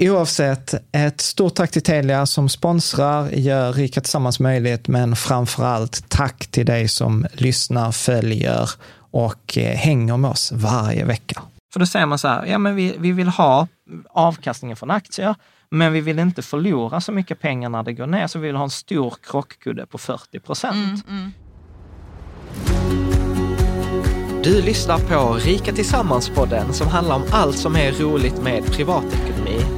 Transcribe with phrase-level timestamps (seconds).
[0.00, 6.08] Oavsett, ett stort tack till Telia som sponsrar, gör Rika Tillsammans möjligt, men framför allt
[6.08, 8.70] tack till dig som lyssnar, följer
[9.10, 11.42] och eh, hänger med oss varje vecka.
[11.72, 13.68] För då säger man så här, ja men vi, vi vill ha
[14.10, 15.34] avkastningen från aktier,
[15.70, 18.56] men vi vill inte förlora så mycket pengar när det går ner, så vi vill
[18.56, 21.06] ha en stor krockkudde på 40 procent.
[21.08, 21.32] Mm, mm.
[24.44, 29.77] Du lyssnar på Rika Tillsammans-podden som handlar om allt som är roligt med privatekonomi.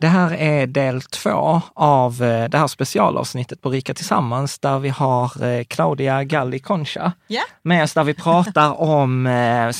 [0.00, 4.88] Det här är del två av eh, det här specialavsnittet på Rika Tillsammans där vi
[4.88, 7.44] har eh, Claudia Galli Concha yeah.
[7.62, 9.72] med oss, där vi pratar om eh,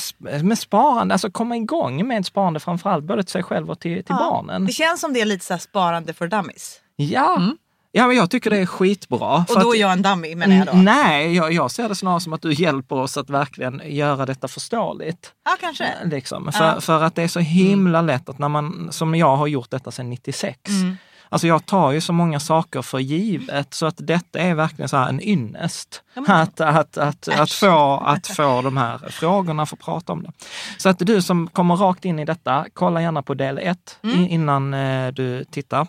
[0.43, 4.15] med sparande, alltså komma igång med sparande framförallt både till sig själv och till, till
[4.19, 4.65] ja, barnen.
[4.65, 6.79] Det känns som det är lite så sparande för dummies.
[6.95, 7.57] Ja, mm.
[7.91, 9.45] Ja, men jag tycker det är skitbra.
[9.49, 10.71] Och då är jag en dummy menar jag då?
[10.73, 14.47] Nej, jag, jag ser det snarare som att du hjälper oss att verkligen göra detta
[14.47, 15.33] förståeligt.
[15.45, 15.85] Ja, kanske.
[16.05, 16.51] Liksom.
[16.51, 16.81] För, ja.
[16.81, 19.91] för att det är så himla lätt att när man, som jag har gjort detta
[19.91, 20.97] sedan 96, mm.
[21.31, 24.97] Alltså jag tar ju så många saker för givet så att detta är verkligen så
[24.97, 26.03] här en ynnest.
[26.27, 30.31] Att, att, att, att, få, att få de här frågorna, få prata om det.
[30.77, 34.25] Så att du som kommer rakt in i detta, kolla gärna på del 1 mm.
[34.25, 35.87] innan eh, du tittar.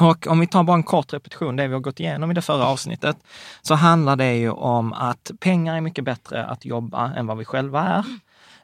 [0.00, 2.42] Och om vi tar bara en kort repetition, det vi har gått igenom i det
[2.42, 3.16] förra avsnittet,
[3.62, 7.44] så handlar det ju om att pengar är mycket bättre att jobba än vad vi
[7.44, 8.04] själva är.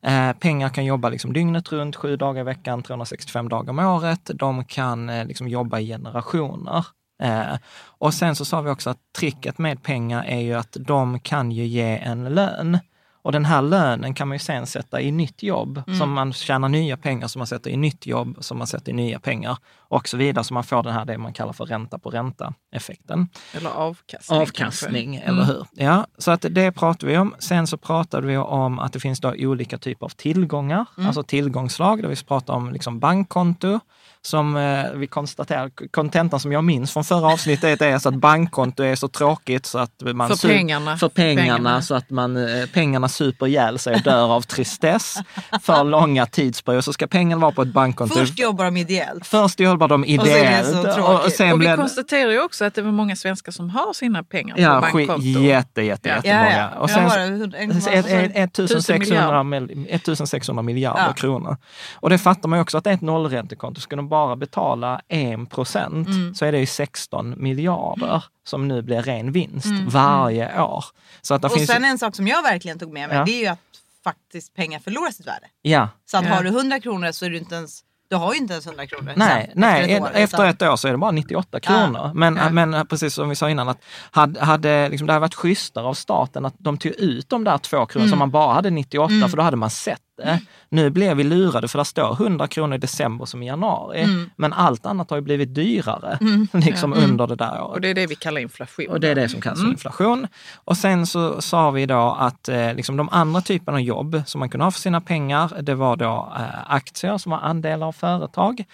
[0.02, 4.30] Eh, pengar kan jobba liksom dygnet runt, sju dagar i veckan, 365 dagar om året.
[4.34, 6.86] De kan eh, liksom jobba i generationer.
[7.22, 11.20] Eh, och sen så sa vi också att tricket med pengar är ju att de
[11.20, 12.78] kan ju ge en lön.
[13.24, 15.98] Och den här lönen kan man ju sen sätta i nytt jobb, mm.
[15.98, 18.94] som man tjänar nya pengar som man sätter i nytt jobb, som man sätter i
[18.94, 19.56] nya pengar.
[19.92, 20.44] och så vidare.
[20.44, 23.28] Så man får den här, det man kallar för ränta på ränta-effekten.
[23.54, 24.40] Eller avkastning.
[24.40, 25.28] Avkastning, kanske.
[25.30, 25.54] eller Mm.
[25.54, 25.66] hur?
[25.84, 27.34] Ja, så att det pratar vi om.
[27.38, 31.06] Sen så pratade vi om att det finns då olika typer av tillgångar, Mm.
[31.06, 33.80] alltså tillgångslag, där vi pratar om liksom bankkonto,
[34.24, 38.82] som eh, vi konstaterar, kontentan som jag minns från förra avsnittet är så att bankkonto
[38.82, 40.28] är så tråkigt så att man...
[40.36, 40.96] För pengarna.
[40.96, 41.82] För pengarna, Pengarna.
[41.82, 45.16] så att man, eh, pengarna super ihjäl sig och dör av tristess
[45.62, 46.80] för långa tidsperioder.
[46.82, 48.14] Så ska pengarna vara på ett bankkonto.
[48.14, 49.26] Först jobbar de ideellt.
[49.26, 51.36] Först jobbar de så är det ideellt så och, tråkigt.
[51.36, 51.76] sen Och vi blir det...
[51.76, 55.22] konstaterar ju också att det var många svenskar som har sina pengar Ja, på bankkonto.
[55.26, 56.14] jätte, jätte, Ja.
[56.14, 56.52] jättemånga.
[56.58, 56.80] Ja, ja.
[56.80, 59.42] Och sen, ett- 1600, miljarder.
[59.44, 61.12] mil- 1600 miljarder Ja.
[61.12, 61.56] kronor.
[61.94, 63.80] Och det fattar man ju också att det är ett nollräntekonto.
[63.80, 66.34] Ska de bara betala 1 procent Mm.
[66.34, 70.84] så är det ju 16 miljarder som nu blir ren vinst varje år.
[71.22, 71.52] Så att det Mm.
[71.52, 73.24] Och finns, sen en sak som jag verkligen tog med mig, Ja.
[73.24, 73.58] det är ju att
[74.04, 75.46] faktiskt pengar förlorar sitt värde.
[75.62, 76.34] ja, Så att Ja.
[76.34, 77.80] har du 100 kronor så är du inte ens,
[78.10, 80.10] du har ju inte ens 100 kronor Nej, sen, nej efter ett år.
[80.14, 82.10] efter utan- ett år så är det bara 98 kronor.
[82.14, 82.50] Men, Ja.
[82.50, 83.78] men precis som vi sa innan, att
[84.10, 87.58] hade, hade liksom, det hade varit schysstare av staten att de tog ut de där
[87.58, 90.40] två kronorna som man bara hade 98, för då hade man sett det.
[90.68, 94.06] Nu blev vi lurade för det står 100 kronor i december som i januari.
[94.36, 96.18] Men allt annat har ju blivit dyrare
[96.52, 97.74] liksom under det där året.
[97.74, 98.88] Och det är det vi kallar inflation.
[98.88, 100.26] Och det är det som kallas för inflation.
[100.54, 104.38] Och sen så sa vi då att eh, liksom de andra typerna av jobb som
[104.38, 107.92] man kunde ha för sina pengar, det var då eh, aktier som var andelar av
[107.92, 108.64] företag,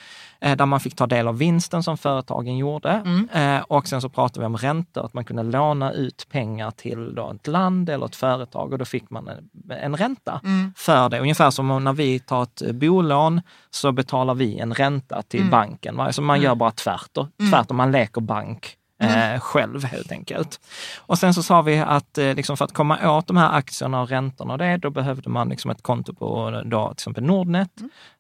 [0.41, 3.03] där man fick ta del av vinsten som företagen gjorde.
[3.33, 7.15] Eh, och sen så pratade vi om räntor, att man kunde låna ut pengar till
[7.15, 10.41] då ett land eller ett företag och då fick man en, en ränta
[10.77, 11.21] för det.
[11.21, 13.41] Ungefär som om när vi tar ett eh, bolån
[13.71, 15.97] så betalar vi en ränta till banken.
[15.97, 16.13] va?
[16.13, 17.15] Så man gör bara tvärt,
[17.51, 20.61] tvärtom, man leker bank eh, själv helt enkelt.
[20.99, 24.01] Och sen så sa vi att eh, liksom för att komma åt de här aktierna
[24.01, 27.71] och räntorna och det, då behövde man liksom ett konto på då, till exempel Nordnet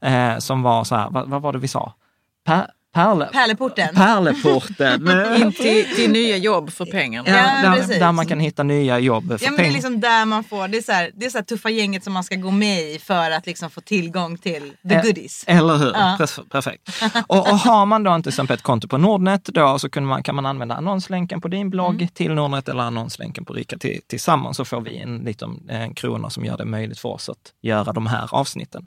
[0.01, 1.93] eh, som var så här, vad, vad var det vi sa?
[2.49, 3.95] Per, perle, Pärleporten.
[3.95, 5.09] Pärleporten.
[5.43, 7.29] In till, till nya jobb för pengarna.
[7.29, 10.01] Ja, Ja, där, där man kan hitta nya jobb för Ja, men det är liksom
[10.01, 12.35] där man får, det är så här, det är så tuffa gänget som man ska
[12.35, 15.45] gå med i för att liksom få tillgång till the Eh, goodies.
[15.47, 15.93] Eller hur?
[15.95, 16.17] Ja.
[16.21, 16.89] Perf- Perfekt.
[17.27, 20.23] Och, och har man då till exempel ett konto på Nordnet då så kan man,
[20.23, 22.09] kan man använda annonslänken på din blogg Mm.
[22.09, 26.31] till Nordnet eller annonslänken på Rika till, tillsammans så får vi en liten en krona
[26.31, 28.87] som gör det möjligt för oss att göra de här avsnitten.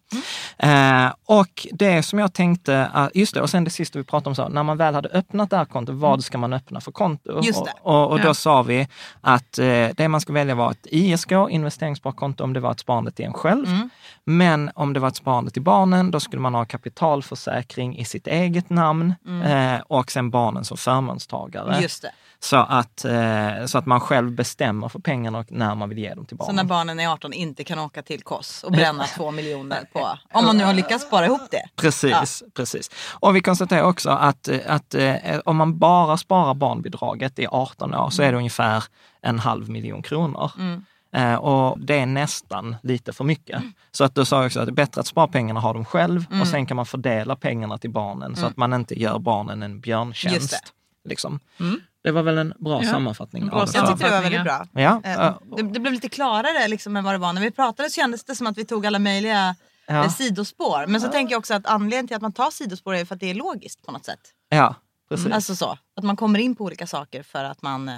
[0.60, 1.06] Mm.
[1.06, 4.30] Eh, och det som jag tänkte, uh, just det, och sen det sista vi pratade
[4.30, 6.92] om, så, när man väl hade öppnat det här kontot, vad ska man öppna för
[6.92, 7.32] konto?
[7.32, 7.44] Mm.
[7.44, 7.74] Just det.
[7.82, 8.34] Och, och, och då Ja.
[8.34, 8.88] sa vi
[9.22, 13.12] att eh, det man ska välja var ett ISK, investeringssparkonto, om det var ett sparande
[13.12, 13.68] till en själv.
[13.68, 13.90] Mm.
[14.24, 18.28] Men om det var ett sparande till barnen, då skulle man ha kapitalförsäkring i sitt
[18.28, 19.14] eget namn
[19.46, 21.70] eh, och sen barnen som förmånstagare.
[21.70, 21.82] Mm.
[21.82, 22.12] Just det.
[22.44, 26.14] Så, att, eh, så att man själv bestämmer för pengarna och när man vill ge
[26.14, 26.56] dem till Så barnen.
[26.56, 30.46] när barnen är 18 inte kan åka till Kos och bränna två miljoner på, om
[30.46, 31.64] man nu har lyckats spara ihop det.
[31.76, 32.90] Precis, precis.
[33.20, 38.10] Och vi konstaterar också att, att eh, om man bara sparar barnbidraget i 18 år
[38.10, 38.84] så är det ungefär
[39.22, 40.52] en halv miljon kronor.
[41.16, 43.62] Eh, och det är nästan lite för mycket.
[43.92, 45.86] Så att då sa jag också att det är bättre att spara pengarna ha dem
[45.86, 49.64] själv och sen kan man fördela pengarna till barnen så att man inte gör barnen
[49.64, 50.74] en björntjänst.
[51.10, 51.40] Liksom.
[52.04, 53.78] Det var väl en bra Ja, sammanfattning en bra av det.
[53.78, 54.68] Jag tyckte det var väldigt bra.
[54.74, 57.34] Ja, Eh, eh, Det, det blev lite klarare liksom än vad det var.
[57.34, 59.56] När vi pratade så kändes det som att vi tog alla möjliga
[59.88, 60.04] Ja.
[60.04, 60.86] eh, sidospår.
[60.88, 63.22] Men så tänker jag också att anledningen till att man tar sidospår är för att
[63.22, 64.20] det är logiskt på något sätt.
[64.50, 64.76] ja,
[65.10, 65.32] precis.
[65.34, 65.78] Alltså så.
[65.98, 67.90] Att man kommer in på olika saker för att man...
[67.90, 67.96] eh,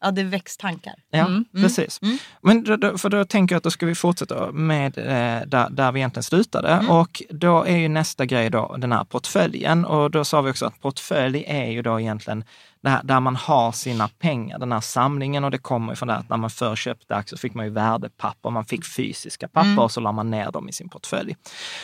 [0.00, 0.94] Ja, det väcks tankar.
[1.10, 2.00] Ja, precis.
[2.42, 5.70] Men då, då, för då tänker jag att då ska vi fortsätta med eh, där,
[5.70, 6.86] där vi egentligen slutade.
[6.88, 9.84] Och då är ju nästa grej då den här portföljen.
[9.84, 12.44] Och då sa vi också att portfölj är ju då egentligen
[12.90, 15.44] här, där man har sina pengar, den här samlingen.
[15.44, 17.72] Och det kommer från det att när man förr köpte aktier så fick man ju
[17.72, 21.36] värdepapper, man fick fysiska papper och så la man ner dem i sin portfölj.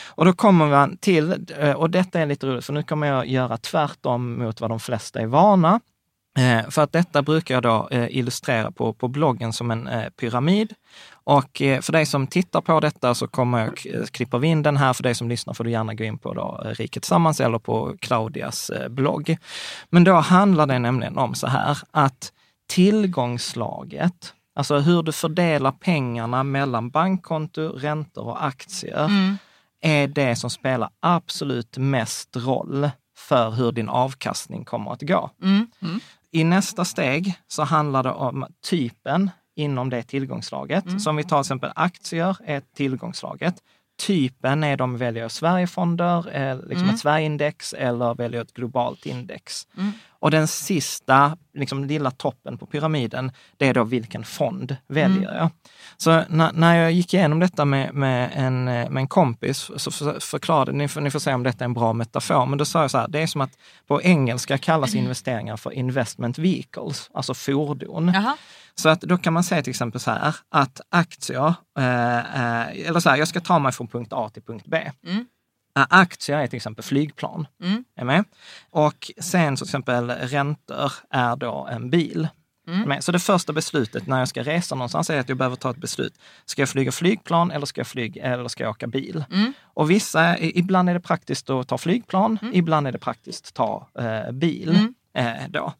[0.07, 3.27] Och då kommer man till, eh, och detta är lite roligt för nu kommer jag
[3.27, 5.79] göra tvärtom mot vad de flesta är vana.
[6.37, 10.73] Eh, för att detta brukar jag då eh, illustrera på, på bloggen som en pyramid.
[11.23, 14.63] Och eh, för dig som tittar på detta så kommer jag eh, klippa vi in
[14.63, 14.93] den här.
[14.93, 17.59] För dig som lyssnar får du gärna gå in på då, eh, Riket Sammans eller
[17.59, 19.37] på Claudias blogg.
[19.89, 22.33] Men då handlar det nämligen om så här att
[22.67, 29.09] tillgångslaget, alltså hur du fördelar pengarna mellan bankkonto, räntor och aktier,
[29.81, 35.29] är det som spelar absolut mest roll för hur din avkastning kommer att gå.
[36.31, 41.01] I nästa steg så handlar det om typen inom det tillgångslaget.
[41.01, 43.55] Så om vi tar till exempel aktier är tillgångslaget.
[44.01, 49.67] typen är de väljer Sverigefonder, eh, liksom ett Sverigeindex eller väljer ett globalt index.
[50.23, 55.49] Och den sista, liksom lilla toppen på pyramiden, det är då vilken fond väljer jag?
[55.97, 59.91] Så när, när jag gick igenom detta med, med, en, eh, med en kompis så
[59.91, 62.65] för, förklarade, ni får, ni får säga om detta är en bra metafor, men då
[62.65, 63.57] sa jag så här, det är som att
[63.87, 68.11] på engelska kallas investeringar för investment vehicles, alltså fordon.
[68.13, 68.37] Jaha.
[68.75, 72.99] Så att då kan man säga till exempel så här, att aktier, eh, eh, eller
[72.99, 74.91] så här, jag ska ta mig från punkt A till punkt B.
[75.07, 75.25] Mm.
[75.77, 77.47] Eh, Aktier är till exempel flygplan.
[77.63, 77.83] Mm.
[77.95, 78.25] Är med?
[78.69, 82.27] Och sen så till exempel räntor är då en bil.
[82.67, 83.01] Mm.
[83.01, 85.77] Så det första beslutet när jag ska resa någonstans är att jag behöver ta ett
[85.77, 86.13] beslut.
[86.45, 89.25] Ska jag flyga flygplan eller ska jag, flyga, eller ska jag åka bil?
[89.31, 89.53] Mm.
[89.63, 93.87] Och vissa, ibland är det praktiskt att ta flygplan, ibland är det praktiskt att ta
[93.99, 94.93] eh, bil.
[95.13, 95.35] Mm.
[95.35, 95.73] Eh, då.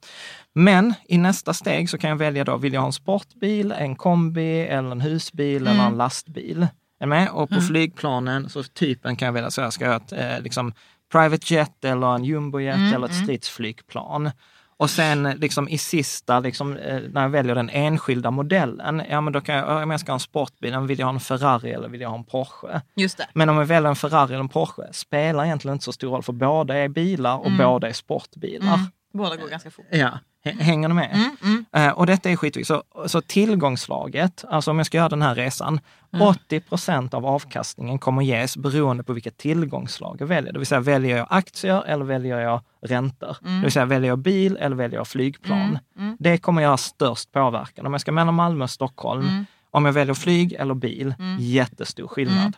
[0.54, 3.96] Men i nästa steg så kan jag välja då, vill jag ha en sportbil, en
[3.96, 6.68] kombi eller en husbil eller en lastbil?
[7.00, 7.30] Är med?
[7.30, 10.74] Och på flygplanen, så typen kan jag välja, så jag ska ha ett eh, liksom,
[11.12, 14.32] private jet eller en jumbojet eller ett stridsflygplan.
[14.78, 19.34] Och sen liksom i sista, liksom, eh, när jag väljer den enskilda modellen, ja men
[19.34, 21.90] då kan jag, om jag ska ha en sportbil, vill jag ha en Ferrari eller
[21.90, 22.82] vill jag ha en Porsche?
[22.96, 23.28] Just det.
[23.34, 26.24] Men om jag väljer en Ferrari eller en Porsche spelar egentligen inte så stor roll,
[26.24, 28.80] för båda är bilar och båda är sportbilar.
[29.14, 29.86] Båda går ganska fort.
[29.92, 31.12] Ja, hänger ni med?
[31.14, 31.66] Mm, mm.
[31.88, 32.68] Eh, och detta är skitviktigt.
[32.68, 35.80] Så, så tillgångslaget, alltså om jag ska göra den här resan,
[36.14, 36.28] Mm.
[36.28, 40.54] 80 procent av avkastningen kommer ges beroende på vilket tillgångslag jag väljer.
[40.54, 43.38] Det vill säga, väljer jag aktier eller väljer jag räntor?
[43.42, 43.56] Mm.
[43.56, 45.80] Det vill säga, väljer jag bil eller väljer jag flygplan?
[46.20, 47.86] Det kommer göra störst påverkan.
[47.86, 49.46] Om jag ska mellan Malmö och Stockholm, Mm.
[49.72, 52.58] om jag väljer flyg eller bil, jättestor skillnad.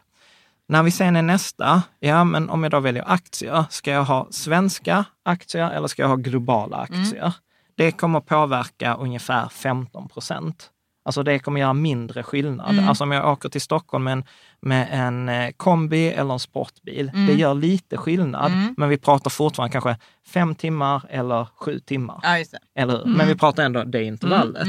[0.68, 4.28] När vi sen är nästa, ja men om jag då väljer aktier, ska jag ha
[4.32, 7.34] svenska aktier eller ska jag ha globala aktier?
[7.78, 10.70] Det kommer påverka ungefär 15 procent.
[11.06, 12.76] Alltså det kommer göra mindre skillnad.
[12.88, 14.24] Alltså om jag åker till Stockholm med en,
[14.62, 18.52] med en eh, kombi eller en sportbil, det gör lite skillnad.
[18.78, 22.20] Men vi pratar fortfarande kanske fem timmar eller sju timmar.
[22.24, 22.44] Ja.
[22.76, 23.06] Eller hur?
[23.06, 24.68] Men vi pratar ändå det intervallet.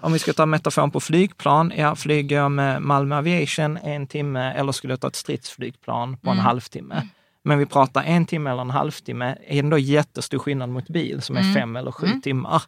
[0.00, 4.52] Om vi ska ta metaforen på flygplan, ja, flyger jag med Malmö Aviation en timme
[4.52, 7.08] eller skulle jag ta ett stridsflygplan på en halvtimme?
[7.42, 11.36] Men vi pratar en timme eller en halvtimme, är ändå jättestor skillnad mot bil som
[11.36, 12.62] är fem eller sju timmar.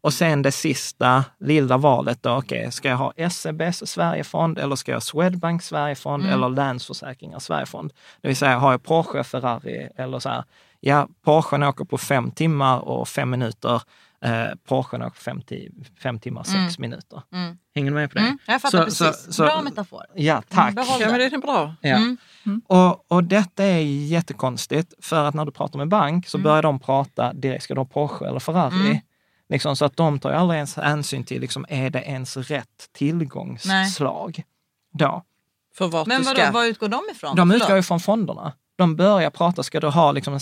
[0.00, 4.92] Och sen det sista lilla valet då, okej, ska jag ha SEBs Sverigefond eller ska
[4.92, 7.92] jag ha Swedbank Sverigefond eller Länsförsäkringar Sverigefond?
[8.20, 10.44] Det vill säga, har jag Porsche, Ferrari eller så här,
[10.80, 13.82] ja, Porschen åker på fem timmar och fem minuter.
[14.24, 17.22] Eh, Porschen åker fem, ti- fem timmar, sex minuter.
[17.32, 17.56] Mm.
[17.74, 18.20] Hänger du med på det?
[18.24, 19.24] Mm, jag fattar Så- precis.
[19.24, 20.04] så- så- Bra metafor.
[20.14, 20.74] Ja, tack.
[20.74, 21.24] Behåll Ja, men det.
[21.24, 21.74] är bra.
[21.80, 21.96] Ja.
[21.96, 22.16] Mm.
[22.66, 26.22] Och, och detta är jättekonstigt, för att när du pratar med bank Mm.
[26.22, 29.02] så börjar de prata direkt, ska du ha Porsche eller Ferrari?
[29.48, 32.88] Liksom, så att de tar ju aldrig ens hänsyn till, liksom, är det ens rätt
[32.92, 34.42] tillgångsslag?
[34.98, 35.22] Då.
[35.74, 36.50] För vart Men du vadå, ska.
[36.50, 37.36] var utgår de ifrån?
[37.36, 37.62] De Förlåt.
[37.62, 38.52] utgår ju från fonderna.
[38.76, 40.40] De börjar prata, ska du ha, liksom,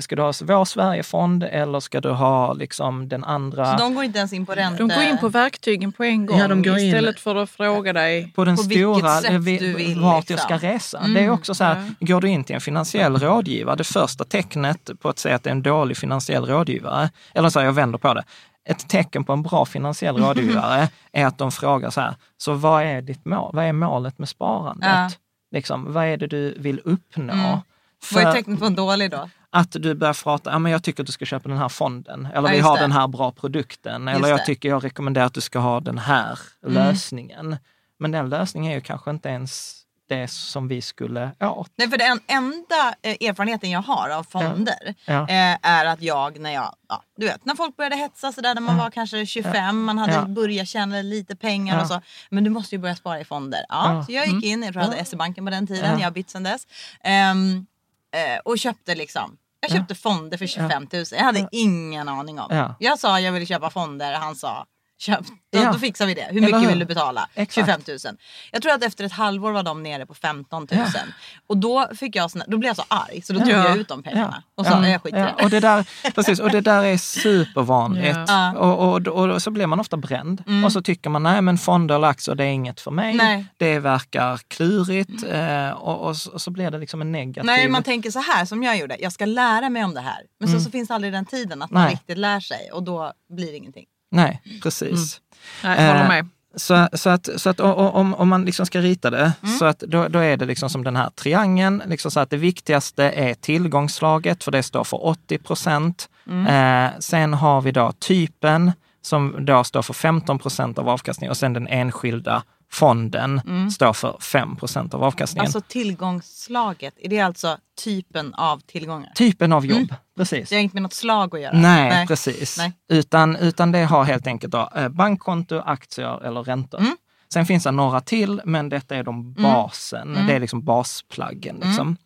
[0.00, 3.66] ska du ha vår Sverigefond eller ska du ha liksom, den andra?
[3.78, 4.88] Så de går inte ens in på räntor?
[4.88, 7.50] De går in på verktygen på en gång Ja, de går in- istället för att
[7.50, 8.32] fråga dig.
[8.34, 10.68] på den På vilket stora, sätt eh, vi- du vill, vart jag ska liksom.
[10.70, 11.02] resa.
[11.14, 11.94] Det är också så här, Mm.
[12.00, 15.50] går du in till en finansiell rådgivare, det första tecknet på att säga att det
[15.50, 18.24] är en dålig finansiell rådgivare, eller så här, jag vänder på det,
[18.68, 22.82] ett tecken på en bra finansiell rådgivare är att de frågar så här, så vad
[22.82, 23.50] är ditt mål?
[23.54, 24.88] Vad är målet med sparandet?
[24.88, 25.10] Ja.
[25.54, 27.32] Liksom, vad är det du vill uppnå?
[27.32, 27.58] Mm.
[28.02, 29.28] För Vad är tecknet på en dålig då?
[29.50, 32.26] att du börjar prata, ja men jag tycker att du ska köpa den här fonden,
[32.34, 32.82] eller Ja, vi har det.
[32.82, 34.44] den här bra produkten, eller Just jag det.
[34.44, 37.56] tycker jag rekommenderar att du ska ha den här lösningen.
[37.98, 39.78] Men den lösningen är ju kanske inte ens
[40.08, 41.70] det som vi skulle åt.
[41.76, 45.22] Nej, för den enda eh, erfarenheten jag har av fonder Ja.
[45.28, 48.62] eh, är att jag när jag, ja, du vet när folk började hetsa sådär när
[48.62, 50.22] man var kanske 25, man hade Ja.
[50.24, 51.82] börjat tjäna lite pengar Ja.
[51.82, 52.00] och så.
[52.30, 53.60] Men du måste ju börja spara i fonder.
[53.68, 54.04] Ja, Ja.
[54.04, 55.98] Så jag gick in, jag tror jag hade SE-banken på den tiden, Ja.
[55.98, 56.66] jag har bytt sedan dess.
[57.04, 57.66] Ehm,
[58.12, 61.04] eh, och köpte liksom jag köpte fonder för 25 000.
[61.12, 62.46] Jag hade ingen aning om.
[62.50, 62.74] Ja.
[62.78, 64.12] Jag sa jag ville köpa fonder.
[64.12, 64.66] Han sa
[65.02, 65.20] köp.
[65.52, 65.72] Då, Ja.
[65.72, 66.26] då fixar vi det.
[66.30, 66.68] Hur mycket hur?
[66.68, 67.28] vill du betala?
[67.34, 67.66] Exakt.
[67.68, 68.16] 25 000.
[68.52, 70.80] Jag tror att efter ett halvår var de nere på 15 000.
[70.94, 71.00] Ja.
[71.46, 73.68] Och då, fick jag såna, då blev jag så arg så då tog Ja.
[73.68, 74.42] jag ut de pengarna.
[74.54, 75.44] Och sa jag skiter det.
[75.44, 78.18] Och det där, precis, och det där är supervanligt.
[78.28, 78.58] Ja.
[78.58, 80.44] Och, och, och, och så blir man ofta bränd.
[80.64, 83.14] Och så tycker man, nej men fonder eller aktier, det är inget för mig.
[83.14, 83.46] Nej.
[83.56, 85.24] Det verkar klurigt.
[85.30, 87.44] Eh, och, och, så, så blir det liksom en negativ...
[87.46, 88.96] Nej, man tänker så här som jag gjorde.
[89.00, 90.22] Jag ska lära mig om det här.
[90.40, 91.92] Men så, så finns aldrig den tiden att man Nej.
[91.92, 92.70] riktigt lär sig.
[92.72, 93.84] Och då blir det ingenting.
[94.12, 95.20] Nej, precis.
[95.64, 96.28] Nej, jag håller Eh, med.
[96.54, 100.08] Så, så att, så att om, om man liksom ska rita det, så att då,
[100.08, 101.82] då är det liksom som den här triangeln.
[101.86, 106.08] Liksom så att det viktigaste är tillgångslaget, för det står för 80 procent.
[106.48, 111.36] Eh, sen har vi då typen, som då står för 15 procent av avkastningen och
[111.36, 112.42] sen den enskilda
[112.72, 115.44] fonden står för 5% av avkastningen.
[115.46, 119.12] Alltså tillgångsslaget, är det alltså typen av tillgångar?
[119.14, 120.48] Typen av jobb, precis.
[120.48, 121.58] Det har inte med något slag att göra?
[121.58, 122.58] Nej, precis.
[122.58, 122.72] Nej.
[122.88, 126.78] Utan, utan det har helt enkelt då, eh, bankkonto, aktier eller räntor.
[126.78, 126.96] Mm.
[127.32, 130.14] Sen finns det några till, men detta är de basen.
[130.14, 130.26] Mm.
[130.26, 131.56] Det är liksom basplaggen.
[131.62, 131.96] Liksom.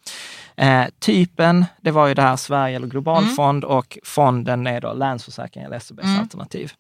[0.57, 3.77] Eh, typen, det var ju det här Sverige eller globalfond Mm.
[3.77, 6.73] och fonden är då Länsförsäkring eller SEBs alternativ.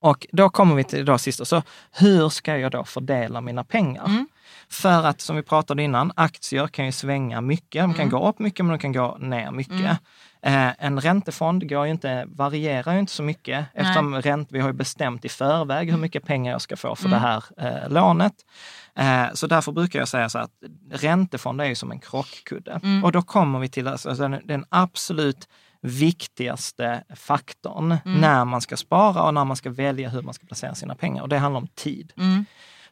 [0.00, 1.44] Och då kommer vi till det sista.
[1.44, 1.62] Så
[1.92, 4.04] hur ska jag då fördela mina pengar?
[4.04, 4.28] Mm.
[4.70, 7.82] För att som vi pratade innan, aktier kan ju svänga mycket.
[7.82, 8.10] De kan Mm.
[8.10, 9.98] gå upp mycket men de kan gå ner mycket.
[10.42, 15.24] Eh, en räntefond går inte, varierar ju inte så mycket eftersom ränt, vi har bestämt
[15.24, 18.32] i förväg hur mycket pengar jag ska få för det här eh, lånet.
[18.96, 20.50] Eh, så därför brukar jag säga så att
[20.92, 22.80] räntefond är ju som en krockkudde.
[23.04, 25.48] Och då kommer vi till alltså, den, den absolut
[25.80, 30.74] viktigaste faktorn när man ska spara och när man ska välja hur man ska placera
[30.74, 31.22] sina pengar.
[31.22, 32.12] Och det handlar om tid.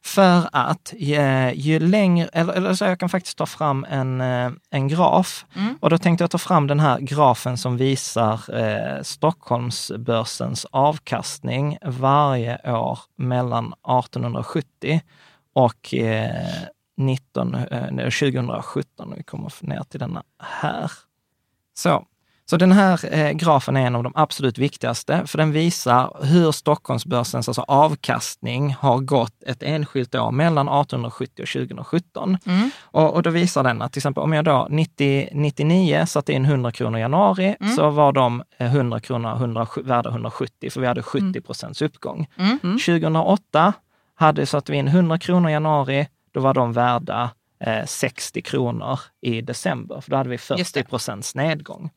[0.02, 4.50] För att ju, ju längre, eller, eller så jag kan faktiskt ta fram en, eh,
[4.70, 5.46] en graf.
[5.80, 12.72] Och då tänkte jag ta fram den här grafen som visar eh, Stockholmsbörsens avkastning varje
[12.72, 15.00] år mellan 1870
[15.52, 16.46] och eh,
[16.96, 19.14] 19, eh, 2017.
[19.16, 20.92] Vi kommer ner till denna här.
[21.74, 22.04] Så,
[22.50, 26.52] så den här eh, grafen är en av de absolut viktigaste, för den visar hur
[26.52, 32.38] Stockholmsbörsens alltså avkastning har gått ett enskilt år mellan 1870 och 2017.
[32.80, 36.44] Och, och då visar den att till exempel om jag då 90, 99 satte in
[36.44, 40.86] 100 kronor i januari, så var de eh, 100 kronor 100, värda 170, för vi
[40.86, 42.26] hade 70 procents uppgång.
[42.86, 43.72] 2008
[44.14, 49.00] hade, satte vi in 100 kronor i januari, då var de värda eh, 60 kronor
[49.20, 50.64] i december, för då hade vi Just det.
[50.64, 51.90] 40 procents nedgång.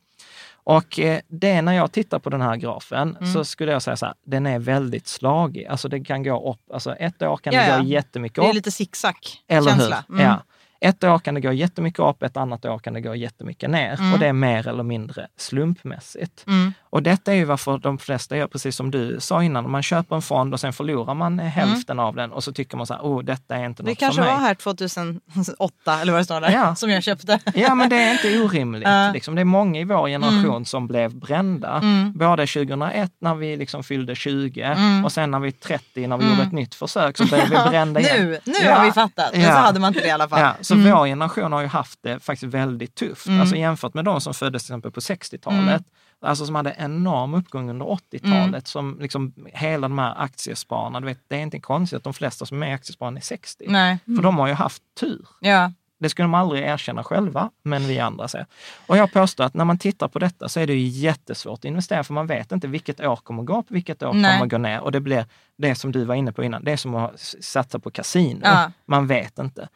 [0.76, 3.32] Och eh, det när jag tittar på den här grafen Mm.
[3.32, 5.66] så skulle jag säga så här, den är väldigt slagig.
[5.66, 7.78] Alltså det kan gå upp, alltså ett år kan Ja, det ja.
[7.78, 8.54] gå jättemycket Det är upp.
[8.54, 9.14] lite zigzag
[9.48, 10.04] Eller känsla.
[10.08, 10.20] hur?
[10.20, 10.42] Ja.
[10.80, 13.98] Ett år kan det gå jättemycket upp, ett annat år kan det gå jättemycket ner.
[14.00, 14.12] Mm.
[14.12, 16.44] Och det är mer eller mindre slumpmässigt.
[16.46, 16.72] Mm.
[16.92, 19.70] Och detta är ju varför de flesta gör precis som du sa innan.
[19.70, 22.76] Man köper en fond och sen förlorar man eh, hälften av den och så tycker
[22.76, 23.86] man så här, oh detta är inte Mm.
[23.86, 24.34] Det något kanske för mig.
[24.34, 26.74] var här 2008 eller vad det står där, Ja.
[26.74, 27.38] som jag köpte.
[27.54, 28.82] Ja, men det är inte orimligt.
[28.88, 29.10] Ja.
[29.12, 29.34] liksom.
[29.34, 30.64] Det är många i vår generation Mm.
[30.64, 31.82] som blev brända.
[32.14, 36.28] Både 2001 när vi liksom fyllde 20 och sen när vi är 30 när vi
[36.30, 38.16] gjorde ett nytt försök så blev vi brända igen.
[38.26, 38.74] Nu, nu Ja.
[38.74, 39.30] har vi fattat.
[39.32, 39.48] Men Ja.
[39.54, 40.40] så hade man inte det i alla fall.
[40.40, 43.26] Ja, så vår generation har ju haft det faktiskt väldigt tufft.
[43.26, 43.40] Mm.
[43.40, 45.82] Alltså jämfört med de som föddes till exempel på 60-talet.
[46.22, 48.46] Alltså som hade enorm uppgång under 80-talet.
[48.46, 48.60] Mm.
[48.64, 52.46] Som liksom hela de här aktiespararna, du vet, det är inte konstigt att de flesta
[52.46, 53.64] som är aktiespararna är 60.
[53.68, 53.98] Nej.
[54.04, 55.26] För de har ju haft tur.
[55.40, 55.72] Ja.
[55.98, 58.46] Det skulle de aldrig erkänna själva, men vi andra ser.
[58.86, 61.64] Och jag påstår att när man tittar på detta så är det ju jättesvårt att
[61.64, 64.32] investera, för man vet inte vilket år kommer gå upp, vilket år Nej.
[64.32, 64.80] kommer gå ner.
[64.80, 67.78] Och det blir det som du var inne på innan, det är som att satsa
[67.78, 68.40] på kasino.
[68.44, 68.72] Ja.
[68.84, 69.68] Man vet inte.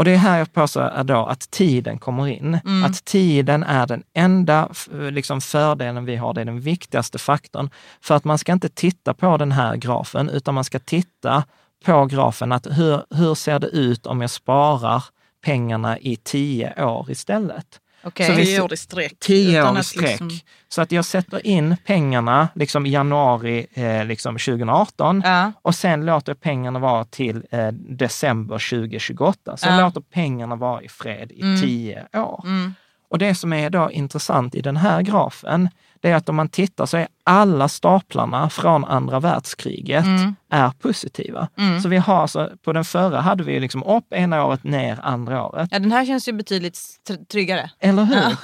[0.00, 2.58] Och det är här jag påstår då att tiden kommer in.
[2.64, 2.84] Mm.
[2.84, 7.70] Att tiden är den enda liksom fördelen vi har, det är den viktigaste faktorn.
[8.00, 11.44] För att man ska inte titta på den här grafen, utan man ska titta
[11.84, 15.04] på grafen att hur, hur ser det ut om jag sparar
[15.44, 17.79] pengarna i tio år istället?
[18.02, 18.26] Okej.
[18.26, 19.18] Så vi- Tio år i sträck.
[19.18, 20.10] Tio år i att sträck.
[20.20, 20.30] liksom-
[20.68, 25.52] Så att jag sätter in pengarna liksom i januari eh, liksom 2018 Ja.
[25.62, 29.56] och sen låter jag pengarna vara till eh, december 2028.
[29.56, 29.84] Så jag Ja.
[29.84, 31.60] låter pengarna vara i fred i Mm.
[31.60, 32.42] tio år.
[32.46, 32.74] Mm.
[33.08, 35.68] Och det som är då intressant i den här grafen,
[36.02, 40.34] det är att om man tittar så är alla staplarna från andra världskriget Mm.
[40.50, 41.48] är positiva.
[41.82, 45.44] Så vi har så, på den förra hade vi liksom upp ena året, ner andra
[45.46, 45.68] året.
[45.72, 47.70] ja, den här känns ju betydligt tr- tryggare.
[47.80, 48.36] Eller hur?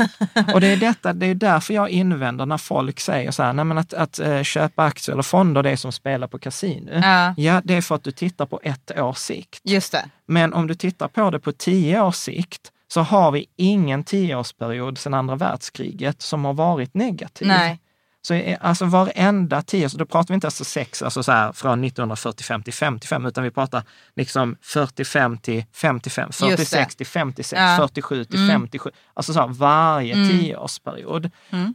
[0.55, 3.65] och det är, detta, det är därför jag invänder när folk säger så här, nej
[3.65, 6.91] men att, att eh, köpa aktier eller fonder, det är som att spela på kasino.
[7.03, 7.35] Ja.
[7.37, 9.61] Ja, det är för att du tittar på ett års sikt.
[9.65, 10.05] Just det.
[10.27, 14.99] Men om du tittar på det på tio års sikt så har vi ingen tioårsperiod
[14.99, 17.49] sedan andra världskriget som har varit negativ.
[17.49, 17.81] Nej.
[18.23, 21.53] Så är- alltså varenda tio, så då pratar vi inte alltså sex, alltså så här
[21.53, 23.83] från 1945 till 55, utan vi pratar
[24.17, 26.47] liksom 45 till 55, Just det.
[26.57, 27.77] 46 till 56, Ja.
[27.81, 28.91] 47 till 57.
[29.15, 31.31] Alltså så här, varje tioårsperiod.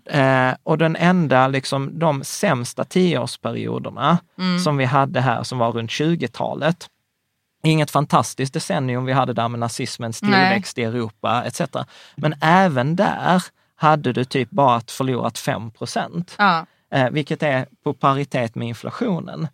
[0.06, 4.18] Eh, och den enda, liksom de sämsta tioårsperioderna
[4.64, 6.88] som vi hade här, som var runt 20-talet,
[7.64, 10.32] Inget fantastiskt decennium vi hade där med nazismens Nej.
[10.32, 11.62] tillväxt i Europa etc.
[12.16, 13.44] Men även där
[13.76, 16.66] hade du typ bara förlorat 5 procent, Ja.
[16.94, 19.48] eh, vilket är på paritet med inflationen.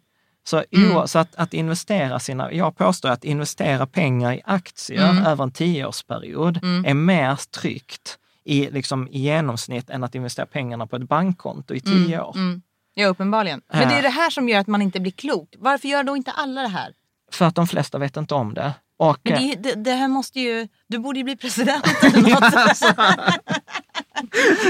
[0.47, 0.91] Så, Mm.
[0.91, 1.07] mm.
[1.07, 5.25] så att, att investera sina, jag påstår att investera pengar i aktier Mm.
[5.25, 10.95] över en tioårsperiod är mer tryggt i, liksom, i genomsnitt än att investera pengarna på
[10.95, 12.35] ett bankkonto i tio år.
[12.35, 12.61] Mm.
[12.93, 13.61] Ja, uppenbarligen.
[13.67, 13.87] Men Ja.
[13.89, 15.55] det är det här som gör att man inte blir klok.
[15.57, 16.93] Varför gör då inte alla det här?
[17.31, 18.73] För att de flesta vet inte om det.
[18.99, 20.67] Och, Men eh, det, det, det här måste ju...
[20.87, 22.53] Du borde ju bli president eller något.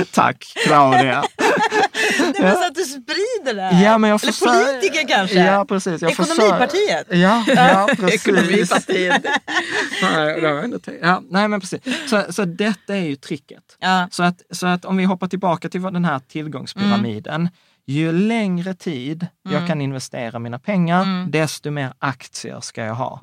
[0.12, 1.24] Tack Claudia!
[2.18, 3.84] Det är så att du sprider det här.
[3.84, 5.44] Ja, men jag eller försöker- politiker kanske.
[5.46, 6.02] Ja, precis.
[6.02, 7.08] Jag Ekonomipartiet.
[7.10, 8.28] Ja, ja precis.
[8.28, 9.26] Ekonomipartiet.
[10.02, 11.00] Nej, det har jag inte tänkt.
[11.04, 11.80] ja, nej, men precis.
[12.10, 13.64] Så, så detta är ju tricket.
[13.80, 14.08] Ja.
[14.12, 17.50] Så, att, så att om vi hoppar tillbaka till vad den här tillgångspyramiden.
[17.90, 23.20] Ju längre tid jag kan investera mina pengar, desto mer aktier ska jag ha.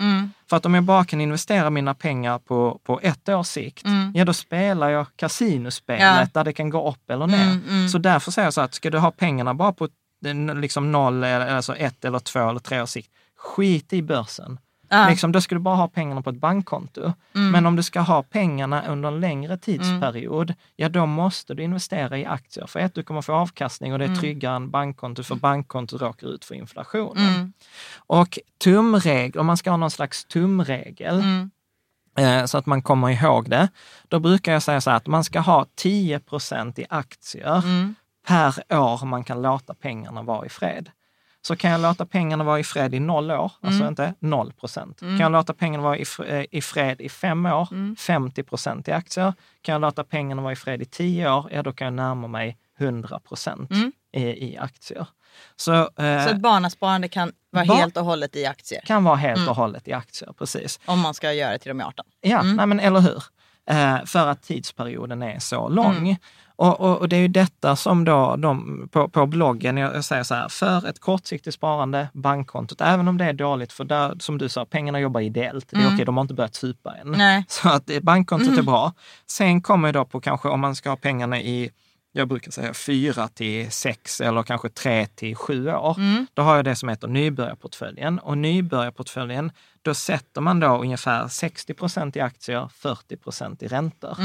[0.51, 4.25] För att om jag bara kan investera mina pengar på, på ett års sikt, ja
[4.25, 6.27] då spelar jag kasinospelet Ja.
[6.33, 7.89] där det kan gå upp eller ner.
[7.89, 9.89] Så därför säger jag så att ska du ha pengarna bara på
[10.27, 14.59] eh, liksom noll, alltså ett eller två eller tre års sikt, skit i börsen.
[14.95, 15.09] Ja.
[15.09, 17.13] Liksom, då ska du bara ha pengarna på ett bankkonto.
[17.53, 22.19] Men om du ska ha pengarna under en längre tidsperiod, ja då måste du investera
[22.19, 22.67] i aktier.
[22.67, 26.27] För ett, du kommer få avkastning och det är tryggare än bankkonto, för bankkontot råkar
[26.27, 27.53] ut för inflationen.
[27.97, 31.19] Och tumregel, om man ska ha någon slags tumregel,
[32.19, 33.69] eh, så att man kommer ihåg det,
[34.09, 37.63] då brukar jag säga så här att man ska ha 10% i aktier
[38.27, 40.91] per år man kan låta pengarna vara i fred.
[41.47, 45.01] Så kan jag låta pengarna vara i fred i noll år, alltså inte 0 procent.
[45.01, 48.93] Kan jag låta pengarna vara i, eh, i fred i fem år, 50 procent i
[48.93, 49.33] aktier.
[49.63, 52.29] Kan jag låta pengarna vara i fred i tio år, ja då kan jag närma
[52.29, 53.71] mig 100 procent
[54.13, 54.21] i,
[54.53, 55.07] i aktier.
[55.57, 58.81] Så, eh, Så ett barnasparande kan vara Ba- helt och hållet i aktier.
[58.87, 60.81] kan vara helt och hållet i aktier, precis.
[60.87, 62.07] Om man ska göra det till de är 18.
[62.21, 63.23] Ja, nej men eller hur?
[63.71, 66.17] Eh, för att tidsperioden är så lång.
[66.57, 70.05] Och, och, och det är ju detta som då de, på, på bloggen, jag, jag
[70.05, 74.17] säger så här, för ett kortsiktigt sparande, bankkontot, även om det är dåligt, för där,
[74.19, 75.69] som du sa, pengarna jobbar ideellt.
[75.71, 77.11] Det är okej, de har inte börjat supa än.
[77.11, 77.45] Nej.
[77.49, 78.93] Så att bankkontot är bra.
[79.27, 81.71] Sen kommer då på kanske om man ska ha pengarna i
[82.17, 85.97] jag brukar säga fyra till sex eller kanske tre till sju år.
[86.35, 88.19] Då har jag det som heter nybörjarportföljen.
[88.19, 89.53] Och nybörjarportföljen,
[89.85, 94.17] då sätter man då ungefär 60 procent i aktier, 40 procent i räntor.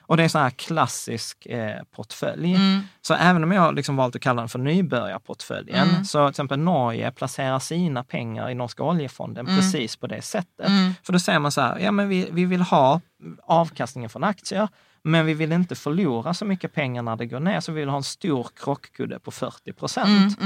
[0.00, 2.56] Och det är en sån här klassisk eh, portfölj.
[3.02, 7.10] Så även om jag liksom valt att kalla den för nybörjarportföljen, så till exempel Norge
[7.12, 10.66] placerar sina pengar i Norska oljefonden precis på det sättet.
[11.02, 13.00] För då säger man så här, ja men vi, vi vill ha
[13.42, 14.68] avkastningen från aktier,
[15.02, 17.88] men vi vill inte förlora så mycket pengar när det går ner, så vi vill
[17.88, 20.38] ha en stor krockkudde på 40 procent.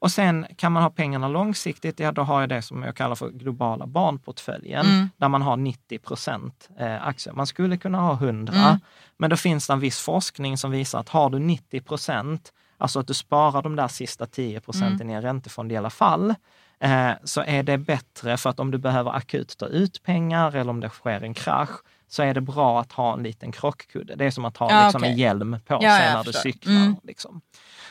[0.00, 3.14] Och sen kan man ha pengarna långsiktigt, ja då har jag det som jag kallar
[3.14, 7.34] för globala barnportföljen, där man har 90 procent eh, aktier.
[7.34, 8.80] Man skulle kunna ha 100,
[9.16, 13.00] men då finns det en viss forskning som visar att har du 90 procent, alltså
[13.00, 16.34] att du sparar de där sista 10 procenten i en räntefond i alla fall,
[16.80, 20.70] eh, så är det bättre för att om du behöver akut ta ut pengar eller
[20.70, 21.70] om det sker en krasch,
[22.10, 24.16] så är det bra att ha en liten krockkudde.
[24.16, 25.12] Det är som att ha Ja, liksom, okej.
[25.12, 26.72] en hjälm på Ja, sig när du cyklar.
[26.74, 26.96] Mm.
[27.02, 27.40] Liksom.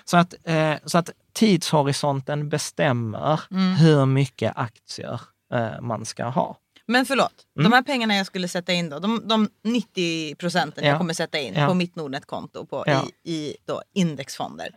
[0.05, 3.73] Så, att, eh, så att tidshorisonten bestämmer Mm.
[3.75, 5.21] hur mycket aktier
[5.53, 6.57] eh, man ska ha.
[6.87, 7.71] Men förlåt, Mm.
[7.71, 10.89] de här pengarna jag skulle sätta in då, de, de 90 procenten Ja.
[10.89, 11.67] jag kommer sätta in Ja.
[11.67, 13.03] på mitt Nordnet-konto på, Ja.
[13.23, 14.69] i, i då indexfonder.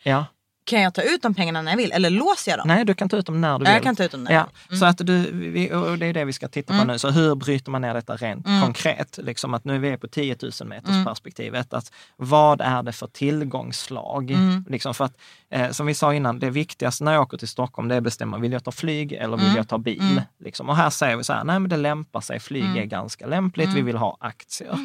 [0.70, 2.68] Kan jag ta ut de pengarna när jag vill eller låser jag dem?
[2.68, 3.74] Nej, du kan ta ut dem när du vill.
[3.74, 4.46] jag kan ta ut dem när ja.
[4.68, 4.78] Mm.
[4.80, 6.98] Så att du, vi, och det är det vi ska titta på nu.
[6.98, 8.62] Så hur bryter man ner detta rent Mm.
[8.62, 9.18] konkret?
[9.22, 11.74] Liksom att nu är vi på 10 000 meters perspektivet.
[11.74, 14.30] Att vad är det för tillgångsslag?
[14.30, 14.64] Mm.
[14.68, 15.16] Liksom för att,
[15.50, 18.04] eh, som vi sa innan, det viktigaste när jag åker till Stockholm det är att
[18.04, 19.46] bestämma, vill jag ta flyg eller Mm.
[19.46, 20.22] vill jag ta bil?
[20.44, 20.68] Liksom.
[20.68, 22.76] Och här säger vi så här, nej men det lämpar sig, flyg Mm.
[22.78, 24.78] är ganska lämpligt, vi vill ha aktier.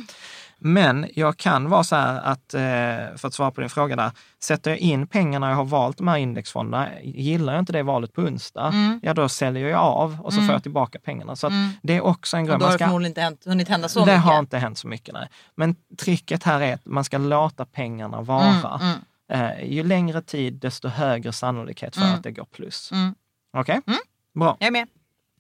[0.59, 4.11] Men jag kan vara så här att, eh, för att svara på din fråga där,
[4.43, 8.13] sätter jag in pengarna jag har valt de här indexfonderna, gillar jag inte det valet
[8.13, 8.99] på onsdag, Mm.
[9.03, 11.35] ja då säljer jag av och så får jag tillbaka pengarna.
[11.35, 12.59] Så att det är också en Och grund.
[12.59, 14.21] då har det ska, förmodligen inte hänt, hunnit hända så det mycket.
[14.23, 15.27] har inte hänt så mycket, nej.
[15.55, 18.79] Men tricket här är att man ska låta pengarna vara.
[18.81, 18.97] Mm,
[19.31, 22.91] Eh, ju längre tid, desto högre sannolikhet för att det går plus.
[22.91, 23.15] Mm.
[23.57, 23.81] Okej?
[24.39, 24.57] Bra.
[24.59, 24.87] Jag är med.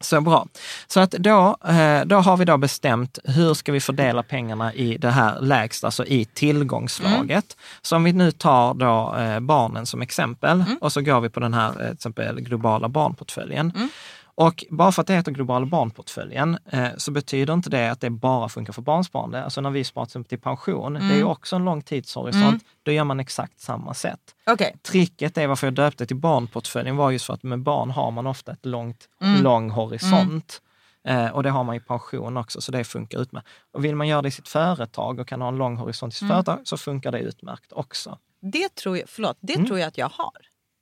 [0.01, 0.47] Så bra.
[0.87, 4.97] Så att då, eh, då har vi då bestämt hur ska vi fördela pengarna i
[4.97, 7.57] det här lägsta, alltså i tillgångslaget.
[7.81, 11.39] Så om vi nu tar då eh, barnen som exempel och så går vi på
[11.39, 13.89] den här eh, till exempel globala barnportföljen.
[14.37, 18.09] Och bara för att det heter globala barnportföljen eh, så betyder inte det att det
[18.09, 19.43] bara funkar för barnsparande.
[19.43, 22.91] Alltså när vi sparar till till pension, det är ju också en lång tidshorisont, då
[22.91, 24.35] gör man exakt samma sätt.
[24.45, 24.75] Okej.
[24.81, 28.27] Tricket är varför jag döpte till barnportföljen var just för att med barn har man
[28.27, 29.43] ofta ett långt, Mm.
[29.43, 30.61] lång horisont.
[31.07, 33.47] Eh, och det har man i pension också, så det funkar utmärkt.
[33.73, 36.15] Och vill man göra det i sitt företag och kan ha en lång horisont i
[36.15, 36.33] sitt Mm.
[36.35, 38.17] företag så funkar det utmärkt också.
[38.41, 39.65] Det tror jag, förlåt, det Mm.
[39.67, 40.31] tror jag att jag har.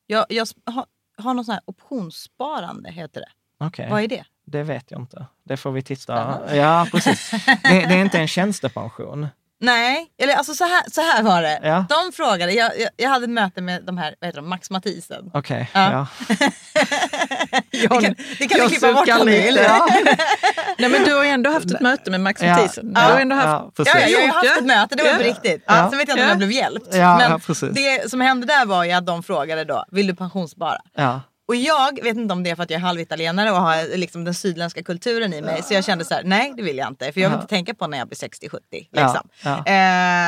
[0.08, 0.86] Jag, jag har,
[1.18, 3.28] har något sånt här optionssparande, heter det.
[3.68, 4.24] Okej, Vad är det?
[4.46, 5.26] det vet jag inte.
[5.48, 6.02] Det får vi titta.
[6.02, 6.56] Spännande.
[6.56, 7.32] Ja, precis.
[7.46, 9.28] Det, det är inte en tjänstepension.
[9.60, 11.60] Nej, eller alltså så här, så här var det.
[11.64, 11.86] Ja.
[11.90, 14.70] De frågade, jag, jag, jag hade ett möte med de här, vad heter de, Max
[14.70, 15.32] Mathisen.
[15.34, 15.92] Okej, Ja.
[15.92, 16.08] ja.
[17.72, 18.02] Det kan,
[18.40, 19.42] det kan jag vi klippa bort om lite.
[19.46, 19.56] vill.
[19.56, 19.88] Ja.
[20.78, 22.50] Nej men du har ju ändå haft ett möte med Max Ja.
[22.56, 22.92] Mathisen.
[22.96, 23.08] Ja.
[23.08, 23.74] Du har ändå haft...
[23.78, 23.84] Ja.
[23.86, 25.18] Ja, ja, jag har haft ett möte, det var Ja.
[25.18, 25.64] på riktigt.
[25.68, 25.90] Ja.
[25.90, 26.28] Sen vet jag inte om Ja.
[26.28, 26.96] jag blev hjälpt.
[26.96, 30.78] Ja, Men det som hände där var ju att de frågade då, vill du pensionsspara?
[31.48, 31.54] Ja.
[31.54, 34.24] Och jag vet inte om det är för att jag är halvitalienare och har liksom
[34.24, 35.64] den sydländska kulturen i mig.
[35.64, 37.12] Så jag kände så här, nej det vill jag inte.
[37.12, 37.42] För jag vill Ja.
[37.42, 38.60] inte tänka på när jag blir 60-70.
[38.92, 39.30] Ja, Liksom.
[39.44, 39.58] ja.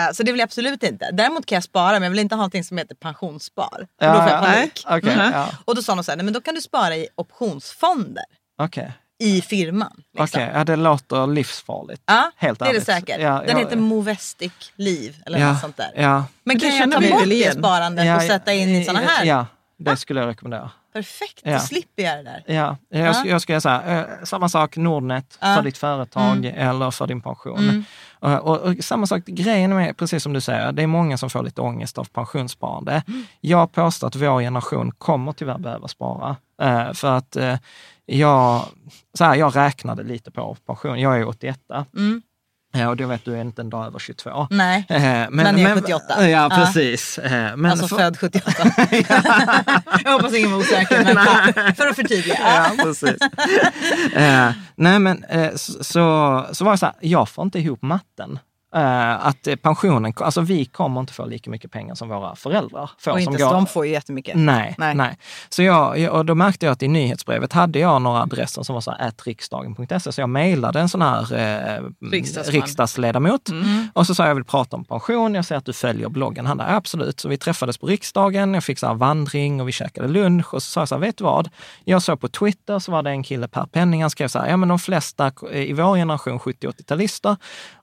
[0.08, 1.10] Eh, så det vill jag absolut inte.
[1.14, 3.88] Däremot kan jag spara men jag vill inte ha någonting som heter pensionsspar.
[4.02, 4.46] Ja, då får jag ja.
[4.46, 4.84] panik.
[4.90, 5.32] Okej, Mhm.
[5.34, 5.48] ja.
[5.66, 8.24] Och då sa de så här, nej, men då kan du spara i optionsfonder
[8.58, 8.92] Okej.
[9.20, 10.04] i firman.
[10.20, 10.42] Liksom.
[10.42, 12.02] Okej, ja, det låter livsfarligt.
[12.06, 13.22] Ja, Helt det är det säkert.
[13.22, 13.82] Ja, Den ja, heter ja.
[13.82, 15.92] Movestic Liv eller Ja, något sånt där.
[15.96, 16.26] ja.
[16.44, 19.26] Men det kan jag ta bort det sparandet Ja, och sätta in i såna här?
[19.78, 20.72] Ja, det skulle jag rekommendera.
[20.94, 21.54] Perfekt, Ja.
[21.54, 22.44] då slipper jag det där.
[22.56, 25.48] Ja, jag, sk- jag skulle säga eh, samma sak Nordnet Ja.
[25.48, 25.56] Mm.
[25.58, 27.86] för ditt företag eller för din pension.
[28.20, 31.30] Och, och, och samma sak, grejen med, precis som du säger, det är många som
[31.30, 33.04] får lite ångest av pensionssparande.
[33.08, 33.24] Mm.
[33.42, 36.36] Jag påstår att vår generation kommer tyvärr behöva spara.
[36.62, 37.58] Eh, för att eh,
[38.06, 38.62] jag,
[39.18, 41.60] så här, jag räknade lite på pension, jag är 81
[41.98, 42.22] Mm.
[42.76, 44.48] Eh, och då vet du inte en dag över 22.
[44.50, 46.04] Nej, Eh, Men, Men jag är 78.
[46.20, 46.50] Ja, Ja.
[46.56, 47.18] precis.
[47.18, 48.52] Eh, Men alltså för- född 78.
[50.04, 52.38] jag hoppas ingen var osäker men för, för att förtydliga.
[52.44, 53.18] Ja, precis.
[54.14, 57.82] eh, nej, men eh, så, så, så var det så här, jag får inte ihop
[57.82, 58.40] matten.
[58.76, 62.90] Eh, att eh, pensionen, alltså vi kommer inte få lika mycket pengar som våra föräldrar
[62.98, 63.12] får.
[63.12, 64.36] Och som inte, går, de får ju jättemycket.
[64.38, 64.96] Nej, nej.
[64.96, 65.18] Nej.
[65.50, 68.82] Så jag, och då märkte jag att i nyhetsbrevet hade jag några adresser som var
[68.82, 70.12] så här riksdagen.se.
[70.12, 72.54] Så jag mejlade en sån här eh, Riksdagsman.
[72.54, 73.88] riksdagsledamot Mm.
[73.94, 75.36] och så sa jag, jag vill prata om pension.
[75.36, 76.46] Jag ser att du följer bloggen.
[76.46, 77.20] Han där, absolut.
[77.20, 78.54] Så vi träffades på riksdagen.
[78.54, 81.18] Jag fick så vandring och vi käkade lunch och så sa jag så här, vet
[81.18, 81.50] du vad?
[81.84, 84.50] Jag såg på Twitter så var det en kille, Per Penning, han skrev så här,
[84.50, 87.36] ja men de flesta i vår generation, 70-80-talister,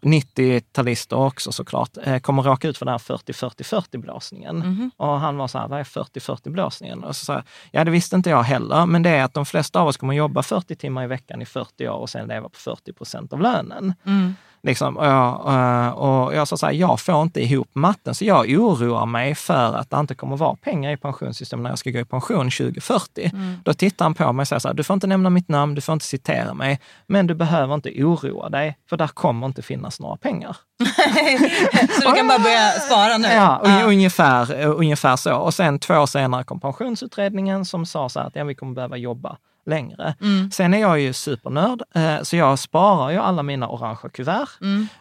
[0.03, 0.82] 90-talister
[1.16, 4.59] också såklart, eh, kommer råka ut för den här 40-40-40 blåsningen.
[4.59, 4.90] Mhm.
[4.97, 7.05] Och han var så här, vad är 40-40 blåsningen?
[7.05, 9.47] Och så sa jag, ja det visste inte jag heller, men det är att de
[9.47, 12.49] flesta av oss kommer jobba 40 timmar i veckan i 40 år och sen leva
[12.49, 13.95] på 40 procent av lönen.
[14.07, 14.35] Mm.
[14.64, 15.55] Liksom, och, jag,
[15.87, 19.35] eh, och jag sa så här, jag får inte ihop matten, så jag oroar mig
[19.35, 22.51] för att det inte kommer vara pengar i pensionssystemet när jag ska gå i pension
[22.51, 23.31] 2040.
[23.35, 23.55] Mm.
[23.64, 25.75] Då tittar han på mig och säger så här, du får inte nämna mitt namn,
[25.75, 29.62] du får inte citera mig, men du behöver inte oroa dig, för där kommer inte
[29.62, 30.57] finnas några pengar.
[32.03, 33.29] Så du kan bara börja spara nu?
[33.29, 35.37] Ja, un- Ungefär, ungefär så.
[35.37, 38.75] Och sen två år senare kom pensionsutredningen som sa så här att ja, vi kommer
[38.75, 40.14] behöva jobba längre.
[40.53, 44.48] Sen är jag ju supernörd, eh, så jag sparar ju alla mina orangea kuvert.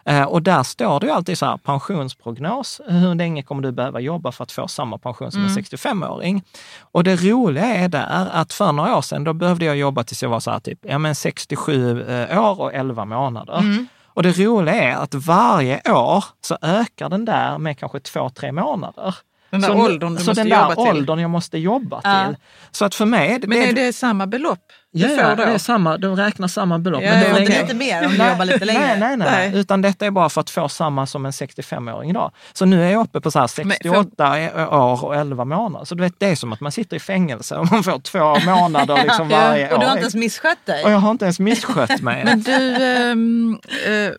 [0.04, 2.80] Eh, Och där står det ju alltid så här, pensionsprognos.
[2.86, 6.42] Hur länge kommer du behöva jobba för att få samma pension som en 65-åring?
[6.80, 10.22] Och det roliga är där att för några år sedan, då behövde jag jobba tills
[10.22, 13.86] jag var så här typ, ja men 67 eh, år och 11 månader.
[14.14, 18.52] Och det roliga är att varje år så ökar den där med kanske två, tre
[18.52, 19.14] månader.
[19.52, 20.84] Den där så, åldern du så måste den där jobba till.
[20.96, 22.24] åldern jag måste jobba Ja.
[22.26, 22.36] till.
[22.70, 23.40] Så att för mig...
[23.46, 24.58] Men är det samma belopp
[24.90, 25.34] Ja, då?
[25.34, 27.02] det är samma, de räknar samma belopp.
[27.02, 28.80] Ja, men det länge- inte mer om du jobbar lite längre?
[28.80, 29.60] Nej, nej, nej, Nej.
[29.60, 32.32] Utan detta är bara för att få samma som en 65-åring idag.
[32.52, 34.32] Så nu är jag uppe på så här 68
[34.70, 35.84] år och 11 månader.
[35.84, 38.38] Så du vet, det är som att man sitter i fängelse och man får två
[38.50, 39.74] månader liksom varje år.
[39.74, 40.84] Och du har inte ens misskött dig?
[40.84, 42.24] Och jag har inte ens misskött mig.
[42.24, 42.52] Men du,
[42.84, 44.12] ehm, eh,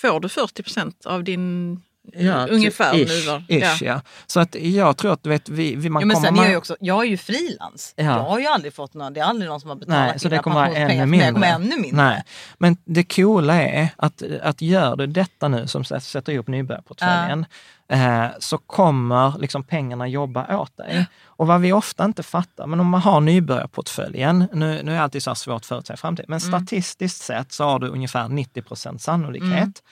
[0.00, 1.80] får du 40 procent av din
[2.12, 3.20] Ja, ungefär ish, nu?
[3.20, 3.42] va?
[3.48, 4.00] Ish, ja.
[4.26, 6.28] Så att jag tror att vet, vi, vi, man Ja, men kommer...
[6.28, 7.94] sen är jag också, jag är ju frilans.
[7.96, 8.04] Ja.
[8.04, 10.28] Jag har ju aldrig fått någon, det är aldrig någon som har betalat Nej, så
[10.28, 11.32] det kommer ännu mindre.
[11.32, 12.04] Kommer ännu mindre.
[12.04, 12.22] Nej.
[12.58, 17.46] Men det coola är att, att gör du detta nu, som sätter ihop nybörjarportföljen,
[17.88, 21.06] eh, så kommer liksom pengarna jobba åt dig.
[21.26, 25.02] Och vad vi ofta inte fattar, men om man har nybörjarportföljen, nu, nu är det
[25.02, 29.02] alltid så svårt att förutsäga framtiden, men statistiskt sett så har du ungefär 90 procent
[29.02, 29.82] sannolikhet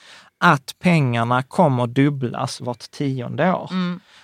[0.45, 3.71] att pengarna kommer dubblas vart tionde år.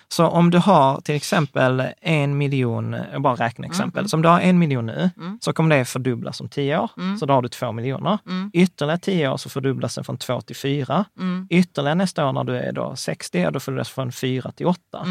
[0.08, 4.28] Så om du har till exempel en miljon, jag bara räknar exempel, så om du
[4.28, 6.90] har en miljon nu så kommer det fördubblas om tio år.
[7.20, 8.18] Så då har du två miljoner.
[8.52, 11.04] Ytterligare tio år så fördubblas den från två till fyra.
[11.50, 15.06] Ytterligare nästa år när du är då 60, då fördubblas från fyra till åtta.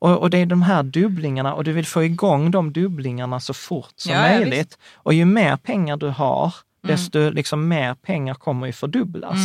[0.00, 3.54] Och, och det är de här dubblingarna och du vill få igång de dubblingarna så
[3.54, 4.78] fort som Ja, ja, möjligt.
[4.94, 9.38] och ju mer pengar du har, desto liksom mer pengar kommer ju fördubblas.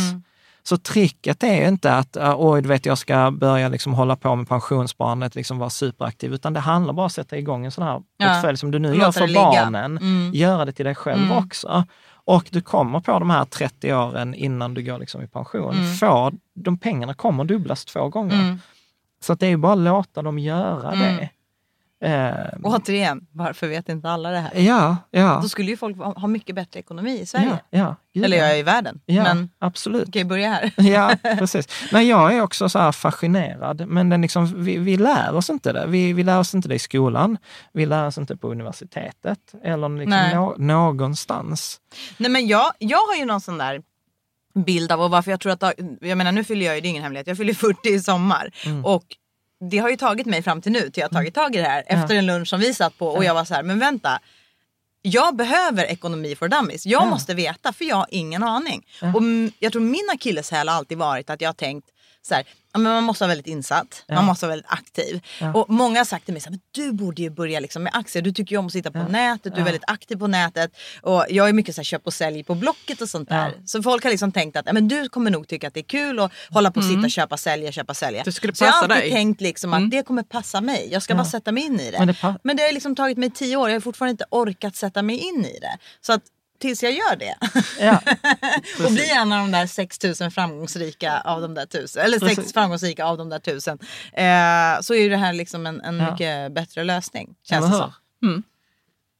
[0.66, 4.34] Så tricket är ju inte att oj, du vet, jag ska börja liksom hålla på
[4.34, 7.84] med pensionssparandet, liksom vara superaktiv, utan det handlar bara om att sätta igång en sån
[7.84, 8.28] här Ja.
[8.28, 9.98] portfölj som du nu gör för barnen.
[9.98, 10.30] Mm.
[10.34, 11.36] Göra det till dig själv Mm.
[11.38, 11.84] också.
[12.26, 15.94] Och du kommer på de här 30 åren innan du går liksom i pension, Mm.
[15.94, 18.34] få, de pengarna kommer dubblas två gånger.
[18.40, 18.58] Mm.
[19.20, 21.16] Så att det är ju bara att låta dem göra Mm.
[21.16, 21.28] det.
[22.00, 24.50] Eh, Återigen, varför vet inte alla det här?
[24.54, 25.38] ja, ja.
[25.42, 27.58] Då skulle ju folk ha mycket bättre ekonomi i Sverige.
[27.70, 28.54] Ja, ja, Eller ja.
[28.54, 29.00] i världen.
[29.06, 30.12] Ja, Men absolut.
[30.12, 30.72] kan ju börja här.
[30.82, 31.68] Ja, precis.
[31.92, 35.86] Nej, jag är också så fascinerad, men den liksom, vi, vi lär oss inte det.
[35.86, 37.38] Vi, vi lär oss inte det i skolan,
[37.72, 41.80] vi lär oss inte på universitetet eller liksom nå, någonstans.
[42.16, 43.82] Nej men jag, jag har ju någon sån där
[44.54, 45.62] bild av och varför jag tror att,
[46.00, 48.50] jag menar nu fyller jag ju, det är ingen hemlighet, jag fyller 40 i sommar.
[48.66, 48.84] Mm.
[48.84, 49.04] Och
[49.70, 51.64] det har ju tagit mig fram till nu till jag har tagit tag i det
[51.68, 54.20] här efter en lunch som vi satt på och jag var så här, men vänta.
[55.02, 56.86] Jag behöver ekonomi för dummies.
[56.86, 58.86] Jag måste veta för jag har ingen aning.
[59.14, 59.22] Och
[59.58, 61.88] jag tror min akilleshäl har alltid varit att jag har tänkt
[62.22, 62.44] så här,
[62.78, 65.20] men man måste vara väldigt insatt, man måste vara väldigt aktiv.
[65.54, 68.22] Och många har sagt till mig men du borde ju börja liksom med aktier.
[68.22, 70.70] Du tycker ju om att sitta på nätet, du är väldigt aktiv på nätet.
[71.02, 73.54] Och jag är mycket så här, köp och sälj på Blocket och sånt där.
[73.64, 75.84] Så folk har liksom tänkt att ja, men du kommer nog tycka att det är
[75.84, 78.22] kul att hålla på och sitta köpa sälja, köpa sälja.
[78.24, 79.12] Det skulle så jag har passa alltid dig.
[79.12, 80.88] tänkt liksom att det kommer passa mig.
[80.92, 81.98] Jag ska bara sätta mig in i det.
[81.98, 84.24] Men Men det det, pa- har liksom tagit mig tio år, jag har fortfarande inte
[84.30, 85.78] orkat sätta mig in i det.
[86.00, 86.22] Så att
[86.64, 87.34] tills jag gör det
[87.80, 88.00] Ja,
[88.86, 92.04] och blir en av de där 6000 framgångsrika av de där tusen.
[92.04, 92.52] Eller sex Precis.
[92.52, 93.78] framgångsrika av de där tusen.
[94.12, 96.10] Eh, så är ju det här liksom en, en Ja.
[96.10, 97.34] mycket bättre lösning.
[97.48, 97.92] Känns det som.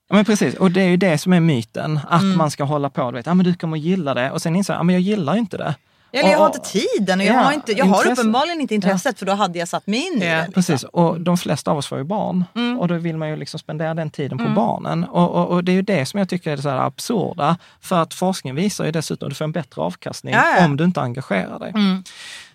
[0.09, 2.39] Ja, men precis, och det är ju det som är myten, att Mm.
[2.39, 4.73] man ska hålla på, du vet, ah, men du kommer gilla det, och sen inser
[4.75, 5.75] jag, ah, men jag gillar inte det.
[6.21, 9.19] Eller jag har inte tiden och jag, Ja, har, inte, jag har uppenbarligen inte intresset
[9.19, 10.49] för då hade jag satt mig in i det.
[10.55, 12.79] Precis, och de flesta av oss får ju barn Mm.
[12.81, 15.05] och då vill man ju liksom spendera den tiden på barnen.
[15.05, 18.03] Och, och, och det är ju det som jag tycker är så här absurda, för
[18.03, 20.71] att forskning visar ju dessutom att du får en bättre avkastning Ja, Mm.
[20.71, 21.73] om du inte engagerar dig.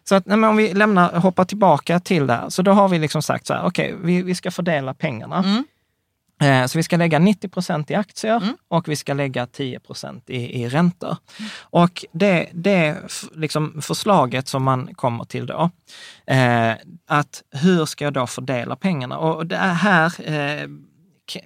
[0.03, 2.99] Så att, nej, om vi lämnar, hoppar tillbaka till det här, så då har vi
[2.99, 5.63] liksom sagt så här, okej, vi, vi ska fördela pengarna.
[6.39, 6.61] Mm.
[6.61, 10.29] Eh, Så vi ska lägga 90 procent i aktier och vi ska lägga 10 procent
[10.29, 11.17] i, i räntor.
[11.61, 12.97] Och det, det
[13.35, 15.69] liksom förslaget som man kommer till då,
[16.27, 16.73] eh,
[17.07, 19.17] att hur ska jag då fördela pengarna?
[19.17, 20.67] Och det här eh,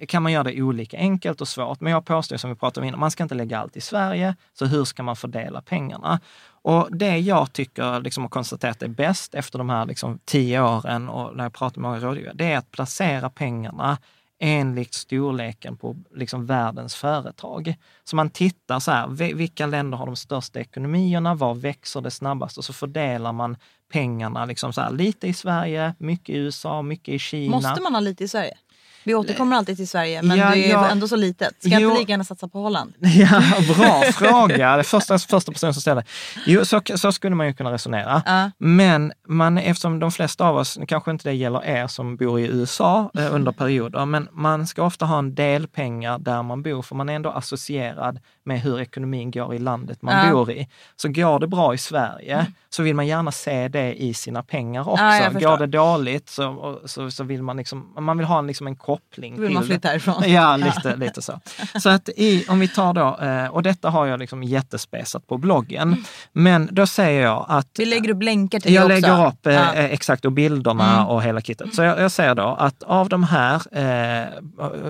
[0.08, 2.88] kan man göra det olika enkelt och svårt, men jag påstår som vi pratade om
[2.88, 6.20] innan, man ska inte lägga allt i Sverige, så hur ska man fördela pengarna?
[6.62, 11.08] Och det jag tycker liksom, och konstaterat är bäst efter de här liksom, tio åren
[11.08, 13.98] och när jag pratar med många rådgivare, det är att placera pengarna
[14.44, 17.74] enligt storleken på liksom världens företag.
[18.04, 22.58] Så man tittar så här, vilka länder har de största ekonomierna, var växer det snabbast?
[22.58, 23.56] Och så fördelar man
[23.92, 27.56] pengarna liksom så här, lite i Sverige, mycket i USA, mycket i Kina.
[27.56, 28.58] Måste man ha lite i Sverige?
[29.04, 30.88] Vi återkommer alltid till Sverige men Ja, det är ja.
[30.88, 31.54] ändå så litet.
[31.58, 31.88] Ska jag Jo.
[31.88, 32.94] inte lika gärna satsa på Holland?
[33.00, 33.42] Ja,
[33.76, 34.56] bra fråga.
[34.56, 36.04] Det är första, första personen som ställer.
[36.46, 38.22] Jo, så, så skulle man ju kunna resonera.
[38.26, 38.50] Ja.
[38.58, 42.46] Men man, eftersom de flesta av oss, kanske inte det gäller er som bor i
[42.46, 46.82] USA eh, under perioder, men man ska ofta ha en del pengar där man bor,
[46.82, 50.32] för man är ändå associerad med hur ekonomin går i landet man Ja.
[50.32, 50.68] bor i.
[50.96, 54.88] Så går det bra i Sverige så vill man gärna se det i sina pengar
[54.88, 55.04] också.
[55.04, 58.46] Ja, jag går det dåligt så, så, så vill man liksom, man vill ha en,
[58.46, 60.22] liksom en koppling Då vill till man flytta härifrån.
[60.26, 61.40] Ja, lite, lite så.
[61.82, 65.38] Så att i, om vi tar då, eh, och detta har jag liksom jättespesat på
[65.38, 69.06] bloggen, men då säger jag att Vi lägger upp länkar till jag det också.
[69.08, 69.74] lägger upp eh, Ja.
[69.74, 71.06] eh, exakt och bilderna Mm.
[71.06, 71.74] och hela kittet.
[71.74, 74.28] Så jag, jag säger då att av de här, eh,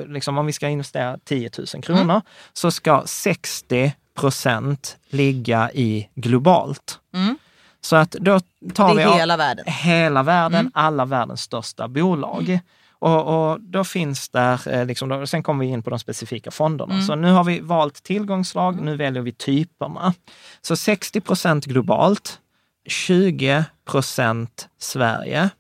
[0.09, 2.21] liksom om vi ska investera 10 000 kronor, Mm.
[2.53, 3.03] så ska
[3.45, 6.99] 60 procent ligga i globalt.
[7.15, 7.39] Mm.
[7.81, 8.41] Så att då
[8.75, 9.65] tar vi hela världen.
[9.67, 10.73] hela världen, Mm.
[10.75, 12.59] alla världens största bolag.
[12.99, 16.51] Och, och då finns där, eh, liksom, då, sen kommer vi in på de specifika
[16.51, 16.95] fonderna.
[16.95, 17.07] Mm.
[17.07, 20.15] Så nu har vi valt tillgångslag, nu väljer vi typerna.
[20.63, 22.39] Så 60 procent globalt,
[22.89, 25.51] 20 procent Sverige.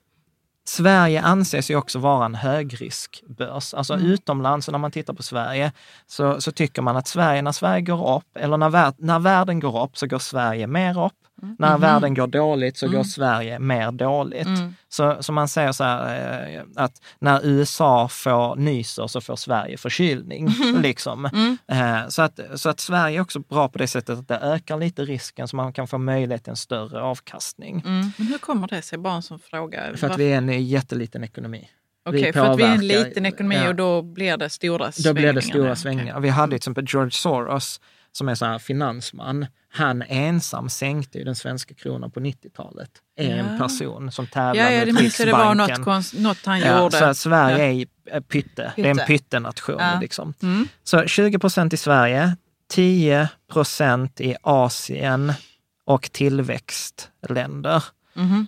[0.66, 3.74] Sverige anses ju också vara en högriskbörs.
[3.74, 4.07] Alltså Mm.
[4.07, 5.72] utomlands, när man tittar på Sverige,
[6.07, 9.83] så, så tycker man att Sverige, när Sverige går upp, eller när, när världen går
[9.85, 11.12] upp, så går Sverige mer upp.
[11.44, 11.57] Mm.
[11.59, 11.80] När Mhm.
[11.80, 14.46] världen går dåligt så går Sverige mer dåligt.
[14.46, 14.74] Mm.
[14.88, 19.76] Så, så man säger så här, eh, att när USA får nyser så får Sverige
[19.76, 20.48] förkylning.
[20.83, 21.24] Liksom.
[21.26, 21.59] Mm.
[21.68, 24.76] Eh, så, att, så att Sverige är också bra på det sättet att det ökar
[24.78, 27.83] lite risken så man kan få möjlighet till en större avkastning.
[27.87, 28.12] Mm.
[28.16, 28.98] Men hur kommer det sig?
[28.98, 29.80] Bara en sån fråga.
[29.83, 31.68] För att Varför- vi är en jätteliten ekonomi.
[32.07, 33.68] Okej, vi för att vi är en liten ekonomi ja.
[33.68, 35.14] och då blir det stora Då svängningar.
[35.14, 36.20] blir det stora svängningar.
[36.20, 37.80] Vi hade till exempel George Soros
[38.12, 39.46] som är så här finansman.
[39.76, 42.90] Han ensam sänkte ju den svenska kronan på 90-talet.
[43.16, 43.58] En Ja.
[43.58, 45.28] person som tävlar Ja, ja, mot det minns jag.
[45.28, 45.84] Det var något, Riksbanken.
[45.84, 46.96] konst, något han Ja, gjorde.
[46.98, 47.87] så att Sverige Ja.
[48.10, 48.72] är eh, pytte.
[48.76, 49.06] Det är en Pytte.
[49.06, 49.76] pyttenation.
[49.78, 49.98] Ja.
[50.00, 50.34] Liksom.
[50.42, 50.68] Mm.
[50.84, 52.37] Så 20 procent i Sverige,
[52.70, 55.32] 10 procent i Asien
[55.84, 57.84] och tillväxtländer.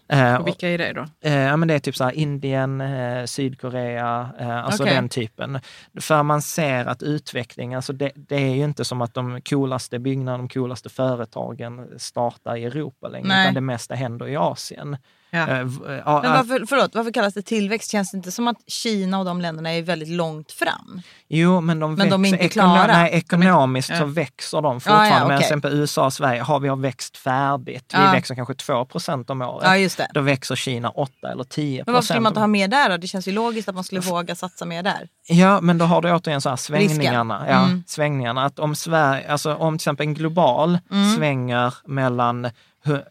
[0.09, 1.07] Eh, Och vilka är det då?
[1.21, 4.95] Eh, ja, men det är typ så Indien, eh, Sydkorea, alltså Okej.
[4.95, 5.59] den typen.
[6.01, 9.99] För man ser att utveckling, alltså det, det är ju inte som att de coolaste
[9.99, 13.45] byggnaderna, de coolaste företagen startar i Europa längre, Nej.
[13.45, 14.97] utan det mesta händer i Asien.
[15.31, 15.39] Ja.
[15.49, 15.67] Eh,
[16.05, 17.91] ja, Men varför, förlåt, varför kallas det tillväxt?
[17.91, 21.03] Känns det inte som att Kina och de länderna är väldigt långt fram?
[21.29, 22.87] Jo, men de, Men de är inte klara.
[22.87, 23.99] Nej, ekonomiskt Ja.
[23.99, 25.09] så växer de fortfarande.
[25.09, 25.39] Ja, ja, Medan okej.
[25.39, 27.95] till exempel USA och Sverige har vi har växt färdigt.
[27.97, 29.63] Vi växer kanske 2 procent om året.
[29.69, 30.09] Ja, just det.
[30.15, 32.33] Då växer Kina 8 eller 10 Men varför skulle man procent.
[32.33, 32.97] inte ha mer där då?
[32.97, 35.09] Det känns ju logiskt att man skulle våga satsa mer där.
[35.29, 37.39] Ja, men då har du återigen så här svängningarna.
[37.39, 37.55] Risken.
[37.57, 37.85] Ja, Mm.
[37.87, 38.45] svängningarna.
[38.45, 41.17] Att om Sverige, alltså om till exempel en global Mm.
[41.17, 42.51] svänger mellan,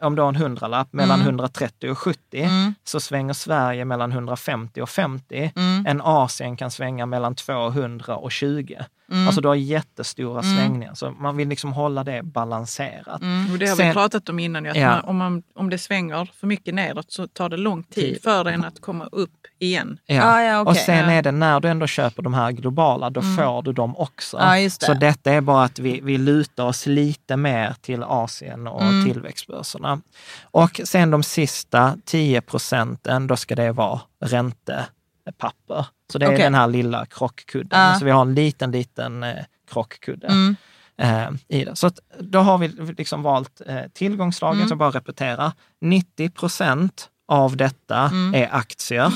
[0.02, 1.28] om du har en hundralapp, mellan Mm.
[1.28, 2.50] 130 och 70,
[2.84, 5.52] så svänger Sverige mellan 150 och 50.
[5.56, 5.86] Mm.
[5.88, 8.86] En Asien kan svänga mellan 200 och 20.
[9.12, 9.28] Mm.
[9.28, 10.94] Alltså du har jättestora svängningar.
[10.94, 13.22] Så man vill liksom hålla det balanserat.
[13.52, 14.66] Och det har Sen- vi pratat om innan.
[14.66, 14.90] Att Ja.
[14.90, 18.44] man, om, man, om det svänger för mycket nedåt så tar det lång tid för
[18.44, 19.98] den att komma upp igen.
[20.06, 20.16] Ja.
[20.16, 20.70] Ja, ja, okej.
[20.72, 23.98] Och sen är det när du ändå köper de här globala, då får du dem
[23.98, 24.40] också.
[24.60, 24.86] Just det.
[24.86, 29.06] Så detta är bara att vi, vi lutar oss lite mer till Asien och Mm.
[29.06, 30.02] tillväxtbörserna.
[30.44, 35.86] Och sen de sista 10 procenten, då ska det vara räntepapper.
[36.12, 36.44] Så det är Okej.
[36.44, 37.80] den här lilla krockkudden.
[37.82, 37.96] Ja.
[38.00, 39.36] Så vi har en liten, liten eh,
[39.72, 40.28] krockkudde.
[40.28, 40.56] Mm.
[40.98, 41.76] eh, i det.
[41.76, 44.70] Så att då har vi liksom valt eh, tillgångslagen, Mm.
[44.70, 45.54] så bara repetera.
[45.82, 48.34] 90 procent av detta Mm.
[48.36, 49.14] är aktier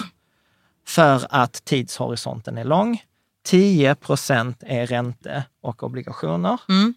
[0.87, 3.03] för att tidshorisonten är lång.
[3.45, 6.59] 10 procent är ränte och obligationer.
[6.69, 6.93] Mm.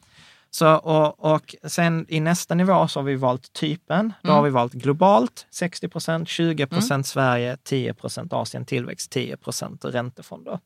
[0.54, 4.12] Så, och, och sen i nästa nivå så har vi valt typen.
[4.22, 4.36] Då Mm.
[4.36, 9.84] har vi valt globalt 60 procent, 20 procent Sverige, 10 procent Asien tillväxt, 10 procent
[9.84, 10.58] räntefonder.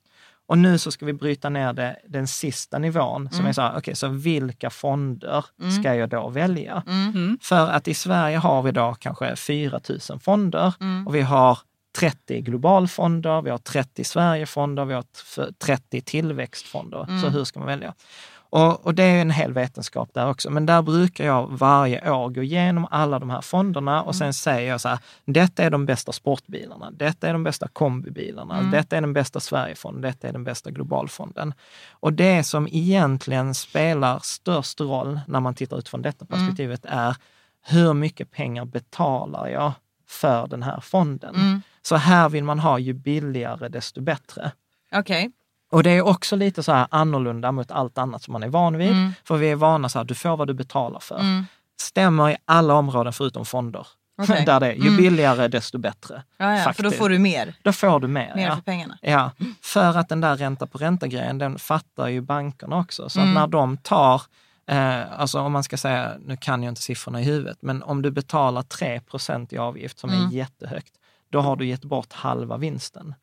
[0.49, 3.78] Och nu så ska vi bryta ner det, den sista nivån som är så här,
[3.78, 5.45] okej, så vilka fonder
[5.80, 6.82] ska jag då välja?
[7.43, 9.80] För att i Sverige har vi då kanske 4
[10.11, 10.72] 000 fonder
[11.07, 11.59] och vi har
[11.99, 17.07] 30 globalfonder, vi har 30 Sverigefonder, vi har t- 30 tillväxtfonder.
[17.22, 17.95] Så hur ska man välja?
[18.57, 20.50] Och, och det är en hel vetenskap där också.
[20.50, 24.70] Men där brukar jag varje år gå igenom alla de här fonderna och sen säger
[24.70, 29.00] jag så här, detta är de bästa sportbilarna, detta är de bästa kombibilarna, detta är
[29.00, 31.54] den bästa Sverigefonden, detta är den bästa globalfonden.
[31.90, 37.16] Och det som egentligen spelar störst roll när man tittar utifrån detta perspektivet är
[37.66, 39.72] hur mycket pengar betalar jag
[40.09, 41.62] för den här fonden?
[41.82, 44.52] Så här vill man ha ju billigare desto bättre.
[44.92, 45.30] Okej.
[45.77, 48.79] Och det är också lite så här annorlunda mot allt annat som man är van
[48.79, 48.91] vid.
[48.91, 49.12] Mm.
[49.24, 51.45] För vi är vana så här, du får vad du betalar för.
[51.81, 53.87] Stämmer i alla områden förutom fonder.
[54.22, 54.45] Okej.
[54.47, 56.22] Där det är, ju billigare desto bättre.
[56.37, 57.55] Ja, ja, för då får du mer.
[57.62, 58.33] Då får du mer.
[58.37, 58.55] Mer ja.
[58.55, 58.99] för pengarna.
[59.03, 59.31] Ja,
[59.62, 63.09] för att den där ränta på ränta-grejen, den fattar ju bankerna också.
[63.09, 63.35] Så Mm.
[63.35, 64.22] när de tar,
[64.66, 68.03] eh, alltså om man ska säga, nu kan jag inte siffrorna i huvudet, men om
[68.03, 69.01] du betalar 3
[69.51, 70.27] i avgift som Mm.
[70.27, 70.93] är jättehögt,
[71.31, 73.14] då har du gett bort halva vinsten.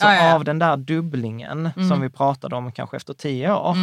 [0.00, 1.88] Så Ja, ja, av den där dubblingen Mm.
[1.88, 3.76] som vi pratade om kanske efter tio år,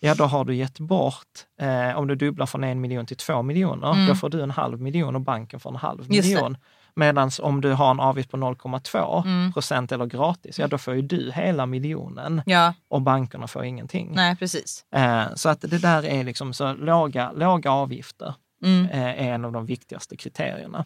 [0.00, 3.42] ja då har du gett bort, eh, om du dubblar från en miljon till två
[3.42, 6.08] miljoner, då får du en halv miljon och banken får en halv Mm.
[6.10, 6.56] Miljon.
[6.94, 11.02] Medan om du har en avgift på 0,2 procent eller gratis, ja då får ju
[11.02, 14.12] du hela miljonen Ja, och bankerna får ingenting.
[14.14, 14.84] nej precis.
[14.94, 18.34] Eh, så att det där är liksom så låga, låga avgifter
[18.64, 18.86] Mm.
[18.90, 20.84] eh, är en av de viktigaste kriterierna.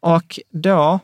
[0.00, 0.98] Och då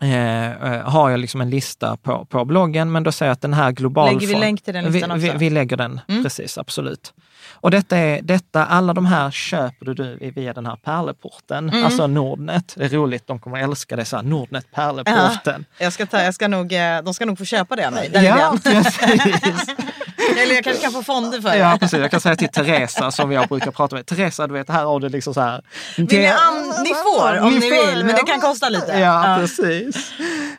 [0.00, 3.40] eh, eh, har jag liksom en lista på, på bloggen, men då säger jag att
[3.40, 4.14] den här global...
[4.14, 5.38] Lägger vi länk till den listan vi, vi, också?
[5.38, 6.22] vi lägger den, Mm.
[6.22, 7.12] precis, absolut.
[7.50, 11.84] Och detta är, detta, alla de här köper du via den här pärleporten, Mm.
[11.84, 12.74] alltså Nordnet.
[12.78, 15.64] Det är roligt, de kommer älska det, så här, Nordnet pärleporten.
[15.78, 18.10] Jag ska ta, jag ska nog, eh, de ska nog få köpa det av mig.
[18.12, 19.66] Ja, precis.
[20.38, 21.78] Eller jag kanske kan få fonder för Ja, det.
[21.78, 21.98] precis.
[22.00, 24.06] Jag kan säga till Teresa som jag brukar prata med.
[24.06, 25.62] Teresa, du vet, här har du liksom så här.
[25.96, 28.92] Vill ni, an- ni får om ni, får, vill, men det kan kosta lite.
[28.98, 30.12] Ja, precis.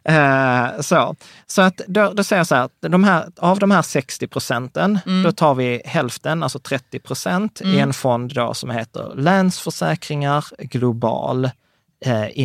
[0.04, 1.16] Eh, så
[1.48, 5.00] så att då, då säger jag så här, de här, av de här 60 procenten,
[5.06, 5.24] Mm.
[5.24, 11.46] då tar vi hälften, alltså 30 procent, i en fond då som heter Länsförsäkringar Global
[12.06, 12.40] eh,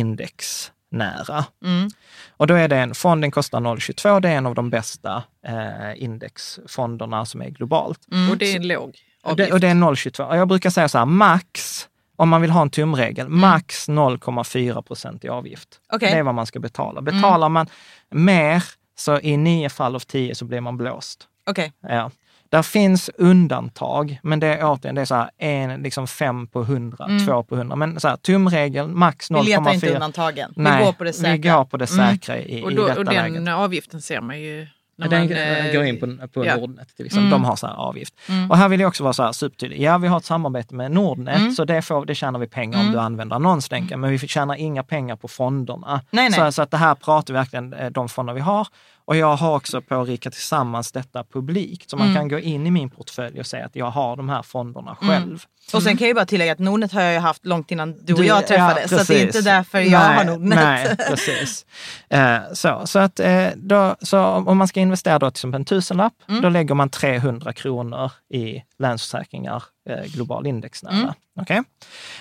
[0.91, 1.45] Indexnära.
[1.65, 1.89] Mm.
[2.37, 6.03] Och då är det en, fonden kostar 0,22, det är en av de bästa eh,
[6.03, 7.99] indexfonderna som är globalt.
[8.11, 8.29] Mm.
[8.31, 9.49] Och det är en låg Och avgift.
[9.49, 10.23] det, och det är 0,22.
[10.23, 14.81] Och Jag brukar säga så här, max, om man vill ha en tumregel, max 0,4
[14.81, 15.69] procent i avgift.
[15.93, 16.11] Okej.
[16.11, 17.01] Det är vad man ska betala.
[17.01, 17.67] Betalar man
[18.09, 18.63] mer,
[18.97, 21.27] så i nio fall av tio så blir man blåst.
[21.45, 22.11] Okej, Ja.
[22.49, 26.63] Där finns undantag, men det är återigen det är så här, en, liksom fem på
[26.63, 27.75] hundra, två på hundra.
[27.75, 29.43] Men så här, tumregeln, max 0,4.
[29.43, 30.53] vi letar inte undantagen.
[30.55, 31.31] Nej, vi går på det säkra.
[31.31, 33.33] Vi går på det säkra i, och, i då, detta och läget.
[33.33, 36.55] den avgiften ser man ju När den man, eh, går in på, på ja.
[36.55, 37.29] Nordnet till exempel.
[37.29, 38.13] De har så här avgift.
[38.49, 39.81] Och här vill jag också vara så här supertydlig.
[39.81, 42.91] Ja, vi har ett samarbete med Nordnet, så det, får, det tjänar vi pengar om
[42.91, 43.99] du använder annonslänken.
[43.99, 46.01] Men vi tjänar inga pengar på fonderna.
[46.11, 46.39] Nej, nej.
[46.39, 48.67] Så, så att det här pratar vi verkligen eh, de fonder vi har.
[49.09, 51.89] Och jag har också på Rika Tillsammans detta publikt.
[51.89, 54.41] Så man kan gå in i min portfölj och säga att jag har de här
[54.41, 55.43] fonderna själv.
[55.73, 58.05] Och sen kan jag ju bara tillägga att Nordnet har jag ju haft långt innan
[58.05, 58.91] du och jag träffades.
[58.91, 60.59] ja, så det är inte därför jag nej, har Nordnet.
[60.59, 61.65] Nej, precis.
[62.09, 65.65] Eh, så, så, att, eh, då, så om man ska investera då till exempel en
[65.65, 66.41] tusenlapp, Mm.
[66.41, 70.93] då lägger man 300 kronor i Länsförsäkringar eh, global indexnära.
[70.93, 71.13] Mm.
[71.41, 71.61] Okej?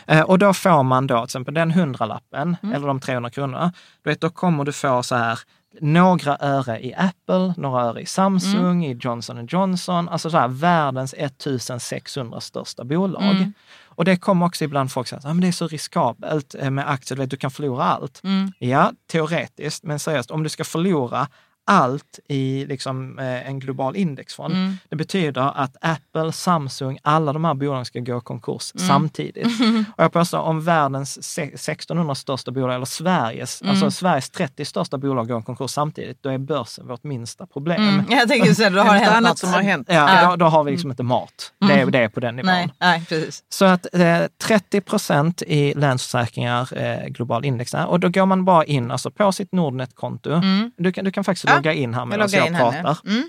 [0.07, 2.75] Eh, och då får man då till exempel den hundralappen, Mm.
[2.75, 3.73] eller de 300 kronorna,
[4.05, 5.39] du vet, då kommer du få så här
[5.81, 8.83] några öre i Apple, några öre i Samsung, Mm.
[8.83, 13.23] i Johnson Johnson, alltså så här, världens 1600 största bolag.
[13.23, 13.53] Mm.
[13.85, 16.71] Och det kommer också ibland folk säga att ah, men det är så riskabelt eh,
[16.71, 18.21] med aktier, du vet, du kan förlora allt.
[18.25, 18.53] Mm.
[18.59, 21.29] Ja, teoretiskt, men seriöst, om du ska förlora
[21.69, 24.55] allt i liksom, eh, en global indexfond.
[24.55, 24.77] Mm.
[24.89, 28.89] Det betyder att Apple, Samsung, alla de här bolagen ska gå i konkurs Mm.
[28.89, 29.47] samtidigt.
[29.97, 33.71] Och jag påstår om världens se- 1600 största bolag, eller Sveriges, Mm.
[33.71, 37.83] alltså Sveriges 30 största bolag går i konkurs samtidigt, då är börsen vårt minsta problem.
[37.89, 38.05] Mm.
[38.09, 39.89] Jag tänker så då har det annat som har hänt.
[39.91, 41.53] Ja, Då, då har vi liksom inte mat.
[41.69, 42.47] Det är, det är på den nivån.
[42.47, 43.43] Nej, nej, precis.
[43.49, 47.87] Så att eh, 30 procent i Länsförsäkringar eh, global index där.
[47.87, 50.41] Och då går man bara in alltså, på sitt Nordnet-konto.
[50.77, 52.59] Du, kan, du kan faktiskt Ja, logga in här Jag medan loggar jag, nu.
[52.59, 52.99] pratar.
[53.11, 53.29] Mm.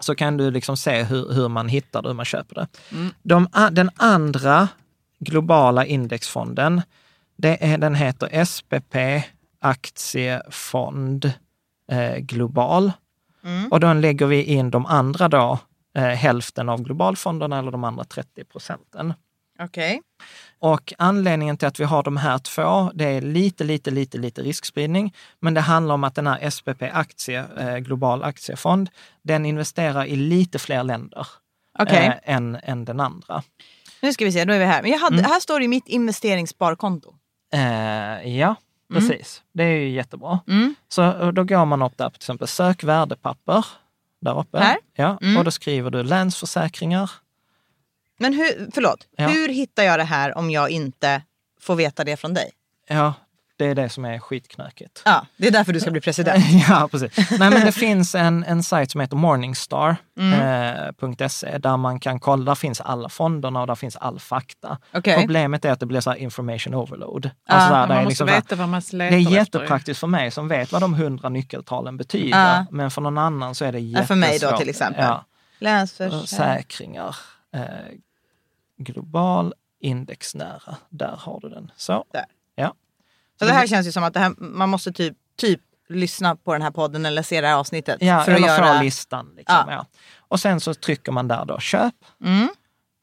[0.00, 2.66] Så kan du liksom se hur, hur man hittar det, hur man köper det.
[3.22, 4.68] De, a- den andra
[5.18, 6.82] globala indexfonden,
[7.42, 8.96] är, den heter SPP
[9.60, 11.32] Aktiefond
[11.92, 12.92] eh, Global.
[13.70, 15.58] Och då lägger vi in de andra då,
[15.96, 19.14] eh, hälften av globalfonderna eller de andra 30 procenten.
[19.64, 20.02] Okej.
[20.58, 24.42] Och anledningen till att vi har de här två, det är lite, lite, lite, lite
[24.42, 25.14] riskspridning.
[25.40, 28.90] Men det handlar om att den här SPP aktie, eh, global aktiefond,
[29.22, 31.26] den investerar i lite fler länder
[31.78, 32.06] Okej.
[32.24, 33.42] eh, än, än den andra.
[34.02, 34.82] Nu ska vi se, då är vi här.
[34.82, 35.30] Men jag hade, Mm.
[35.30, 37.14] här står det mitt investeringssparkonto.
[37.54, 38.54] Eh, ja,
[38.92, 39.42] precis.
[39.54, 40.40] Det är ju jättebra.
[40.48, 40.74] Mm.
[40.88, 43.66] Så och då går man upp där, till exempel sök värdepapper.
[44.20, 44.58] Där uppe.
[44.58, 44.76] Här?
[44.94, 45.36] Ja, Mm.
[45.36, 47.10] och då skriver du Länsförsäkringar.
[48.22, 49.26] Men hur, förlåt, Ja.
[49.26, 51.22] hur hittar jag det här om jag inte
[51.60, 52.50] får veta det från dig?
[52.88, 53.14] Ja,
[53.56, 55.02] det är det som är skitknökigt.
[55.04, 56.44] Ja, det är därför du ska bli president.
[56.68, 57.30] ja, precis.
[57.30, 62.44] Nej, men det finns en, en sajt som heter morningstar.se eh, där man kan kolla,
[62.44, 64.78] där finns alla fonderna och där finns all fakta.
[64.94, 65.18] Okej.
[65.20, 67.30] Problemet är att det blir så här information overload.
[67.48, 70.06] Ja, Alltså där, Man är måste liksom veta vad man letar det är jättepraktiskt för
[70.06, 72.38] mig som vet vad de hundra nyckeltalen betyder.
[72.56, 72.66] Ja.
[72.70, 74.06] Men för någon annan så är det Ja, jättesvårt.
[74.06, 75.04] för mig då till exempel.
[75.04, 75.24] Ja.
[75.58, 76.26] Länsförsäkring.
[76.26, 77.16] Säkringar.
[77.54, 77.62] Eh,
[78.84, 80.76] global indexnära.
[80.90, 81.70] Där har du den.
[81.76, 82.04] Så.
[82.12, 82.24] Där.
[82.54, 82.74] Ja.
[83.38, 86.52] Så det här känns ju som att det här, man måste typ, typ lyssna på
[86.52, 87.96] den här podden eller se det här avsnittet.
[88.00, 88.76] Ja, för att göra...
[88.78, 89.32] få listan.
[89.36, 89.72] Liksom, Ja.
[89.72, 89.86] ja.
[90.18, 91.94] Och sen så trycker man där då köp.
[92.24, 92.48] Mm.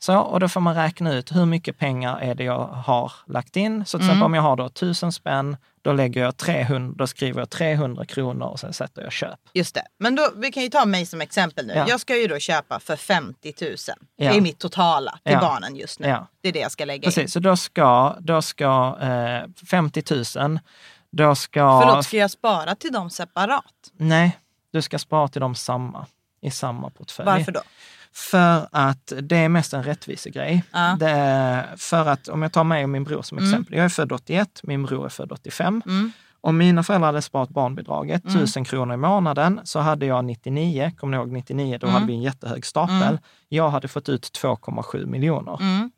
[0.01, 3.55] Så, och då får man räkna ut hur mycket pengar är det jag har lagt
[3.55, 3.86] in.
[3.86, 4.09] Så till Mm.
[4.09, 8.05] exempel om jag har då 1000 spänn, då, lägger jag 300, då skriver jag 300
[8.05, 9.39] kronor och sen sätter jag köp.
[9.53, 9.84] Just det.
[9.97, 11.73] Men då, vi kan ju ta mig som exempel nu.
[11.73, 11.86] Ja.
[11.89, 13.75] Jag ska ju då köpa för 50 000.
[14.17, 14.34] Det Ja.
[14.34, 15.39] är mitt totala till Ja.
[15.39, 16.15] barnen just nu.
[16.41, 17.01] Det är det jag ska lägga in.
[17.13, 20.03] Precis, så då ska, då ska eh, 50
[20.39, 20.59] 000,
[21.11, 21.82] då ska...
[21.82, 23.63] Förlåt, ska jag spara till dem separat?
[23.97, 24.38] Nej,
[24.71, 26.05] du ska spara till dem samma,
[26.41, 27.25] i samma portfölj.
[27.25, 27.61] Varför då?
[28.32, 30.63] För att det är mest en rättvisegrej.
[30.72, 30.95] Ja.
[30.99, 33.49] Det för att, om jag tar mig och min bror som Mm.
[33.49, 33.76] exempel.
[33.76, 35.82] Jag är född 81, min bror är född 85.
[35.86, 36.11] Mm.
[36.41, 41.11] Om mina föräldrar hade sparat barnbidraget, 1000 kronor i månaden, så hade jag 99, kommer
[41.11, 41.93] ni ihåg 99, då Mm.
[41.93, 43.20] hade vi en jättehög stapel.
[43.49, 45.57] Jag hade fått ut 2,7 miljoner.
[45.61, 45.91] Mm.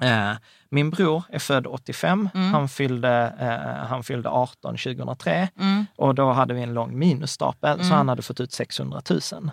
[0.00, 0.36] Eh,
[0.70, 2.28] min bror är född 85.
[2.34, 2.52] Mm.
[2.54, 5.86] Han, fyllde, eh, han fyllde 18 2003 Mm.
[5.96, 9.02] och då hade vi en lång minusstapel, så han hade fått ut 600
[9.32, 9.50] 000.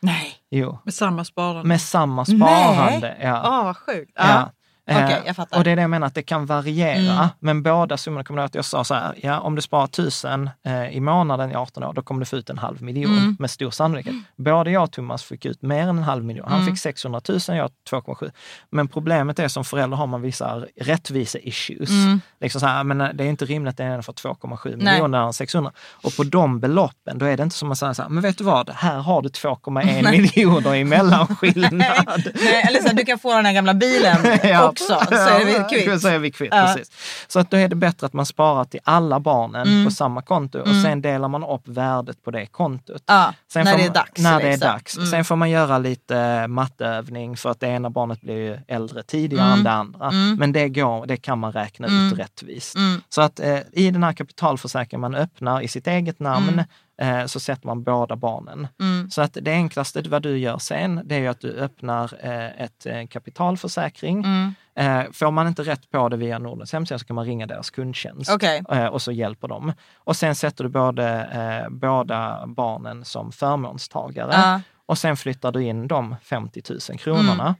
[0.00, 0.33] Nej.
[0.50, 1.68] Jo, Med samma sparande.
[1.68, 3.16] med samma sparande.
[3.20, 3.62] Åh, Ja.
[3.64, 4.12] vad sjukt.
[4.14, 4.28] Ja.
[4.28, 4.50] Ja.
[4.86, 5.58] Eh, Okej, jag fattar.
[5.58, 7.12] Och det är det jag menar, att det kan variera.
[7.14, 7.28] Mm.
[7.40, 10.50] Men båda summorna, kommer du att jag sa så här, ja, om du sparar 1000
[10.66, 13.36] eh, i månaden i 18 år, då kommer du få ut en halv miljon Mm.
[13.38, 14.14] med stor sannolikhet.
[14.36, 16.46] Både jag och Thomas fick ut mer än en halv miljon.
[16.48, 16.74] Han Mm.
[16.74, 18.30] fick 600 000, jag 2,7.
[18.70, 21.90] Men problemet är som förälder har man vissa rättvise-issues.
[21.90, 22.20] Mm.
[22.40, 24.92] Liksom så här, men eh, det är inte rimligt att den får 2,7 Nej.
[24.92, 25.72] miljoner, har 600.
[25.92, 28.38] Och på de beloppen, då är det inte som att säga så här, men vet
[28.38, 31.72] du vad, här har du 2,1 miljoner i mellanskillnad.
[32.34, 34.73] Nej, eller så här, du kan få den här gamla bilen Ja.
[34.80, 35.06] Också.
[35.10, 36.00] Så är vi kvitt.
[36.02, 36.72] Så är vi kvitt, Ja.
[36.76, 36.90] precis.
[37.28, 39.84] Så att då är det bättre att man sparar till alla barnen Mm.
[39.84, 43.02] på samma konto och sen delar man upp värdet på det kontot.
[43.06, 44.20] Ja, Sen när det är man- dags.
[44.22, 44.68] När det är liksom.
[44.70, 44.96] dags.
[44.96, 45.10] Mm.
[45.10, 49.46] Sen får man göra lite matteövning för att det ena barnet blir ju äldre tidigare
[49.46, 49.58] Mm.
[49.58, 50.08] än det andra.
[50.08, 50.36] Mm.
[50.36, 52.06] Men det, går, det kan man räkna Mm.
[52.12, 52.76] ut rättvist.
[52.76, 53.00] Mm.
[53.08, 56.64] Så att eh, i den här kapitalförsäkringen man öppnar i sitt eget namn Mm.
[57.00, 58.68] Eh, så sätter man båda barnen.
[58.80, 59.10] Mm.
[59.10, 62.86] Så att det enklaste vad du gör sen, det är att du öppnar eh, ett
[62.86, 64.24] eh, kapitalförsäkring.
[64.24, 64.54] Mm.
[64.76, 67.70] Eh, får man inte rätt på det via Nordens hemsida så kan man ringa deras
[67.70, 68.30] kundtjänst
[68.70, 69.72] eh, och så hjälper de.
[69.96, 74.60] Och sen sätter du både, båda barnen som förmånstagare Ja.
[74.86, 77.54] och sen flyttar du in de 50 000 kronorna.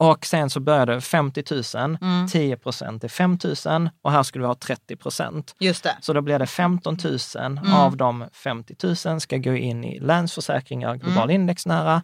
[0.00, 1.42] Och sen så börjar det 50
[1.76, 1.98] 000,
[2.28, 5.54] 10 procent är 5 000 och här skulle vi ha 30 procent.
[5.60, 5.96] Just det.
[6.00, 7.72] Så då blir det 15 000 Mm.
[7.74, 8.74] av de 50
[9.08, 11.40] 000 ska gå in i Länsförsäkringar Global Mm.
[11.40, 12.02] indexnära.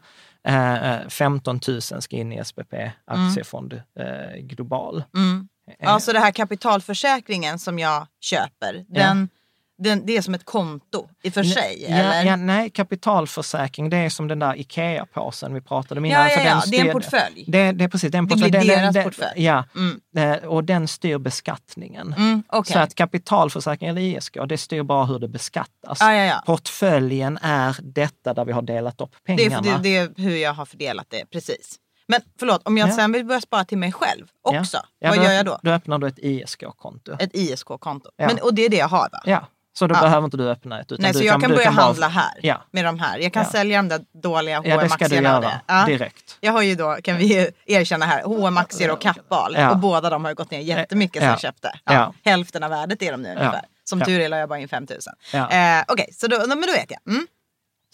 [0.49, 2.74] Eh, eh, 15 000 ska in i SPP
[3.07, 5.05] Aktiefond eh, Global.
[5.16, 5.49] Mm.
[5.70, 9.28] Eh, Ja, så det här kapitalförsäkringen som jag köper, den,
[9.79, 11.83] den, det är som ett konto i för sig?
[11.89, 12.24] Ja, eller?
[12.24, 16.20] ja, nej, kapitalförsäkring det är som den där IKEA-påsen vi pratade om innan.
[16.22, 17.45] Ja, ja, för ja, den det är en styr- portfölj.
[17.49, 18.51] Det, det är precis, det är en Det portfölj.
[18.51, 19.45] blir Den- deras den- portfölj.
[19.45, 20.49] Ja, Mm.
[20.49, 22.14] och den styr beskattningen.
[22.18, 22.72] Mm, okej.
[22.72, 25.99] Så att kapitalförsäkring eller ISK, det styr bara hur det beskattas.
[26.01, 26.43] Ja, ja, ja.
[26.47, 29.79] Portföljen är detta där vi har delat upp Det är, pengarna.
[29.79, 31.77] det, det är hur jag har fördelat det, precis.
[32.09, 32.93] Men förlåt, om jag Ja.
[32.97, 34.61] sen vill börja spara till mig själv Ja.
[34.61, 35.59] också, Ja, vad gör jag då?
[35.62, 37.16] Då öppnar du ett ISK-konto.
[37.18, 38.11] Ett ISK-konto.
[38.16, 38.27] Ja.
[38.27, 39.20] Men, och det är det jag har va?
[39.24, 39.47] Ja,
[39.79, 40.01] så då Ja.
[40.01, 40.93] behöver inte du öppna ett.
[40.93, 42.62] Utan Nej, du så jag kan, börja bara- handla här Ja.
[42.70, 43.18] med de här.
[43.18, 43.49] Jag kan Ja.
[43.51, 45.29] sälja de där dåliga Ja, det ska du H&M-aktierna.
[45.29, 45.61] göra.
[45.66, 45.87] Ja.
[45.87, 46.37] direkt.
[46.41, 49.57] Jag har ju då, kan vi erkänna här, H&M-aktier och Kappahl.
[49.70, 51.33] Och båda de har gått ner jättemycket sen Ja.
[51.33, 51.72] jag köpte.
[52.24, 53.62] Hälften av värdet är de nu ungefär.
[53.85, 54.99] Som tur är la jag bara in 5 000.
[55.33, 55.51] Ja.
[55.79, 57.12] Eh, Okej, så då, men då vet jag.
[57.14, 57.27] Mm.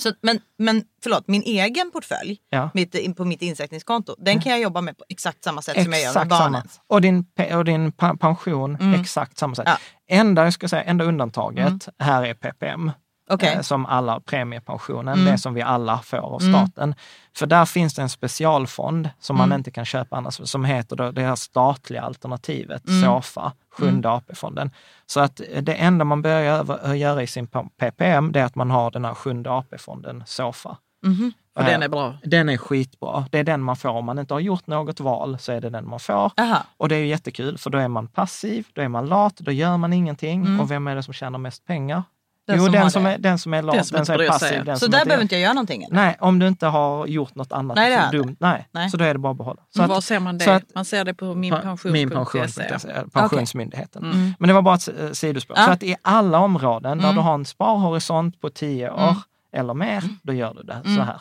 [0.02, 2.70] Så, men, men förlåt, min egen portfölj Ja.
[2.74, 6.00] mitt, på mitt insättningskonto, den kan jag jobba med på exakt samma sätt som jag
[6.02, 6.44] gör med Exakt samma.
[6.44, 6.80] barnens.
[6.86, 9.68] Och din, och din pension, exakt samma sätt.
[9.68, 9.76] Ja.
[10.08, 12.90] Enda, jag ska säga, enda undantaget här är PPM.
[13.30, 13.54] Okej.
[13.54, 15.32] eh, Som alla premiepensionen, Mm.
[15.32, 16.94] det som vi alla får av staten.
[17.36, 19.48] För där finns det en specialfond som Mm.
[19.48, 23.02] man inte kan köpa annars, som heter då det här statliga alternativet, Mm.
[23.04, 24.70] SOFA, Sjunde AP-fonden.
[25.06, 27.46] Så att eh, det enda man börjar göra- i sin
[27.76, 30.76] PPM, det är att man har den här Sjunde AP-fonden, SOFA.
[31.56, 32.14] Och den är bra.
[32.24, 33.26] Den är skitbra.
[33.30, 33.88] Det är den man får.
[33.90, 36.30] Om man inte har gjort något val så är det den man får.
[36.36, 36.62] Aha.
[36.76, 39.52] Och det är ju jättekul för då är man passiv, då är man lat, då
[39.52, 40.60] gör man ingenting.
[40.60, 42.02] Och vem är det som tjänar mest pengar?
[42.48, 42.56] Mm.
[42.58, 44.18] Den jo, som den som, är, den som är lat, den som som, inte är
[44.18, 44.28] sig.
[44.28, 44.64] passiv.
[44.64, 45.82] Den Så som där inte behöver inte jag göra någonting?
[45.84, 45.94] Eller?
[45.94, 48.36] Nej, om du inte har gjort något annat Nej, det som dumt.
[48.40, 48.68] Nej.
[48.72, 48.90] Nej.
[48.90, 49.62] så då är det bara att behålla.
[49.76, 50.54] Så Var att- ser man det?
[50.54, 51.92] att- man ser det på min pension.
[51.92, 52.46] min pension,
[53.12, 54.04] Pensionsmyndigheten.
[54.04, 54.34] Mm.
[54.38, 55.56] Men det var bara ett eh, sidospår.
[55.58, 55.64] Ja.
[55.66, 57.14] Så att i alla områden där Mm.
[57.16, 59.16] du har en sparhorisont på 10 år
[59.52, 61.20] eller mer, då gör du det så här.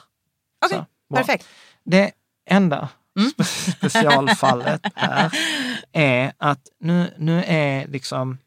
[0.66, 1.18] Okej, bra.
[1.18, 1.46] perfekt.
[1.84, 2.12] Det
[2.50, 3.32] enda Mm.
[3.38, 5.32] spe- specialfallet här
[5.92, 8.38] är att nu, nu är liksom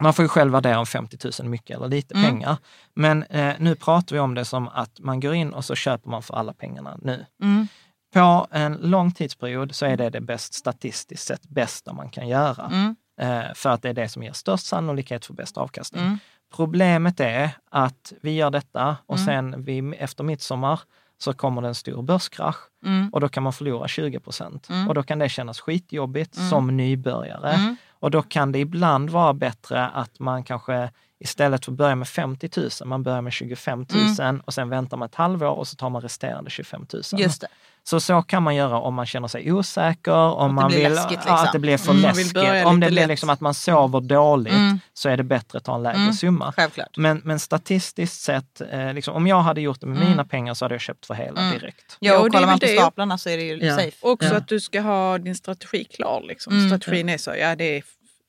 [0.00, 2.30] man får ju själv värdera om 50 000 mycket eller lite Mm.
[2.30, 2.56] pengar.
[2.94, 6.10] Men eh, nu pratar vi om det som att man går in och så köper
[6.10, 7.26] man för alla pengarna nu.
[7.42, 7.68] Mm.
[8.14, 12.66] På en lång tidsperiod så är det det bäst statistiskt sett bästa man kan göra.
[12.66, 12.96] Mm.
[13.20, 16.04] Eh, för att det är det som ger störst sannolikhet för bäst avkastning.
[16.04, 16.18] Mm.
[16.56, 19.26] Problemet är att vi gör detta och Mm.
[19.26, 20.80] sen vi, efter midsommar
[21.18, 23.10] så kommer det en stor börskrasch Mm.
[23.12, 24.68] och då kan man förlora 20 procent.
[24.70, 24.88] Mm.
[24.88, 26.50] Och då kan det kännas skitjobbigt Mm.
[26.50, 27.76] som nybörjare.
[28.00, 30.90] Och då kan det ibland vara bättre att man kanske
[31.20, 33.86] istället för att börja med 50 000, man börjar med 25
[34.18, 37.02] 000 och sen väntar man ett halvår och så tar man resterande 25 000.
[37.12, 37.22] Mm.
[37.22, 37.46] Just det.
[37.84, 41.16] Så så kan man göra om man känner sig osäker, om man vill läskigt, ja,
[41.18, 41.34] liksom.
[41.34, 42.66] att det blir för Mm, läskigt.
[42.66, 44.80] Om det blir liksom att man sover dåligt Mm.
[44.94, 46.52] så är det bättre att ta en lägre Mm, summa.
[46.56, 46.96] Självklart.
[46.96, 50.10] Men, men statistiskt sett, eh, liksom, om jag hade gjort det med Mm.
[50.10, 51.52] mina pengar så hade jag köpt för hela Mm.
[51.58, 51.96] direkt.
[52.00, 53.76] Ja, Ja, och och kollar man på staplarna så är det ju Ja.
[53.76, 53.96] safe.
[54.00, 54.36] Också Ja.
[54.36, 56.20] att du ska ha din strategi klar.
[56.28, 56.52] Liksom.
[56.52, 56.68] Mm.
[56.68, 57.82] Strategin är så, ja det är Det-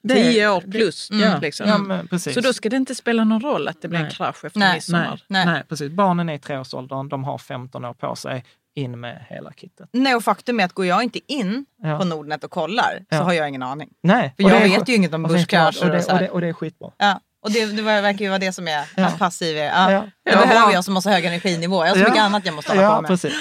[0.07, 1.07] tio år plus.
[1.11, 1.67] Ja, Liksom.
[1.67, 2.33] ja men precis.
[2.33, 4.73] Så då ska det inte spela någon roll att det blir en krasch efter Nej.
[4.73, 5.07] midsommar.
[5.27, 5.45] Nej, Nej.
[5.45, 5.63] nej.
[5.69, 5.91] precis.
[5.91, 8.45] Barnen är i treårsåldern, de har 15 år på sig,
[8.75, 9.89] in med hela kittet.
[9.93, 11.97] Nej, och faktum är att går jag inte in Ja.
[11.99, 13.21] på Nordnet och kollar så Ja.
[13.23, 13.89] har jag ingen aning.
[14.03, 16.19] Nej, För och jag är vet ju inget om börskrascher och, det, och så och,
[16.19, 16.91] det, och det är skitbra.
[16.97, 17.19] Ja.
[17.41, 19.11] Och det, det verkar ju vara det som är Ja.
[19.19, 19.63] passiv är.
[19.63, 19.91] Ja.
[19.91, 19.99] Ja.
[20.25, 21.75] Det Ja, behöver jag som har så hög energinivå.
[21.85, 22.05] Jag har så Ja.
[22.09, 23.07] mycket annat jag måste hålla Ja, på med.
[23.09, 23.33] precis.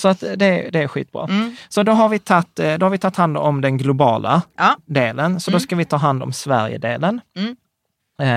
[0.00, 0.36] Så att det,
[0.72, 1.24] det är skitbra.
[1.24, 1.56] Mm.
[1.68, 4.76] Så då har, vi tagit, eh, då har vi tagit hand om den globala Ja.
[4.86, 5.40] delen.
[5.40, 7.20] Så då ska vi ta hand om Sverigedelen.
[7.36, 7.56] Mm.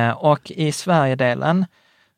[0.09, 1.65] Eh, och i Sverigedelen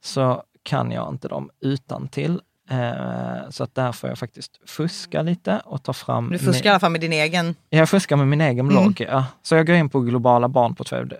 [0.03, 2.41] så kan jag inte dem utan till.
[2.69, 6.29] Eh, så att där får jag faktiskt fuska lite och ta fram...
[6.29, 7.55] Du fuskar i alla fall med din egen.
[7.69, 8.67] Jag fuskar med min egen Mm.
[8.67, 9.25] blogg, ja.
[9.43, 11.11] Så jag går in på globala barnportfölj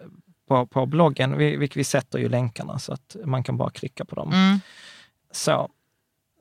[0.48, 1.38] på, på bloggen.
[1.38, 4.34] Vi, vi, vi sätter ju länkarna så att man kan bara klicka på dem.
[4.34, 4.60] Mm.
[5.32, 5.70] Så.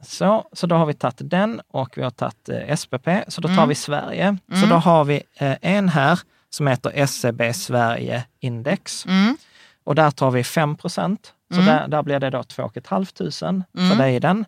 [0.05, 3.09] Så, så då har vi tagit den och vi har tagit eh, SPP.
[3.29, 3.69] Så då tar Mm.
[3.69, 4.37] vi Sverige.
[4.49, 4.69] Så Mm.
[4.69, 9.07] då har vi eh, en här som heter SCB Sverige Index.
[9.07, 9.37] Mm.
[9.85, 11.33] Och där tar vi 5 procent.
[11.51, 11.67] Så Mm.
[11.67, 13.99] där, där blir det då 2 500 för Mm.
[13.99, 14.45] dig i den.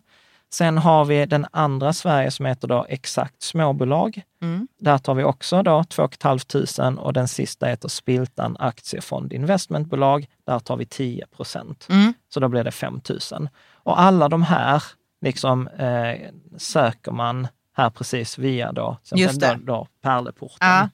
[0.53, 4.21] Sen har vi den andra Sverige som heter då Exakt småbolag.
[4.41, 4.67] Mm.
[4.79, 10.27] Där tar vi också då 2 500 och den sista heter Spiltan Aktiefond Investmentbolag.
[10.45, 11.87] Där tar vi 10 procent.
[12.29, 13.01] Så då blir det 5
[13.31, 13.49] 000.
[13.83, 14.83] Och alla de här
[15.21, 19.59] liksom, eh, söker man här precis via då, Just det.
[19.61, 20.57] då, då Pärleporten.
[20.59, 20.89] Ja.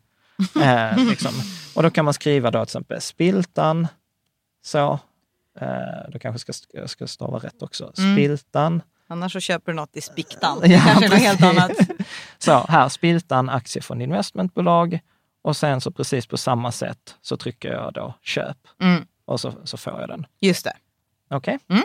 [0.64, 1.32] Eh, liksom.
[1.76, 3.88] Och då kan man skriva då till exempel Spiltan,
[4.64, 5.00] så.
[5.60, 5.68] Eh,
[6.10, 7.92] då kanske jag ska, jag ska stava rätt också.
[7.98, 8.16] Mm.
[8.16, 8.82] Spiltan.
[9.08, 10.60] Annars så köper du något i Spiktan.
[10.64, 11.72] Ja, Kanske något helt annat.
[12.38, 15.00] Så här, Spiltan Aktiefond Investmentbolag.
[15.42, 18.58] Och sen så precis på samma sätt så trycker jag då köp.
[18.82, 19.06] Mm.
[19.26, 20.26] Och så, så får jag den.
[20.40, 20.74] Just det.
[21.30, 21.60] Okej?
[21.68, 21.84] Mm.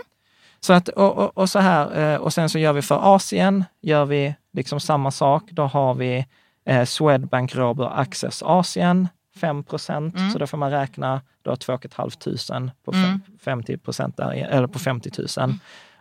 [0.61, 3.65] Så att, och, och, och så här, eh, och sen så gör vi för Asien,
[3.83, 5.43] gör vi liksom samma sak.
[5.51, 6.27] Då har vi
[6.65, 9.09] eh, Swedbank Robur Access Asien,
[9.41, 10.17] 5 procent.
[10.17, 10.31] Mm.
[10.31, 13.21] Så då får man räkna då 2 500 på Mm.
[13.45, 15.55] 50 procent där, eller på 50 000.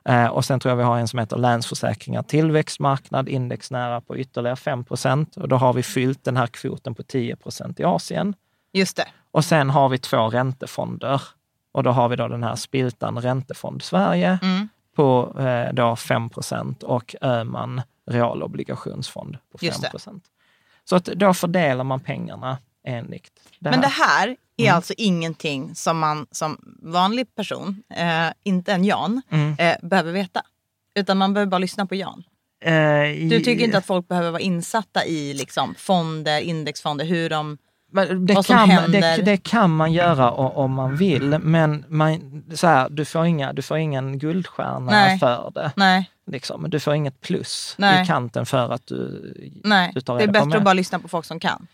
[0.06, 4.56] Eh, och sen tror jag vi har en som heter Länsförsäkringar Tillväxtmarknad, indexnära på ytterligare
[4.56, 5.38] 5 procent.
[5.38, 8.34] Och då har vi fyllt den här kvoten på 10 procent i Asien.
[8.74, 9.08] Just det.
[9.32, 11.22] Och sen har vi två räntefonder.
[11.72, 14.70] Och då har vi då den här Spiltan Räntefond Sverige Mm.
[14.96, 20.00] på eh, då 5% och Öhman Realobligationsfond på 5 Just det.
[20.84, 24.18] Så att då fördelar man pengarna enligt det Men det här.
[24.20, 24.76] här är Mm.
[24.76, 29.56] alltså ingenting som man som vanlig person, eh, inte en Jan, Mm.
[29.60, 30.42] eh, behöver veta.
[30.96, 32.24] Utan man behöver bara lyssna på Jan.
[32.62, 32.72] Eh,
[33.30, 37.58] Du tycker inte att folk behöver vara insatta i liksom, fonder, indexfonder, hur de...
[37.92, 43.06] Det kan, det, det kan man göra om man vill, men man, så här, du,
[43.06, 45.20] får inga, du får ingen guldstjärna Nej.
[45.20, 45.72] för det.
[45.76, 46.70] Nej, Liksom.
[46.70, 48.04] Du får inget plus Nej.
[48.04, 49.34] i kanten för att du,
[49.64, 49.92] nej.
[49.94, 50.58] du tar det är reda på bättre mer.
[50.58, 51.68] att bara lyssna på folk som kan.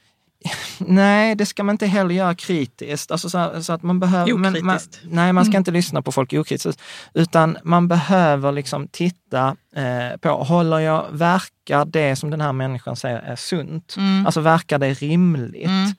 [0.77, 3.11] Nej, det ska man inte heller göra kritiskt.
[3.11, 6.33] Alltså så, så att man behöver, men man, nej, man ska inte lyssna på folk
[6.33, 6.81] okritiskt.
[7.13, 12.95] Utan man behöver liksom titta eh, på, håller jag, verkar det som den här människan
[12.95, 13.95] säger är sunt?
[13.97, 14.25] Mm.
[14.25, 15.65] Alltså verkar det rimligt?
[15.65, 15.91] Mm.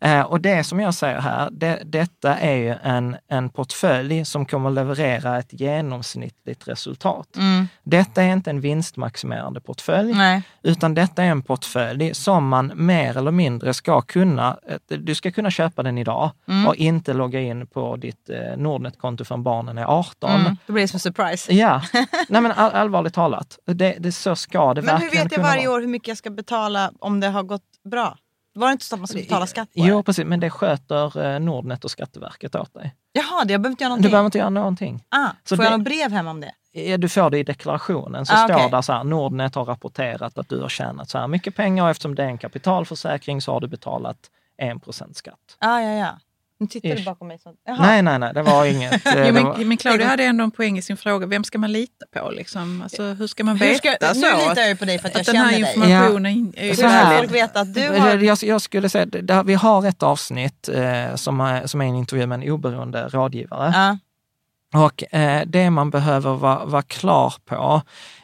[0.00, 4.46] Eh, och det som jag säger här, det, detta är ju en, en portfölj som
[4.46, 7.36] kommer leverera ett genomsnittligt resultat.
[7.36, 7.68] Mm.
[7.82, 10.42] Detta är inte en vinstmaximerande portfölj, Nej.
[10.62, 15.30] utan detta är en portfölj som man mer eller mindre ska kunna, eh, du ska
[15.30, 16.66] kunna köpa den idag Mm.
[16.66, 20.30] och inte logga in på ditt eh, Nordnet-konto förrän barnen är 18.
[20.40, 20.56] Mm.
[20.66, 21.54] Då blir det som en surprise.
[21.54, 21.82] Ja,
[22.28, 25.42] nej men all, allvarligt talat, det, det, så ska det Men hur verkligen vet jag
[25.42, 25.76] varje vara.
[25.76, 28.16] år hur mycket jag ska betala om det har gått bra?
[28.54, 30.02] Var det inte så att man ska betala skatt på Jo, det?
[30.02, 32.94] precis, men det sköter eh, Nordnet och Skatteverket åt dig.
[33.12, 34.10] Jaha, det, jag behöver inte göra Du någonting?
[34.10, 35.04] behöver inte göra någonting.
[35.08, 36.52] ah, Så får jag det- något brev hem om det?
[36.72, 38.70] Ja, Du får det i deklarationen, så Ah, står okej.
[38.70, 41.90] där så här, Nordnet har rapporterat att du har tjänat så här mycket pengar och
[41.90, 44.30] eftersom det är en kapitalförsäkring så har du betalat
[44.62, 45.56] 1% skatt.
[45.58, 46.18] Ah, ja, ja.
[46.60, 47.38] Nu tittar du bakom mig.
[47.38, 47.54] Så.
[47.80, 48.92] Nej, nej, nej, det var inget.
[49.06, 51.26] eh, Jo, det men, var, men Claudia hade ändå en poäng i sin fråga.
[51.26, 52.30] Vem ska man lita på?
[52.30, 52.82] Liksom?
[52.82, 54.26] Alltså, hur ska man veta ska, nu så?
[54.38, 55.74] litar att, jag ju på dig för att jag att den här känner dig.
[55.74, 57.00] informationen är ju Så Hur här.
[57.00, 58.18] ska väldigt- folk veta att du har...
[58.18, 61.94] jag, jag skulle säga, där, vi har ett avsnitt eh, som, är, som är en
[61.96, 63.72] intervju med en oberoende rådgivare.
[63.74, 63.98] Ja.
[64.86, 67.82] Och eh, det man behöver vara, vara klar på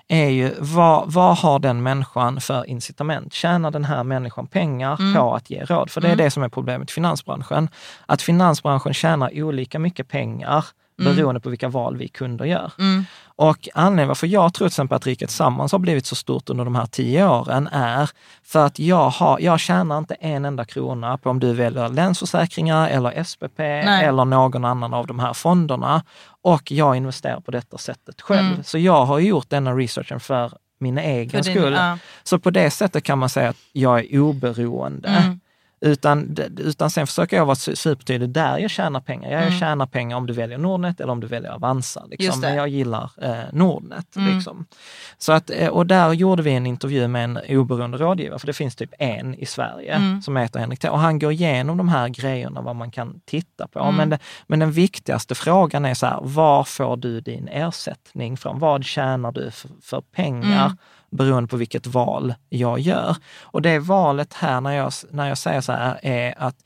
[0.08, 3.32] är ju vad, vad har den människan för incitament?
[3.32, 5.14] Tjänar den här människan pengar Mm.
[5.14, 5.90] på att ge råd?
[5.90, 7.68] För det är det som är problemet i finansbranschen.
[8.06, 10.64] Att finansbranschen tjänar olika mycket pengar
[10.96, 12.72] beroende på vilka val vi kunder gör.
[12.78, 13.04] Mm.
[13.38, 16.64] Och anledningen varför jag tror till exempel att Riket Tillsammans har blivit så stort under
[16.64, 18.10] de här tio åren är
[18.44, 22.88] för att jag, har, jag tjänar inte en enda krona på om du väljer Länsförsäkringar
[22.88, 24.04] eller SPP Nej.
[24.04, 26.02] eller någon annan av de här fonderna.
[26.42, 28.46] Och jag investerar på detta sättet själv.
[28.48, 28.64] Mm.
[28.64, 31.72] Så jag har gjort denna researchen för min egen För din- skull.
[31.72, 31.98] ja.
[32.24, 35.08] Så på det sättet kan man säga att jag är oberoende.
[35.08, 35.40] Mm.
[35.86, 39.30] Utan, utan sen försöker jag vara su- supertydlig där jag tjänar pengar.
[39.30, 39.58] Jag Mm.
[39.58, 42.04] tjänar pengar om du väljer Nordnet eller om du väljer Avanza.
[42.10, 42.40] Liksom.
[42.40, 44.16] Men jag gillar eh, Nordnet.
[44.16, 44.34] Mm.
[44.34, 44.66] Liksom.
[45.18, 48.52] Så att, eh, och där gjorde vi en intervju med en oberoende rådgivare, för det
[48.52, 50.22] finns typ en i Sverige Mm.
[50.22, 50.88] som heter Henrik T.
[50.88, 53.78] Och han går igenom de här grejerna, vad man kan titta på.
[53.80, 53.94] Mm.
[53.96, 58.58] Men, det, men den viktigaste frågan är så här, var får du din ersättning från?
[58.58, 60.72] Vad tjänar du för, för pengar?
[61.10, 63.16] Beroende på vilket val jag gör.
[63.42, 66.56] Och det valet här när jag, när jag säger så här är att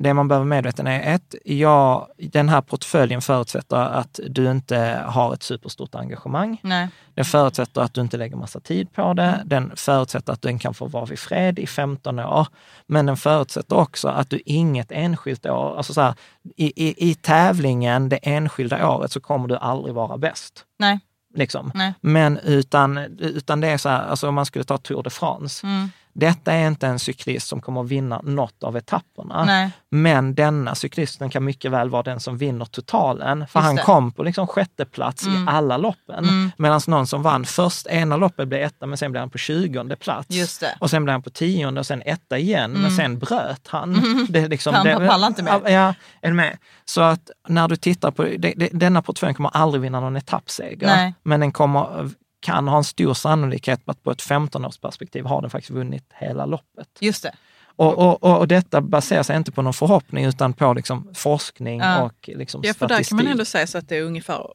[0.00, 5.34] det man behöver medveten är ett, ja, den här portföljen förutsätter att du inte har
[5.34, 6.60] ett superstort engagemang.
[6.62, 6.88] Nej.
[7.14, 9.42] Den förutsätter att du inte lägger massa tid på det.
[9.44, 12.46] Den förutsätter att den kan få vara vid fred i 15 år.
[12.86, 16.14] Men den förutsätter också att du inget enskilt år, alltså så här,
[16.56, 20.64] i, i, i tävlingen det enskilda året så kommer du aldrig vara bäst.
[20.78, 21.00] Nej.
[21.34, 21.72] Liksom.
[22.00, 25.66] Men utan, utan det är så här, alltså om man skulle ta Tour de France,
[25.66, 25.90] Mm.
[26.12, 29.44] Detta är inte en cyklist som kommer att vinna något av etapperna.
[29.44, 29.70] Nej.
[29.90, 33.38] Men denna cyklisten kan mycket väl vara den som vinner totalen.
[33.46, 33.82] För Just han det.
[33.82, 35.44] kom på liksom sjätte plats Mm.
[35.44, 36.24] i alla loppen.
[36.24, 36.50] Mm.
[36.56, 39.96] Medan någon som vann först ena loppet blev etta, men sen blev han på tjugonde
[39.96, 40.58] plats.
[40.58, 40.76] Det.
[40.80, 42.96] Och sen blev han på tionde och sen etta igen, men Mm.
[42.96, 43.92] sen bröt han.
[44.28, 45.68] Det är liksom, Han det, pallar inte mer.
[45.70, 46.58] Ja, är med?
[46.84, 50.86] Så att när du tittar på, det, det, denna portföljen kommer aldrig vinna någon etappseger.
[50.86, 51.14] Nej.
[51.22, 52.10] Men den kommer,
[52.40, 56.46] kan ha en stor sannolikhet på att på ett 15-årsperspektiv har den faktiskt vunnit hela
[56.46, 56.88] loppet.
[57.00, 57.34] Just det.
[57.76, 62.02] Och, och, och, detta baserar sig inte på någon förhoppning utan på liksom forskning Ja.
[62.02, 63.18] och liksom Ja, för där statistik.
[63.18, 64.46] kan man ändå säga så att det är ungefär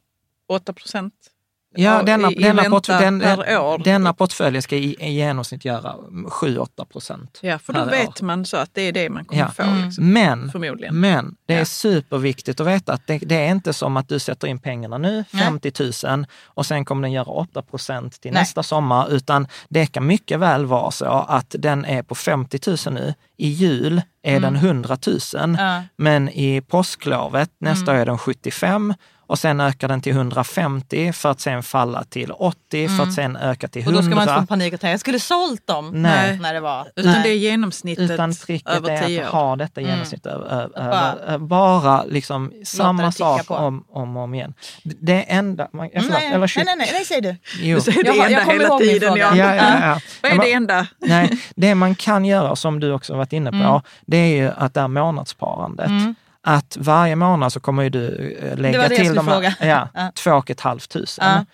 [0.47, 1.13] 8 procent
[1.77, 3.77] Ja, denna, i- denna, portfölj, den, per år.
[3.77, 5.95] denna portfölj ska i, i genomsnitt göra
[6.41, 7.39] 7-8 procent.
[7.41, 8.25] Ja, för då vet år.
[8.25, 9.51] man så att det är det man kommer Ja.
[9.51, 9.63] få.
[9.63, 9.85] Mm.
[9.85, 10.13] Liksom.
[10.13, 10.99] Men, Förmodligen.
[10.99, 11.65] men det är Ja.
[11.65, 15.23] superviktigt att veta att det, det är inte som att du sätter in pengarna nu,
[15.31, 15.43] Nej.
[15.43, 15.71] 50
[16.07, 18.41] 000, och sen kommer den göra 8 procent till Nej.
[18.41, 22.77] nästa sommar, utan det kan mycket väl vara så att den är på 50 000
[22.93, 23.13] nu.
[23.37, 25.55] I jul är den 100 000, Mm.
[25.65, 25.83] Ja.
[25.97, 27.95] men i påsklovet nästa Mm.
[27.97, 28.93] år är den 75
[29.27, 33.35] och sen ökar den till 150 för att sen falla till 80 för att sen
[33.37, 33.93] öka till Mm.
[33.95, 34.01] Och 100.
[34.01, 36.39] då ska man inte få panik och tänka, jag skulle sålt dem Nej.
[36.39, 36.87] när det var.
[36.95, 37.21] Utan Nej.
[37.23, 39.37] det är genomsnittet Utan tricket över är tio att år.
[39.39, 39.91] ha detta Mm.
[39.91, 43.55] genomsnitt över, över, Bara- över, bara liksom samma sak på.
[43.55, 44.53] om, om och om igen.
[44.83, 45.67] Det enda...
[45.73, 46.65] Man, ja, Mm, förlåt, nej, eller nej, shit.
[46.65, 47.35] nej, nej, nej, säg du.
[47.61, 47.75] Jo.
[47.75, 49.15] Du säger det Jag jag enda kommer hela tiden.
[49.15, 49.37] Jan.
[49.37, 49.99] Ja, ja, ja.
[50.21, 50.87] Vad är Ja, det enda?
[50.99, 53.81] Nej, det man kan göra, som du också varit inne på, Mm.
[54.05, 55.87] det är ju att det är månadssparandet.
[55.87, 56.15] Mm.
[56.41, 60.11] Att varje månad så kommer ju du eh, lägga till de här, ja, Ja.
[60.15, 61.25] två och ett halvt tusen.
[61.25, 61.45] Ja.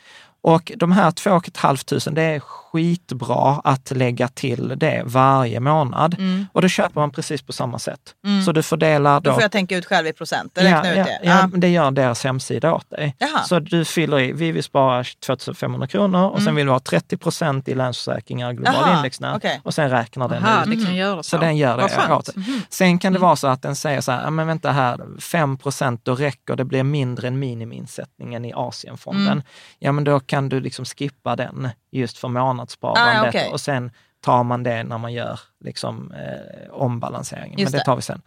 [0.44, 2.40] Och de här två och ett halvt tusen, det är
[2.72, 6.16] skitbra att lägga till det varje månad.
[6.20, 6.46] Mm.
[6.54, 8.00] Och då köper man precis på samma sätt.
[8.26, 8.44] Mm.
[8.44, 9.30] Så du fördelar då...
[9.30, 10.52] Då får jag tänka ut själv i procent.
[10.56, 11.20] Räkna ja, ut ja, det.
[11.24, 13.16] Ja, men det gör deras hemsida åt dig.
[13.20, 13.44] Jaha.
[13.44, 16.56] Så du fyller i, vi vill spara 2500 kronor och sen Mm.
[16.56, 19.62] vill du ha 30 procent i Länsförsäkringar Global Indexnät okej.
[19.64, 20.70] och sen räknar den Aha, ut.
[20.80, 21.30] det kan göra så.
[21.30, 22.44] Så den gör det åt dig.
[22.70, 25.58] Sen kan det vara så att den säger så här, "Ja, men vänta här, 5
[25.58, 29.28] procent, då räcker det, blir mindre än minimiinsättningen i Asienfonden.
[29.32, 29.44] Mm.
[29.80, 33.50] Ja, men då kan du liksom skippa den just för månadssparandet Ah, okej.
[33.52, 37.60] och sen tar man det när man gör liksom, eh, ombalanseringen.
[37.60, 38.22] Just men det tar vi sen.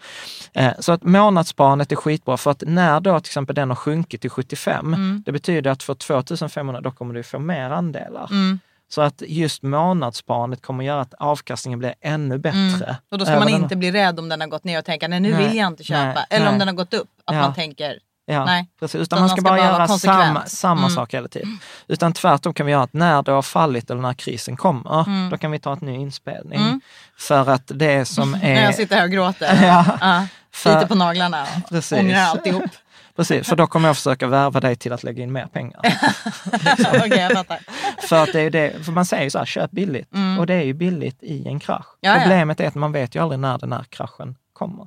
[0.53, 4.21] Eh, så att månadssparandet är skitbra för att när då till exempel den har sjunkit
[4.21, 5.23] till 75, Mm.
[5.27, 8.29] det betyder att för 2500 då kommer du få mer andelar.
[8.31, 8.59] Mm.
[8.89, 12.85] Så att just månadssparandet kommer göra att avkastningen blir ännu bättre.
[12.85, 12.95] Mm.
[13.11, 15.09] Och då ska man om- inte bli rädd om den har gått ner och tänka
[15.09, 16.05] nej nu Nej, vill jag inte köpa.
[16.15, 16.59] nej, Eller om nej.
[16.59, 17.09] den har gått upp.
[17.25, 17.41] Att Ja.
[17.43, 18.66] man tänker Ja, Nej.
[18.81, 19.01] precis.
[19.01, 20.91] Utan man man ska ska bara göra samma, samma Mm.
[20.91, 21.59] sak hela tiden.
[21.89, 25.31] Utan tvärtom kan vi göra att när det har fallit eller när krisen kommer, Mm.
[25.31, 26.61] då kan vi ta ett ny inspelning.
[26.61, 26.81] Mm.
[27.18, 28.64] För att det som när är...
[28.64, 29.59] jag sitter här och gråter.
[29.66, 29.85] Ja.
[30.01, 30.27] Ja.
[30.53, 32.64] För- Lite på naglarna och ångrar alltihop.
[33.16, 35.81] Precis, för då kommer jag försöka värva dig till att lägga in mer pengar.
[38.09, 40.14] För att det är det, för man säger ju så här, köp billigt.
[40.14, 40.39] Mm.
[40.39, 41.87] Och det är ju billigt i en krasch.
[42.01, 42.14] Ja.
[42.20, 44.87] Problemet är att man vet ju aldrig när den här kraschen kommer.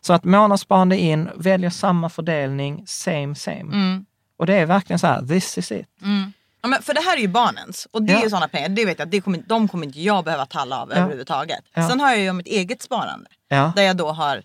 [0.00, 3.60] Så att månadssparande in, väljer samma fördelning, same same.
[3.60, 4.04] Mm.
[4.36, 5.86] Och det är verkligen så här, this is it.
[6.02, 6.32] Mm.
[6.62, 8.22] Ja, men för det här är ju barnens och det är Ja.
[8.22, 10.90] ju sådana pengar, det vet jag, det kommer, de kommer inte jag behöva talla av
[10.90, 10.96] Ja.
[10.96, 11.60] överhuvudtaget.
[11.74, 11.88] Ja.
[11.88, 13.30] Sen har jag ju mitt eget sparande
[13.76, 14.42] där jag då har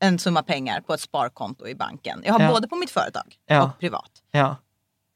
[0.00, 2.22] en summa pengar på ett sparkonto i banken.
[2.24, 3.34] Jag har både på mitt företag
[3.64, 4.10] och privat.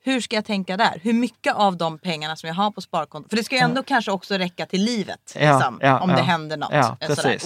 [0.04, 1.00] Hur ska jag tänka där?
[1.02, 3.82] Hur mycket av de pengarna som jag har på sparkonto, för det ska ju ändå
[3.82, 5.32] kanske också räcka till livet.
[5.34, 6.70] Liksom, om det händer något.
[6.72, 7.44] Ja, sådär, precis.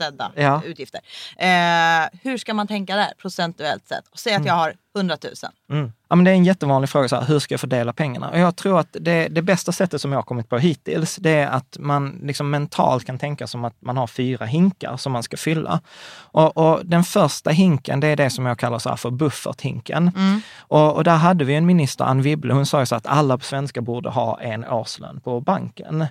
[0.00, 0.62] Oförutsedda Ja.
[0.64, 1.00] utgifter.
[1.36, 4.04] Eh, hur ska man tänka där procentuellt sett?
[4.14, 5.32] Säg att jag har 100 000.
[5.78, 5.92] Mm.
[6.08, 8.30] Ja, men det är en jättevanlig fråga, så här, hur ska jag fördela pengarna?
[8.30, 11.30] Och jag tror att det, det bästa sättet som jag har kommit på hittills, det
[11.30, 15.22] är att man liksom mentalt kan tänka som att man har fyra hinkar som man
[15.22, 15.80] ska fylla.
[16.16, 20.10] Och, och den första hinken, det är det som jag kallar så för bufferthinken.
[20.58, 23.80] Och, och där hade vi en minister, Ann Wibble, hon sa så att alla svenskar
[23.80, 26.06] borde ha en årslön på banken.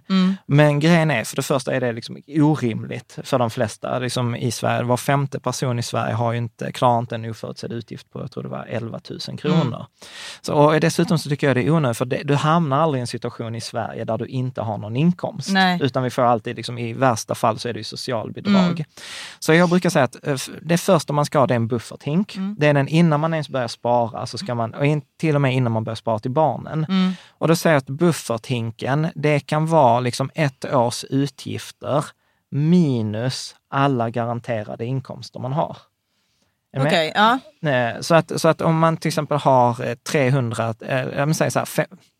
[0.45, 4.51] Men grejen är, för det första är det liksom orimligt för de flesta liksom i
[4.51, 4.83] Sverige.
[4.83, 8.43] Var femte person i Sverige har inte, klarar inte en oförutsedd utgift på, jag tror
[8.43, 9.85] det var 11 000 kronor.
[10.41, 13.01] Så, och dessutom så tycker jag det är onödigt, för det, du hamnar aldrig i
[13.01, 15.49] en situation i Sverige där du inte har någon inkomst.
[15.51, 15.79] Nej.
[15.81, 18.85] Utan vi får alltid, liksom, i värsta fall så är det ju socialbidrag.
[19.39, 22.37] Så jag brukar säga att eh, det första man ska ha det är en bufferthink.
[22.57, 25.41] Det är den innan man ens börjar spara, så ska man, och in, till och
[25.41, 26.85] med innan man börjar spara till barnen.
[27.29, 32.05] Och då säger jag att bufferthinken, det kan vara liksom ett års utgifter
[32.51, 35.77] minus alla garanterade inkomster man har.
[36.77, 37.39] Okej, ja.
[37.59, 41.51] Nej, Så att, så att om man till exempel har eh, 300, eh, jag säga
[41.51, 41.65] så här,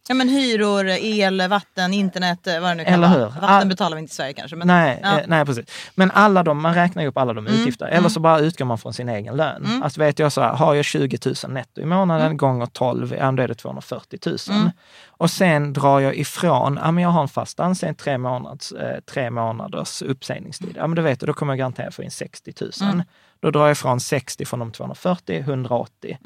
[0.07, 3.17] Ja men hyror, el, vatten, internet, eh, vad det nu kan Eller vara.
[3.19, 3.25] hur?
[3.25, 4.55] Vatten All- betalar vi inte i Sverige kanske.
[4.55, 5.19] Men, nej, ja.
[5.19, 5.65] eh, nej, precis.
[5.95, 7.85] Men alla de, man räknar ju upp alla de Mm, utgifter.
[7.85, 9.81] Eller så bara utgår man från sin egen lön.
[9.83, 12.37] Alltså vet jag så här, har jag 20 000 netto i månaden Mm.
[12.37, 14.71] gånger 12, ja då är det 240 000.
[15.07, 18.99] Och sen drar jag ifrån, ja men jag har en fast anställning, tre, månads, eh,
[18.99, 20.73] tre månaders uppsägningstid.
[20.75, 22.71] Ja men då vet du, då kommer jag garanterat få in 60 000.
[22.81, 23.03] Mm.
[23.41, 26.17] Då drar jag ifrån 60 från de 240, 180.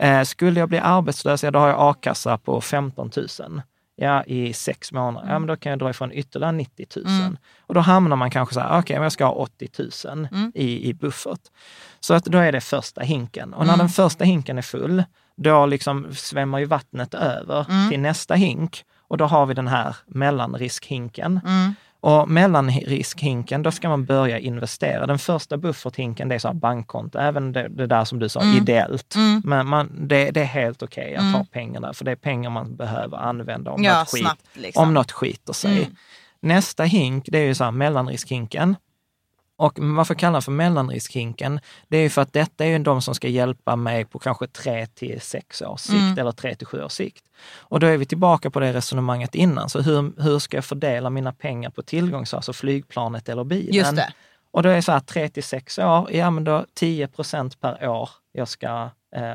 [0.00, 0.18] Mm.
[0.18, 3.62] Eh, skulle jag bli arbetslös, ja då har jag a-kassa på 15 000
[4.00, 5.32] ja, i sex månader.
[5.32, 7.36] Ja, men då kan jag dra ifrån ytterligare 90 000.
[7.66, 9.68] Och då hamnar man kanske så här, okej, men jag ska ha 80
[10.14, 11.40] 000 i, i buffert.
[12.00, 13.54] Så att då är det första hinken.
[13.54, 15.04] Och när den första hinken är full,
[15.36, 18.84] då liksom svämmar ju vattnet över till nästa hink.
[19.08, 21.40] Och då har vi den här mellanriskhinken.
[22.00, 25.06] Och mellanriskhinken, då ska man börja investera.
[25.06, 28.42] Den första bufferthinken, det är så här bankkonto, även det, det där som du sa,
[28.44, 29.14] ideellt.
[29.44, 32.50] Men man, det, det är helt okej att ha pengar där, för det är pengar
[32.50, 34.82] man behöver använda om, Ja, något, skit, snabbt, liksom.
[34.82, 35.90] om något skiter sig.
[36.40, 38.76] Nästa hink, det är ju så här mellanriskhinken.
[39.60, 41.60] Och varför kallar jag för mellanriskhinken?
[41.88, 44.46] Det är ju för att detta är ju de som ska hjälpa mig på kanske
[44.46, 46.18] tre till sex års sikt Mm.
[46.18, 47.24] eller tre till sju års sikt.
[47.58, 49.68] Och då är vi tillbaka på det resonemanget innan.
[49.68, 53.74] Så hur, hur ska jag fördela mina pengar på tillgångs, alltså flygplanet eller bilen?
[53.74, 54.12] Just det.
[54.50, 57.60] Och då är det så här, 3 till 6 år, ja men då 10 procent
[57.60, 59.30] per år jag ska, eh,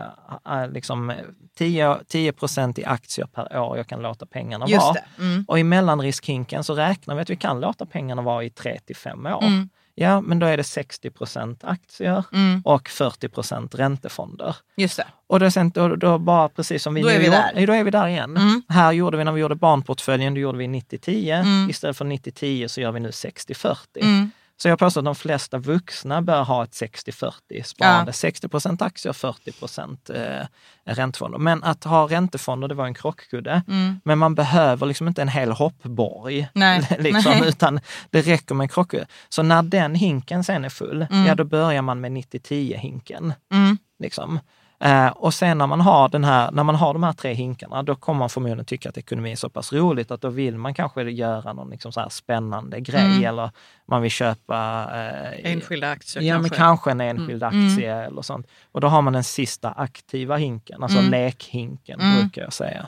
[0.61, 1.15] eh, liksom eh,
[1.57, 4.93] 10, 10 procent i aktier per år jag kan låta pengarna Just vara.
[4.93, 5.23] det.
[5.23, 5.45] Mm.
[5.47, 8.95] Och i mellanriskhinken så räknar vi att vi kan låta pengarna vara i 3 till
[8.95, 9.43] 5 år.
[9.43, 9.69] Mm.
[9.97, 12.61] Ja, men då är det 60 procent aktier Mm.
[12.65, 14.55] och 40 procent räntefonder.
[14.77, 15.07] Just det.
[15.27, 17.67] Och då, sen, då, då bara precis som vi Då nu är vi gjorde, där.
[17.67, 18.37] då är vi där igen.
[18.37, 18.61] Mm.
[18.69, 21.33] Här gjorde vi när vi gjorde barnportföljen, då gjorde vi 90-10.
[21.41, 21.69] Mm.
[21.69, 24.29] Istället för 90-10 så gör vi nu 60-40.
[24.55, 24.61] Mm.
[24.61, 28.13] Så jag påstår att de flesta vuxna bör ha ett 60-40 sparande.
[28.13, 30.45] 60 procent aktier, 40 procent eh,
[30.85, 31.37] räntefonder.
[31.37, 33.63] Men att ha räntefonder, det var en krockkudde.
[33.67, 33.99] Mm.
[34.03, 36.47] Men man behöver liksom inte en hel hoppborg.
[36.53, 36.87] Nej.
[36.99, 37.49] liksom, Nej.
[37.49, 37.79] Utan
[38.09, 39.05] det räcker med en krockkudde.
[39.29, 43.33] Så när den hinken sen är full, ja då börjar man med 90-10 hinken.
[43.51, 43.77] Mm.
[43.99, 44.39] Liksom.
[44.79, 47.83] Eh, och sen när man, har den här, när man har de här tre hinkarna,
[47.83, 50.73] då kommer man förmodligen tycka att ekonomi är så pass roligt att då vill man
[50.73, 53.25] kanske göra någon liksom så här spännande grej Mm.
[53.25, 53.51] eller
[53.87, 56.57] man vill köpa eh, Enskilda aktier Ja, men kanske.
[56.57, 57.67] kanske en enskild Mm.
[57.69, 58.47] aktie eller sånt.
[58.71, 61.11] Och då har man den sista aktiva hinken, alltså Mm.
[61.11, 62.19] lekhinken Mm.
[62.19, 62.87] brukar jag säga.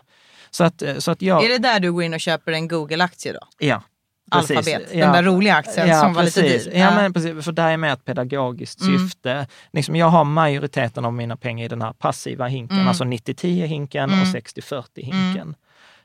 [0.52, 1.44] Så att, eh, så att jag...
[1.46, 3.40] Är det där du går in och köper en Google-aktie då?
[3.60, 3.82] Ja.
[4.32, 4.58] Precis.
[4.58, 6.62] Alfabet, den där roliga aktien som var lite dyr.
[6.74, 6.96] Ja, Ja.
[6.96, 9.00] men precis, för där är med ett pedagogiskt Mm.
[9.00, 9.48] syfte.
[9.74, 12.88] Liksom jag har majoriteten av mina pengar i den här passiva hinken, Mm.
[12.88, 14.22] alltså 90-10-hinken Mm.
[14.22, 15.56] och 60-40-hinken.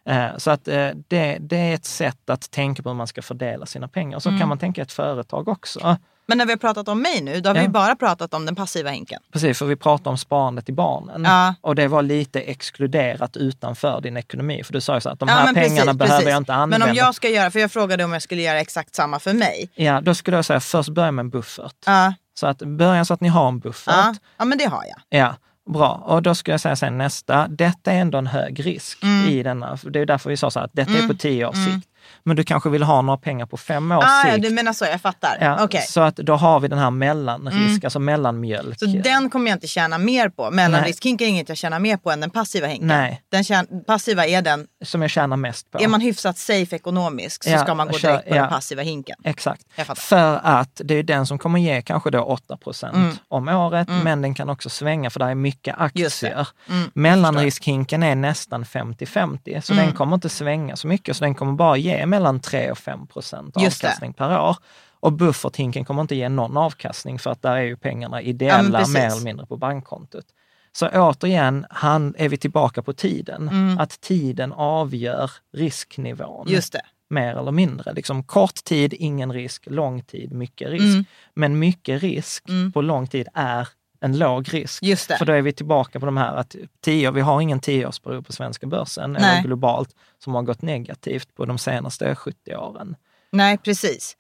[0.05, 3.23] Eh, Så att eh, det, det är ett sätt att tänka på hur man ska
[3.23, 4.19] fördela sina pengar.
[4.19, 4.41] Så Mm.
[4.41, 5.97] kan man tänka ett företag också.
[6.33, 7.65] Men när vi har pratat om mig nu, då har vi Ja.
[7.65, 9.21] ju bara pratat om den passiva hinken.
[9.33, 11.25] Precis, för vi pratar om sparandet i barnen.
[11.25, 11.55] Ja.
[11.61, 14.65] Och det var lite exkluderat utanför din ekonomi.
[14.65, 16.29] För du sa ju så att de Ja, här pengarna precis, behöver precis.
[16.29, 16.87] jag inte använda.
[16.87, 19.33] Men om jag ska göra, för jag frågade om jag skulle göra exakt samma för
[19.33, 19.71] mig.
[19.75, 21.75] Ja, då skulle jag säga först börja med en buffert.
[21.87, 23.95] Ja, Så att börja så att ni har en buffert.
[23.97, 24.15] ja.
[24.39, 25.21] ja men det har jag.
[25.21, 25.35] Ja,
[25.73, 26.03] bra.
[26.07, 29.29] Och då skulle jag säga sen nästa, detta är ändå en hög risk Mm.
[29.29, 29.79] i denna.
[29.85, 31.09] Det är därför vi sa så här, att detta är Mm.
[31.09, 31.73] på tio års Mm.
[31.81, 31.89] sikt.
[32.25, 34.45] Men du kanske vill ha några pengar på fem års Ah, ja, sikt.
[34.49, 35.37] du menar så, jag fattar.
[35.41, 35.83] Ja, Okej.
[35.89, 37.81] Så att då har vi den här mellanrisk, Mm.
[37.85, 38.79] alltså mellanmjölk.
[38.79, 40.51] Så den kommer jag inte tjäna mer på.
[40.51, 42.89] Mellanriskhinken är inget jag tjänar mer på än den passiva hinken.
[42.89, 43.23] Nej.
[43.31, 45.83] Den tjän- passiva är den, Som jag tjänar mest på.
[45.83, 48.41] är man hyfsat safe ekonomisk så Ja, ska man gå direkt på ja.
[48.41, 49.17] den passiva hinken.
[49.25, 49.63] Exakt.
[49.97, 53.17] För att det är den som kommer ge kanske då 8 procent Mm.
[53.29, 54.05] om året, Mm.
[54.05, 56.49] men den kan också svänga för det är mycket aktier.
[56.71, 59.87] Mm, Mellanriskhinken är nästan 50-50, så Mm.
[59.87, 63.07] den kommer inte svänga så mycket, så den kommer bara ge mellan 3 och 5
[63.07, 64.57] procent avkastning per år.
[65.01, 68.79] Och bufferthinken kommer inte ge någon avkastning för att där är ju pengarna Ja, ideella
[68.79, 68.95] precis.
[68.95, 70.25] mer eller mindre på bankkontot.
[70.73, 73.49] Så återigen han, är vi tillbaka på tiden.
[73.49, 73.79] Mm.
[73.79, 76.83] Att tiden avgör risknivån Just det.
[77.11, 77.93] mer eller mindre.
[77.93, 79.67] Liksom kort tid, ingen risk.
[79.71, 80.83] Lång tid, mycket risk.
[80.85, 81.05] Mm.
[81.35, 82.73] Men mycket risk Mm.
[82.73, 83.69] på lång tid är
[84.03, 84.85] en låg risk.
[85.19, 88.33] För då är vi tillbaka på de här att tio, vi har ingen tioårsperiod på
[88.33, 89.23] svenska börsen Nej.
[89.33, 89.91] eller globalt
[90.25, 92.97] som har gått negativt på de senaste 70 åren.
[93.33, 94.17] Nej, precis.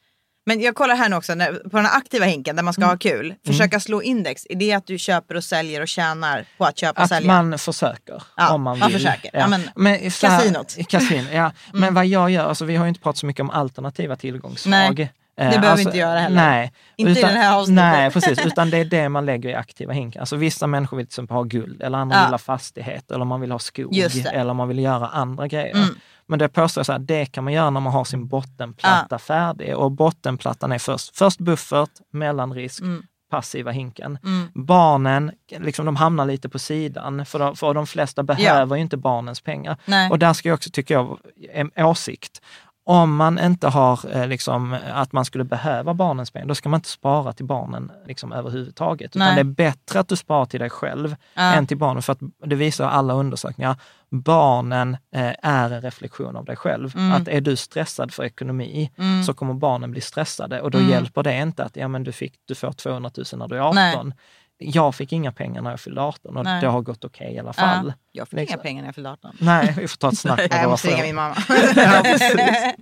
[0.47, 1.33] Men jag kollar här nu också,
[1.71, 2.91] på den här aktiva hinken där man ska Mm.
[2.91, 3.35] ha kul.
[3.47, 4.47] Försöka slå index.
[4.51, 7.43] Är det att du köper och säljer och tjänar på att köpa och Att sälja?
[7.43, 8.99] man försöker Ja, om man man vill.
[8.99, 9.31] försöker.
[9.35, 10.75] Ja, men så här- kasinot.
[10.77, 10.85] Mm.
[10.87, 11.53] Kasin, ja.
[11.73, 14.95] Men vad jag gör, alltså vi har ju inte pratat så mycket om alternativa tillgångsslag.
[14.99, 16.37] Nej, det behöver alltså, vi inte göra heller.
[16.37, 16.73] Nej.
[16.97, 17.75] Inte i den här avsnittet.
[17.85, 18.47] Nej, precis.
[18.47, 20.21] Utan det är det man lägger i aktiva hinkar.
[20.21, 22.25] Alltså vissa människor vill till exempel ha guld, eller andra Ja.
[22.25, 23.97] vill ha fastigheter, eller man vill ha skog,
[24.33, 25.75] eller man vill göra andra grejer.
[25.77, 25.89] Mm.
[26.27, 29.19] Men det påstår jag så här, det kan man göra när man har sin bottenplatta
[29.19, 29.77] färdig.
[29.77, 33.03] Och bottenplattan är först, först buffert, mellanrisk, Mm.
[33.31, 34.19] passiva hinken.
[34.25, 34.49] Mm.
[34.55, 38.97] Barnen, liksom, de hamnar lite på sidan, för de, för de flesta behöver ju inte
[38.97, 39.77] barnens pengar.
[39.85, 40.11] Nej.
[40.11, 41.19] Och där ska jag också, tycker jag,
[41.53, 42.43] en åsikt.
[42.85, 46.79] Om man inte har eh, liksom, att man skulle behöva barnens pengar, då ska man
[46.79, 49.17] inte spara till barnen liksom, överhuvudtaget.
[49.17, 49.35] Utan Nej.
[49.35, 51.43] det är bättre att du sparar till dig själv Ja.
[51.43, 52.03] än till barnen.
[52.03, 53.77] För att det visar alla undersökningar,
[54.11, 56.97] barnen eh, är en reflektion av dig själv.
[56.97, 57.13] Mm.
[57.13, 58.91] Att är du stressad för ekonomi
[59.27, 60.91] så kommer barnen bli stressade och då Mm.
[60.91, 63.61] hjälper det inte att ja, men du, fick, du får 200 000 när du är
[63.61, 63.75] 18.
[63.75, 64.17] Nej.
[64.65, 66.61] Jag fick inga pengar när jag fyllde 18 och Nej.
[66.61, 67.87] det har gått okej i alla fall.
[67.87, 67.93] Ja.
[68.15, 68.55] Jag fick Liksom.
[68.55, 69.37] inga pengar när jag fyllde 18.
[69.41, 71.37] Nej, vi får ta ett snack Nej, jag måste ringa min mamma.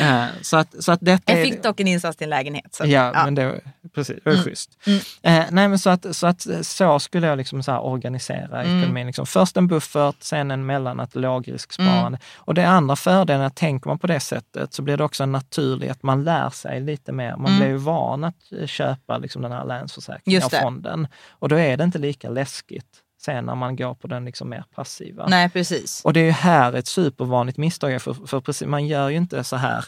[0.00, 2.74] Eh, Så att, så att detta jag är- fick dock en insats till en lägenhet.
[2.74, 2.82] Så.
[2.82, 3.60] att- Ja, men det,
[3.94, 4.44] precis, det var Mm.
[4.44, 4.70] schysst.
[5.22, 8.78] Eh, nej, men så, att, så att så skulle jag liksom så organisera Mm.
[8.78, 9.06] ekonomin.
[9.06, 12.06] Liksom först en buffert, sen en mellan ett lågrisksparande.
[12.06, 12.18] Mm.
[12.36, 15.90] Och det andra fördelen, att tänker man på det sättet så blir det också naturligt
[15.90, 17.36] att man lär sig lite mer.
[17.36, 17.58] Man Mm.
[17.58, 21.06] blir ju van att eh, köpa liksom den här länsförsäkringen av fonden.
[21.30, 24.64] Och då är det inte lika läskigt sen när man går på den liksom mer
[24.74, 25.26] passiva.
[25.28, 26.04] Nej, precis.
[26.04, 29.16] Och det är ju här ett supervanligt misstag är, för, för precis, man gör ju
[29.16, 29.84] inte så här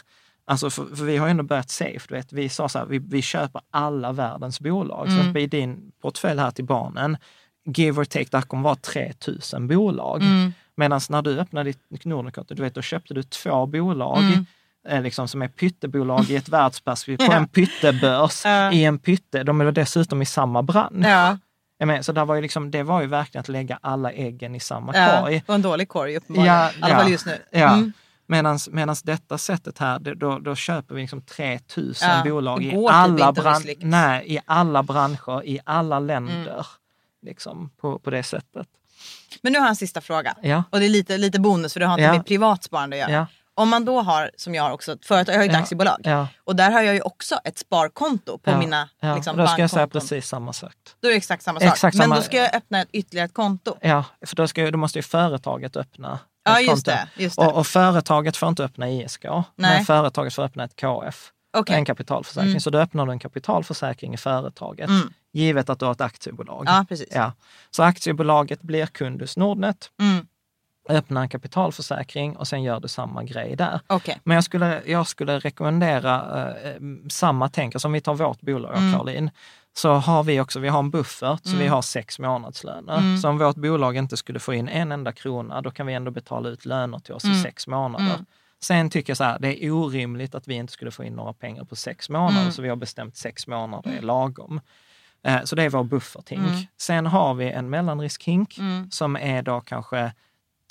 [0.47, 2.05] Alltså för, för vi har ju ändå börjat safe.
[2.07, 2.33] Du vet.
[2.33, 5.07] Vi sa så här, vi, vi köper alla världens bolag.
[5.07, 5.33] Mm.
[5.33, 7.17] Så i din portfölj här till barnen,
[7.65, 10.21] give or take, där kommer vara 3000 bolag.
[10.21, 10.53] Mm.
[10.75, 14.45] Medan när du öppnade ditt Nordnet-konto, du vet, då köpte du två bolag Mm.
[14.87, 19.61] Eh, liksom, som är pyttebolag i ett världsperspektiv, på en pyttebörs, i en pytte, de
[19.61, 21.05] är dessutom i samma bransch.
[21.07, 21.37] Ja,
[21.85, 24.59] menar, så där var ju liksom, det var ju verkligen att lägga alla äggen i
[24.59, 25.43] samma korg.
[25.47, 26.55] Och en dålig korg uppenbarligen.
[26.55, 27.37] Ja, I alla fall just nu.
[27.51, 27.93] Mm.
[28.71, 33.31] Medan detta sättet här, då, då köper vi liksom 3000 Ja, bolag i typ alla,
[33.31, 36.51] bran- nej, i alla branscher, i alla länder.
[36.53, 36.63] Mm.
[37.25, 38.67] Liksom, på, på det sättet.
[39.41, 40.35] Men nu har jag en sista fråga.
[40.41, 40.63] Ja.
[40.69, 42.13] Och det är lite, lite bonus för det har inte Ja.
[42.13, 43.11] med privatsparande att göra.
[43.19, 43.27] Ja.
[43.57, 45.61] Om man då har, som jag har också, företag, jag har ju ett Ja.
[45.61, 45.97] aktiebolag.
[46.03, 46.27] Ja.
[46.43, 49.15] Och där har jag ju också ett sparkonto på ja, mina ja.
[49.15, 50.73] liksom, Då ska jag säga precis samma sak.
[51.01, 51.69] Då är det exakt samma sak.
[51.69, 53.77] Exakt Men samma- då ska jag öppna ett, ytterligare ett konto.
[53.81, 56.91] Ja, för då, ska, då måste ju företaget öppna Ja, ett just konto.
[57.15, 57.45] det, just det.
[57.45, 59.43] Och, och företaget får inte öppna ISK, Nej.
[59.55, 61.31] men företaget får öppna ett KF.
[61.57, 61.75] Okej.
[61.75, 62.49] En kapitalförsäkring.
[62.49, 62.59] Mm.
[62.59, 65.13] Så då öppnar du en kapitalförsäkring i företaget, Mm.
[65.33, 66.63] givet att du har ett aktiebolag.
[66.67, 67.07] Ja, precis.
[67.11, 67.31] Ja.
[67.71, 70.27] Så aktiebolaget blir kund hos Nordnet, Mm.
[70.89, 73.79] Öppnar en kapitalförsäkring och sen gör du samma grej där.
[73.87, 74.17] Okej.
[74.23, 76.75] Men jag skulle, jag skulle rekommendera eh, eh,
[77.09, 78.93] samma tänk, alltså om vi tar vårt bolag, Mm.
[78.93, 79.29] Caroline,
[79.73, 82.97] så har vi också, vi har en buffert, så vi har sex månadslöner.
[82.97, 83.17] Mm.
[83.17, 86.11] Så om vårt bolag inte skulle få in en enda krona, då kan vi ändå
[86.11, 87.43] betala ut löner till oss i Mm.
[87.43, 88.05] sex månader.
[88.13, 88.25] Mm.
[88.63, 91.33] Sen tycker jag så här, det är orimligt att vi inte skulle få in några
[91.33, 92.51] pengar på sex månader, Mm.
[92.51, 94.61] så vi har bestämt sex månader är lagom.
[95.23, 96.47] Eh, Så det är vår bufferthink.
[96.47, 96.61] Mm.
[96.77, 98.91] Sen har vi en mellanriskhink Mm.
[98.91, 100.11] som är då kanske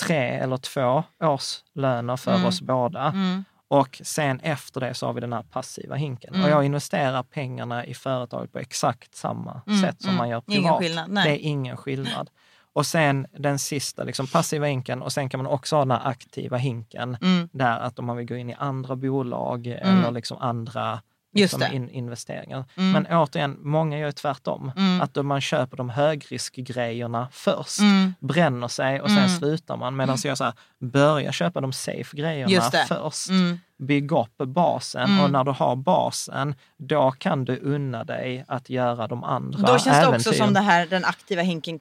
[0.03, 2.47] tre eller två års löner för Mm.
[2.47, 3.03] oss båda.
[3.07, 3.45] Mm.
[3.69, 6.35] Och sen efter det så har vi den här passiva hinken.
[6.35, 6.45] Mm.
[6.45, 10.19] Och jag investerar pengarna i företaget på exakt samma Mm, sätt som mm.
[10.19, 10.81] man gör privat.
[11.25, 12.31] Det är ingen skillnad.
[12.73, 16.09] Och sen den sista, liksom passiva hinken och sen kan man också ha den här
[16.09, 17.17] aktiva hinken.
[17.23, 17.49] Mm.
[17.53, 21.01] Där att om man vill gå in i andra bolag eller liksom andra
[21.35, 22.65] liksom in, investeringar.
[22.77, 22.93] Mm.
[22.93, 24.73] Men återigen, många gör tvärtom.
[24.77, 25.01] Mm.
[25.01, 28.15] Att då man köper de högriskgrejerna först, Mm.
[28.21, 29.29] bränner sig och sen Mm.
[29.29, 29.97] slutar man.
[29.97, 33.29] Medan jag så här, börja köpa de safe grejerna först.
[33.31, 33.59] Mm.
[33.79, 35.21] Bygg upp basen Mm.
[35.25, 39.67] och när du har basen, då kan du unna dig att göra de andra Då
[39.79, 40.35] känns det också äventyren.
[40.37, 41.81] som det här, den aktiva hinken,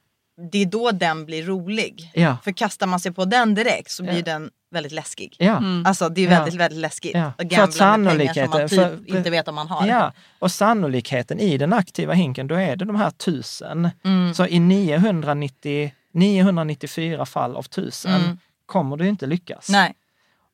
[0.52, 2.12] det är då den blir rolig.
[2.14, 2.38] Ja.
[2.44, 4.22] För kastar man sig på den direkt så blir Ja.
[4.22, 5.36] den väldigt läskig.
[5.40, 5.62] Ja.
[5.86, 6.40] Alltså det är Ja.
[6.40, 7.24] väldigt, väldigt läskigt Ja.
[7.26, 8.70] att För gambla att med pengar som man sannolikheten-
[9.00, 9.88] typ för- inte vet om man har.
[9.88, 13.90] Ja, och sannolikheten i den aktiva hinken, då är det de här tusen.
[14.04, 14.34] Mm.
[14.34, 18.38] Så i 990, 994 fall av tusen Mm.
[18.66, 19.70] kommer du inte lyckas.
[19.70, 19.94] Nej.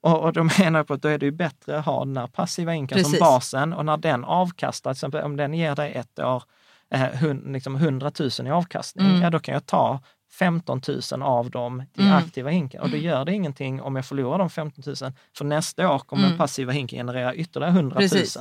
[0.01, 2.17] Och, och då menar jag på att då är det ju bättre att ha den
[2.17, 5.91] här passiva inkomsten som basen och när den avkastar, till exempel om den ger dig
[5.93, 6.43] ett år
[6.92, 9.22] eh, hun, liksom 100 000 i avkastning, Mm.
[9.22, 10.00] ja då kan jag ta
[10.32, 10.82] 15
[11.12, 12.16] 000 av dem till Mm.
[12.18, 12.82] aktiva hinken.
[12.82, 16.22] Och då gör det ingenting om jag förlorar de 15 000, för nästa år kommer
[16.24, 16.32] Mm.
[16.32, 18.10] den passiva hinken generera ytterligare 100 000.
[18.10, 18.38] Precis.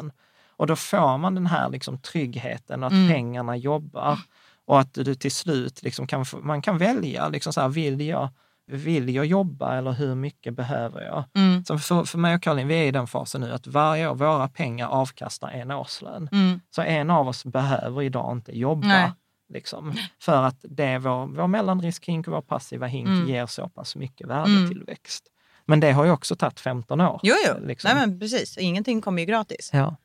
[0.57, 3.09] Och då får man den här liksom tryggheten att Mm.
[3.13, 4.19] pengarna jobbar
[4.67, 8.29] och att du till slut liksom kan, man kan välja, liksom så här, vill, jag,
[8.69, 11.25] vill jag jobba eller hur mycket behöver jag?
[11.35, 11.65] Mm.
[11.65, 14.15] Så för, för mig och Caroline, vi är i den fasen nu att varje år
[14.15, 16.29] våra pengar avkastar en årslön.
[16.33, 16.61] Mm.
[16.71, 18.87] Så en av oss behöver idag inte jobba.
[18.87, 19.13] Nej.
[19.55, 23.29] Liksom, för att det är vår, vår mellanriskhink och vår passiva hink Mm.
[23.29, 25.25] ger så pass mycket värdetillväxt.
[25.65, 27.21] Men det har ju också tagit 15 år.
[27.23, 27.67] Jo, jo.
[27.67, 27.91] Liksom.
[27.95, 28.59] Nej, men precis.
[28.59, 29.71] Ingenting kommer ju gratis.
[29.73, 29.97] Ja.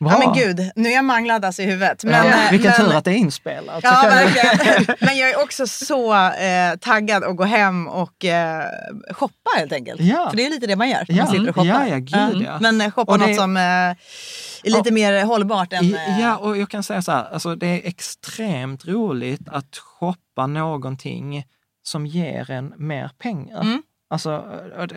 [0.00, 0.12] Bra.
[0.12, 2.04] Ja, men gud, nu är jag manglad alltså i huvudet.
[2.04, 3.80] Men, ja, eh, vilken men, tur att det är inspelat.
[3.82, 4.96] Ja, verkligen.
[5.00, 8.64] Men jag är också så eh, taggad att gå hem och eh,
[9.10, 10.00] shoppa helt enkelt.
[10.00, 10.30] Ja.
[10.30, 11.04] För det är lite det man gör.
[11.08, 11.24] när Ja.
[11.24, 11.86] Man sitter och shoppar.
[11.86, 11.96] Ja, ja,
[12.30, 12.58] gud, ja.
[12.60, 13.56] Men eh, shoppa Och det- något som...
[13.56, 15.94] Eh, är lite mer hållbart än...
[15.94, 20.46] eh, Ja, och jag kan säga så här, alltså det är extremt roligt att shoppa
[20.46, 21.44] någonting
[21.82, 23.60] som ger en mer pengar.
[23.60, 23.82] Mm.
[24.14, 24.44] Alltså,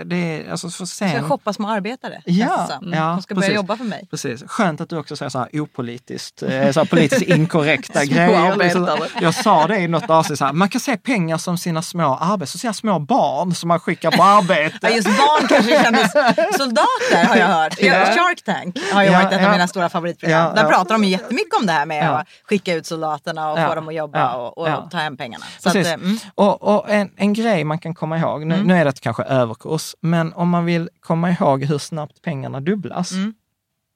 [0.05, 1.09] det- alltså för sen...
[1.09, 2.21] Ska shoppa små arbetare.
[2.25, 2.93] Ja, som.
[2.93, 3.55] ja, De ska börja precis.
[3.55, 4.07] jobba för mig.
[4.11, 4.43] Precis.
[4.47, 8.55] Skönt att du också säger så här opolitiskt, eh, så här politiskt inkorrekta grejer.
[8.55, 8.97] Liksom.
[9.21, 12.37] Jag sa det i något avsnitt, så här, man kan se pengar som sina små
[12.45, 14.77] så ser jag små barn som man skickar på arbete.
[14.81, 16.11] Ja, just barn kanske kändes...
[16.57, 17.75] Soldater har jag hört.
[17.81, 17.93] Ja.
[18.05, 19.45] Shark Tank har ju Ja, varit ett ja.
[19.47, 20.55] av mina stora favoritprogram.
[20.55, 23.87] Där pratar de jättemycket om det här med att skicka ut soldaterna och få dem
[23.87, 25.45] att jobba och, och ta hem pengarna.
[25.59, 25.93] Så Precis.
[25.93, 26.17] att, eh, mm.
[26.35, 29.95] Och, och en, en grej man kan komma ihåg, nu, nu är det kanske överkurs,
[30.01, 33.33] men om man vill komma ihåg hur snabbt pengarna dubblas, Mm.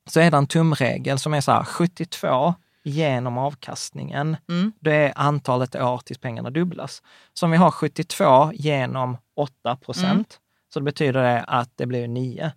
[0.09, 2.53] så är det en tumregel som är så här 72
[2.83, 4.37] genom avkastningen.
[4.49, 4.71] Mm.
[4.79, 7.01] Det är antalet år tills pengarna dubblas.
[7.33, 10.07] Så om vi har 72 genom 8 procent,
[10.39, 10.73] Mm.
[10.73, 12.51] så betyder det att det blir 9.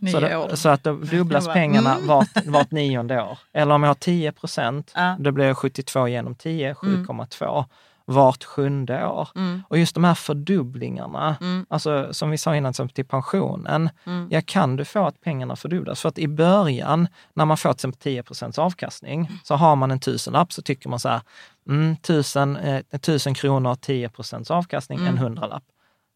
[0.00, 2.06] Nio Så, det, så att då dubblas bara, pengarna mm.
[2.06, 3.38] vart, vart nionde år.
[3.52, 5.16] Eller om jag har 10 procent, Ja.
[5.18, 7.64] då blir det 72 genom 10, 7,2
[8.10, 9.28] vart sjunde år.
[9.36, 9.62] Mm.
[9.68, 11.66] Och just de här fördubblingarna, Mm.
[11.68, 14.28] alltså som vi sa innan, som till pensionen, Mm.
[14.30, 16.00] ja kan du få att pengarna fördubblas?
[16.00, 19.90] För att i början, när man får till exempel 10 procents avkastning, så har man
[19.90, 21.20] en tusenlapp så tycker man så här,
[21.68, 25.08] mm, tusen, eh, tusen kronor, 10 procents avkastning, Mm.
[25.10, 25.62] en hundralapp.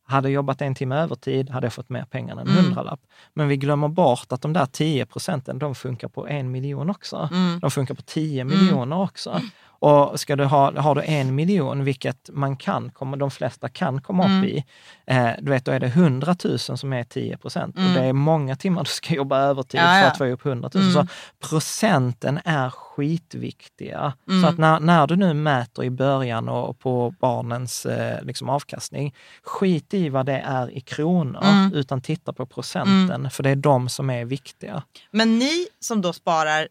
[0.07, 2.65] Hade jag jobbat en timme övertid hade jag fått mer pengar än en Mm.
[2.65, 3.01] hundralapp.
[3.35, 7.29] Men vi glömmer bort att de där 10 procenten, de funkar på en miljon också.
[7.33, 7.61] Mm.
[7.61, 9.41] De funkar på 10 miljoner också.
[9.85, 14.01] Och ska du ha, har du en miljon, vilket man kan komma, de flesta kan
[14.03, 14.45] komma upp Mm.
[14.45, 14.65] i,
[15.07, 17.77] eh, du vet, då är det 100 000 som är 10 procent.
[17.77, 17.89] Mm.
[17.89, 20.07] Och det är många timmar du ska jobba övertid Ja, för ja.
[20.07, 20.83] att få upp 100 000.
[20.83, 20.95] Mm.
[20.95, 21.07] Så
[21.49, 24.13] procenten är skitviktiga.
[24.29, 24.43] Mm.
[24.43, 29.15] Så att när, när du nu mäter i början och på barnens eh, liksom avkastning,
[29.43, 31.73] skit i vad det är i kronor, Mm.
[31.75, 34.83] utan titta på procenten, för det är de som är viktiga.
[35.11, 36.69] Men ni som då sparar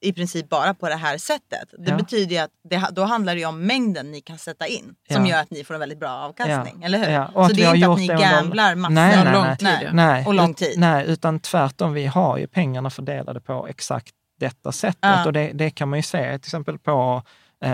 [0.00, 1.68] i princip bara på det här sättet.
[1.78, 1.96] Det Ja.
[1.96, 4.94] betyder ju att det, då handlar det ju om mängden ni kan sätta in.
[5.12, 5.32] Som Ja.
[5.32, 6.76] gör att ni får en väldigt bra avkastning.
[6.80, 6.86] Ja.
[6.86, 7.36] Eller hur?
[7.38, 8.94] Och Så det är inte att ni gamblar massor.
[8.94, 9.56] Nej, nej, Lång nej.
[9.56, 9.92] tid, ja.
[9.92, 10.78] Nej, Och lång tid.
[10.78, 14.10] Nej, utan tvärtom, vi har ju pengarna fördelade på exakt
[14.40, 15.26] detta sättet.
[15.26, 17.22] Och det, det kan man ju se till exempel på,
[17.64, 17.70] eh,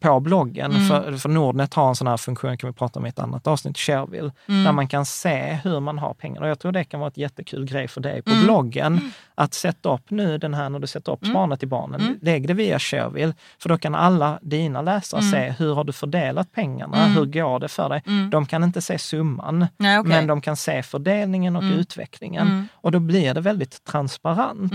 [0.00, 0.70] på bloggen.
[0.72, 0.86] Mm.
[0.88, 3.46] För, för Nordnet har en sån här funktion, kan vi prata om i ett annat
[3.46, 4.64] avsnitt, Shareville, Mm.
[4.64, 6.46] där man kan se hur man har pengarna.
[6.46, 8.44] Och jag tror det kan vara ett jättekul grej för dig på Mm.
[8.44, 9.00] bloggen,
[9.34, 11.34] att sätta upp nu den här, när du sätter upp Mm.
[11.34, 12.18] Spana till barnen, Mm.
[12.22, 15.32] lägg det via Shareville, för då kan alla dina läsare Mm.
[15.32, 17.12] se hur har du fördelat pengarna, Mm.
[17.16, 18.02] hur går det för dig?
[18.06, 18.30] Mm.
[18.30, 20.08] De kan inte se summan, Nej, okej.
[20.08, 21.78] men de kan se fördelningen och Mm.
[21.78, 22.46] utvecklingen.
[22.46, 22.68] Mm.
[22.74, 24.72] Och då blir det väldigt transparent.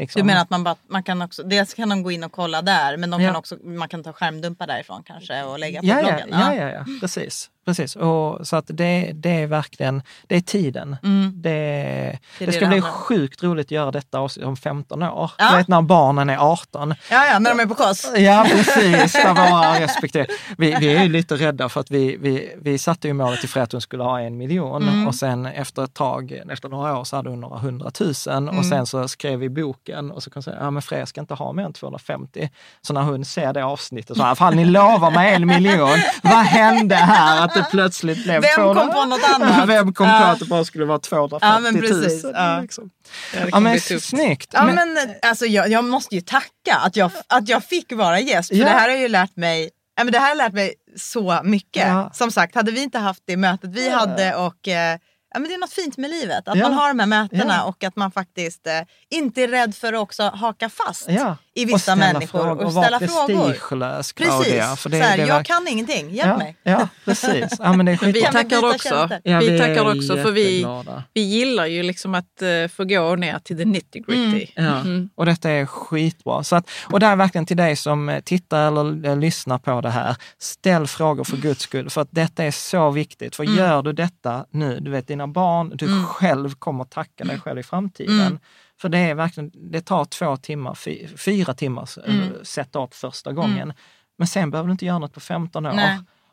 [0.00, 0.20] Liksom.
[0.20, 2.62] Du menar att man, bara, man kan också, dels kan de gå in och kolla
[2.62, 3.28] där men de Ja.
[3.28, 6.28] kan också, man kan ta skärmdumpar därifrån kanske och lägga på ja, ja, bloggen?
[6.30, 7.50] ja, ja, ja, precis.
[7.66, 7.96] Precis.
[7.96, 10.96] Och, så att det, det är verkligen, det är tiden.
[11.02, 11.32] Mm.
[11.36, 15.30] Det, Det det, det ska bli sjukt roligt att göra detta om 15 år.
[15.38, 15.50] Ja.
[15.50, 16.94] Du vet när barnen är 18.
[17.10, 18.12] Ja, ja, när de är på kos.
[18.16, 19.12] Ja, precis.
[19.12, 20.26] Där våra respektive.
[20.58, 23.60] Vi, vi är ju lite rädda för att vi, vi, vi satte ju målet till
[23.60, 25.06] att hon skulle ha en miljon Mm.
[25.08, 28.58] och sen efter ett tag, efter några år så hade hon några hundratusen Mm.
[28.58, 31.20] och sen så skrev vi boken och så kan jag säga, ja men Fred ska
[31.20, 32.50] inte ha mer än 250.
[32.82, 35.98] Så när hon ser det avsnittet så här, fan ni lovar mig en miljon.
[36.22, 38.82] Vad hände här att det plötsligt blev Vem 200?
[38.84, 39.68] kom på något annat?
[39.68, 40.26] Vem kom på Ja.
[40.26, 41.82] att det bara skulle vara 250 Ja, men 000?
[42.02, 42.24] precis.
[42.34, 42.60] Ja.
[42.60, 42.90] Liksom.
[43.34, 44.50] Ja, Ja men snyggt.
[44.52, 48.20] Ja, Men- men, alltså, jag, jag måste ju tacka att jag, att jag fick vara
[48.20, 48.48] gäst.
[48.48, 48.64] För Ja.
[48.64, 51.88] det här har ju lärt mig Ja, men det här har lärt mig så mycket.
[51.88, 52.10] Ja.
[52.14, 54.98] Som sagt, hade vi inte haft det mötet vi hade och eh,
[55.34, 56.48] ja, men det är något fint med livet.
[56.48, 56.62] Att Ja.
[56.68, 57.62] man har de här mötena Ja.
[57.64, 58.72] och att man faktiskt eh,
[59.10, 61.36] inte är rädd för att också haka fast Ja.
[61.54, 63.44] I Och vissa ställa människor frågor och vara ställa frågor.
[63.48, 64.34] prestigelös, Precis.
[64.46, 64.76] Claudia.
[64.76, 66.56] För det, så här, det jag verkar- kan ingenting, hjälp ja, mig.
[66.62, 67.52] Ja, precis.
[67.58, 69.08] Ja, men det är vi tackar också.
[69.24, 70.66] Ja, vi vi tackar också för vi,
[71.14, 74.46] vi gillar ju liksom att uh, få gå ner till the nitty gritty.
[74.56, 75.10] Ja, Mm.
[75.14, 76.44] och detta är skitbra.
[76.44, 79.80] Så att, och det är verkligen till dig som eh, tittar eller eh, lyssnar på
[79.80, 80.16] det här.
[80.38, 83.36] Ställ frågor för guds skull, för att detta är så viktigt.
[83.36, 87.58] För gör du detta nu, du vet dina barn, du själv kommer tacka dig själv
[87.58, 88.38] i framtiden.
[88.80, 88.82] Mm.
[88.82, 92.44] För det är verkligen, det tar två timmar, fy, fyra timmar att Mm.
[92.44, 93.72] sätta upp första gången.
[94.18, 95.72] Men sen behöver du inte göra något på 15 år.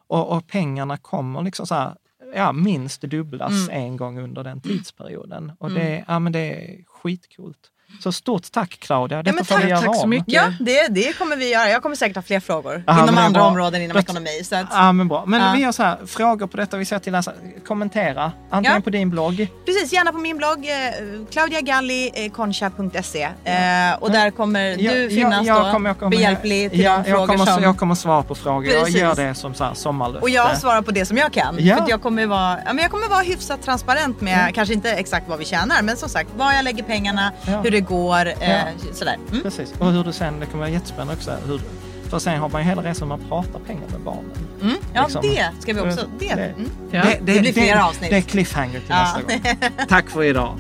[0.08, 1.96] Och, och pengarna kommer liksom så här,
[2.36, 3.84] ja, minst dubblas Mm.
[3.84, 5.52] en gång under den tidsperioden.
[5.60, 7.72] Och det, ja, men det är skitcoolt.
[8.04, 10.10] Så stort tack Claudia, detta men får vi tack, göra tack så om.
[10.10, 10.34] mycket.
[10.34, 11.70] Ja, det, det kommer vi göra.
[11.70, 13.48] Jag kommer säkert ha fler frågor Ja, men inom det andra bra.
[13.50, 14.42] områden inom ekonomi.
[14.44, 15.24] Så att, Ja men bra.
[15.26, 15.54] Men Ja.
[15.56, 17.36] vi gör så här, frågor på detta, vi säger till läsare,
[17.68, 18.32] kommentera.
[18.50, 18.82] Antingen Ja.
[18.82, 19.48] på din blogg.
[19.66, 25.72] Precis, gärna på min blogg eh, claudiagalli.concha.se eh, och där kommer du finnas jag då
[25.72, 27.64] kommer- jag kommer- behjälplig till ja, de jag frågor kommer, som...
[27.64, 28.66] Jag kommer svara på frågor.
[28.74, 29.02] Jag Precis.
[29.02, 30.22] gör det som så här sommarlöfte.
[30.22, 31.56] Och jag svarar på det som jag kan.
[31.60, 31.76] Ja.
[31.76, 34.92] För att jag kommer vara, ja, men jag kommer vara hyfsat transparent med, kanske inte
[34.92, 37.62] exakt vad vi tjänar, men som sagt, var jag lägger pengarna, Ja.
[37.62, 38.28] hur det går.
[38.28, 38.58] Eh, Ja.
[38.94, 39.18] sådär.
[39.32, 39.44] Mm.
[39.44, 39.74] Precis.
[39.80, 41.62] Och hur du sen, det kommer vara jättespännande också, hur,
[42.10, 44.32] för sen har man ju hela resan man pratar pengar med barnen.
[44.62, 44.76] Mm.
[44.94, 45.22] Ja, Liksom.
[45.22, 46.06] det ska vi också.
[46.20, 46.36] Det.
[46.36, 46.70] Det- Mm.
[46.92, 47.04] Ja.
[47.22, 48.10] Det blir flera avsnitt.
[48.10, 49.04] Det är cliffhanger till Ja.
[49.04, 49.60] nästa gång.
[49.90, 50.58] Tack för idag.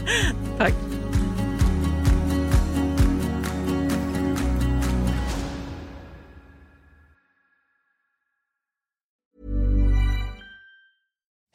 [0.57, 0.73] Tack.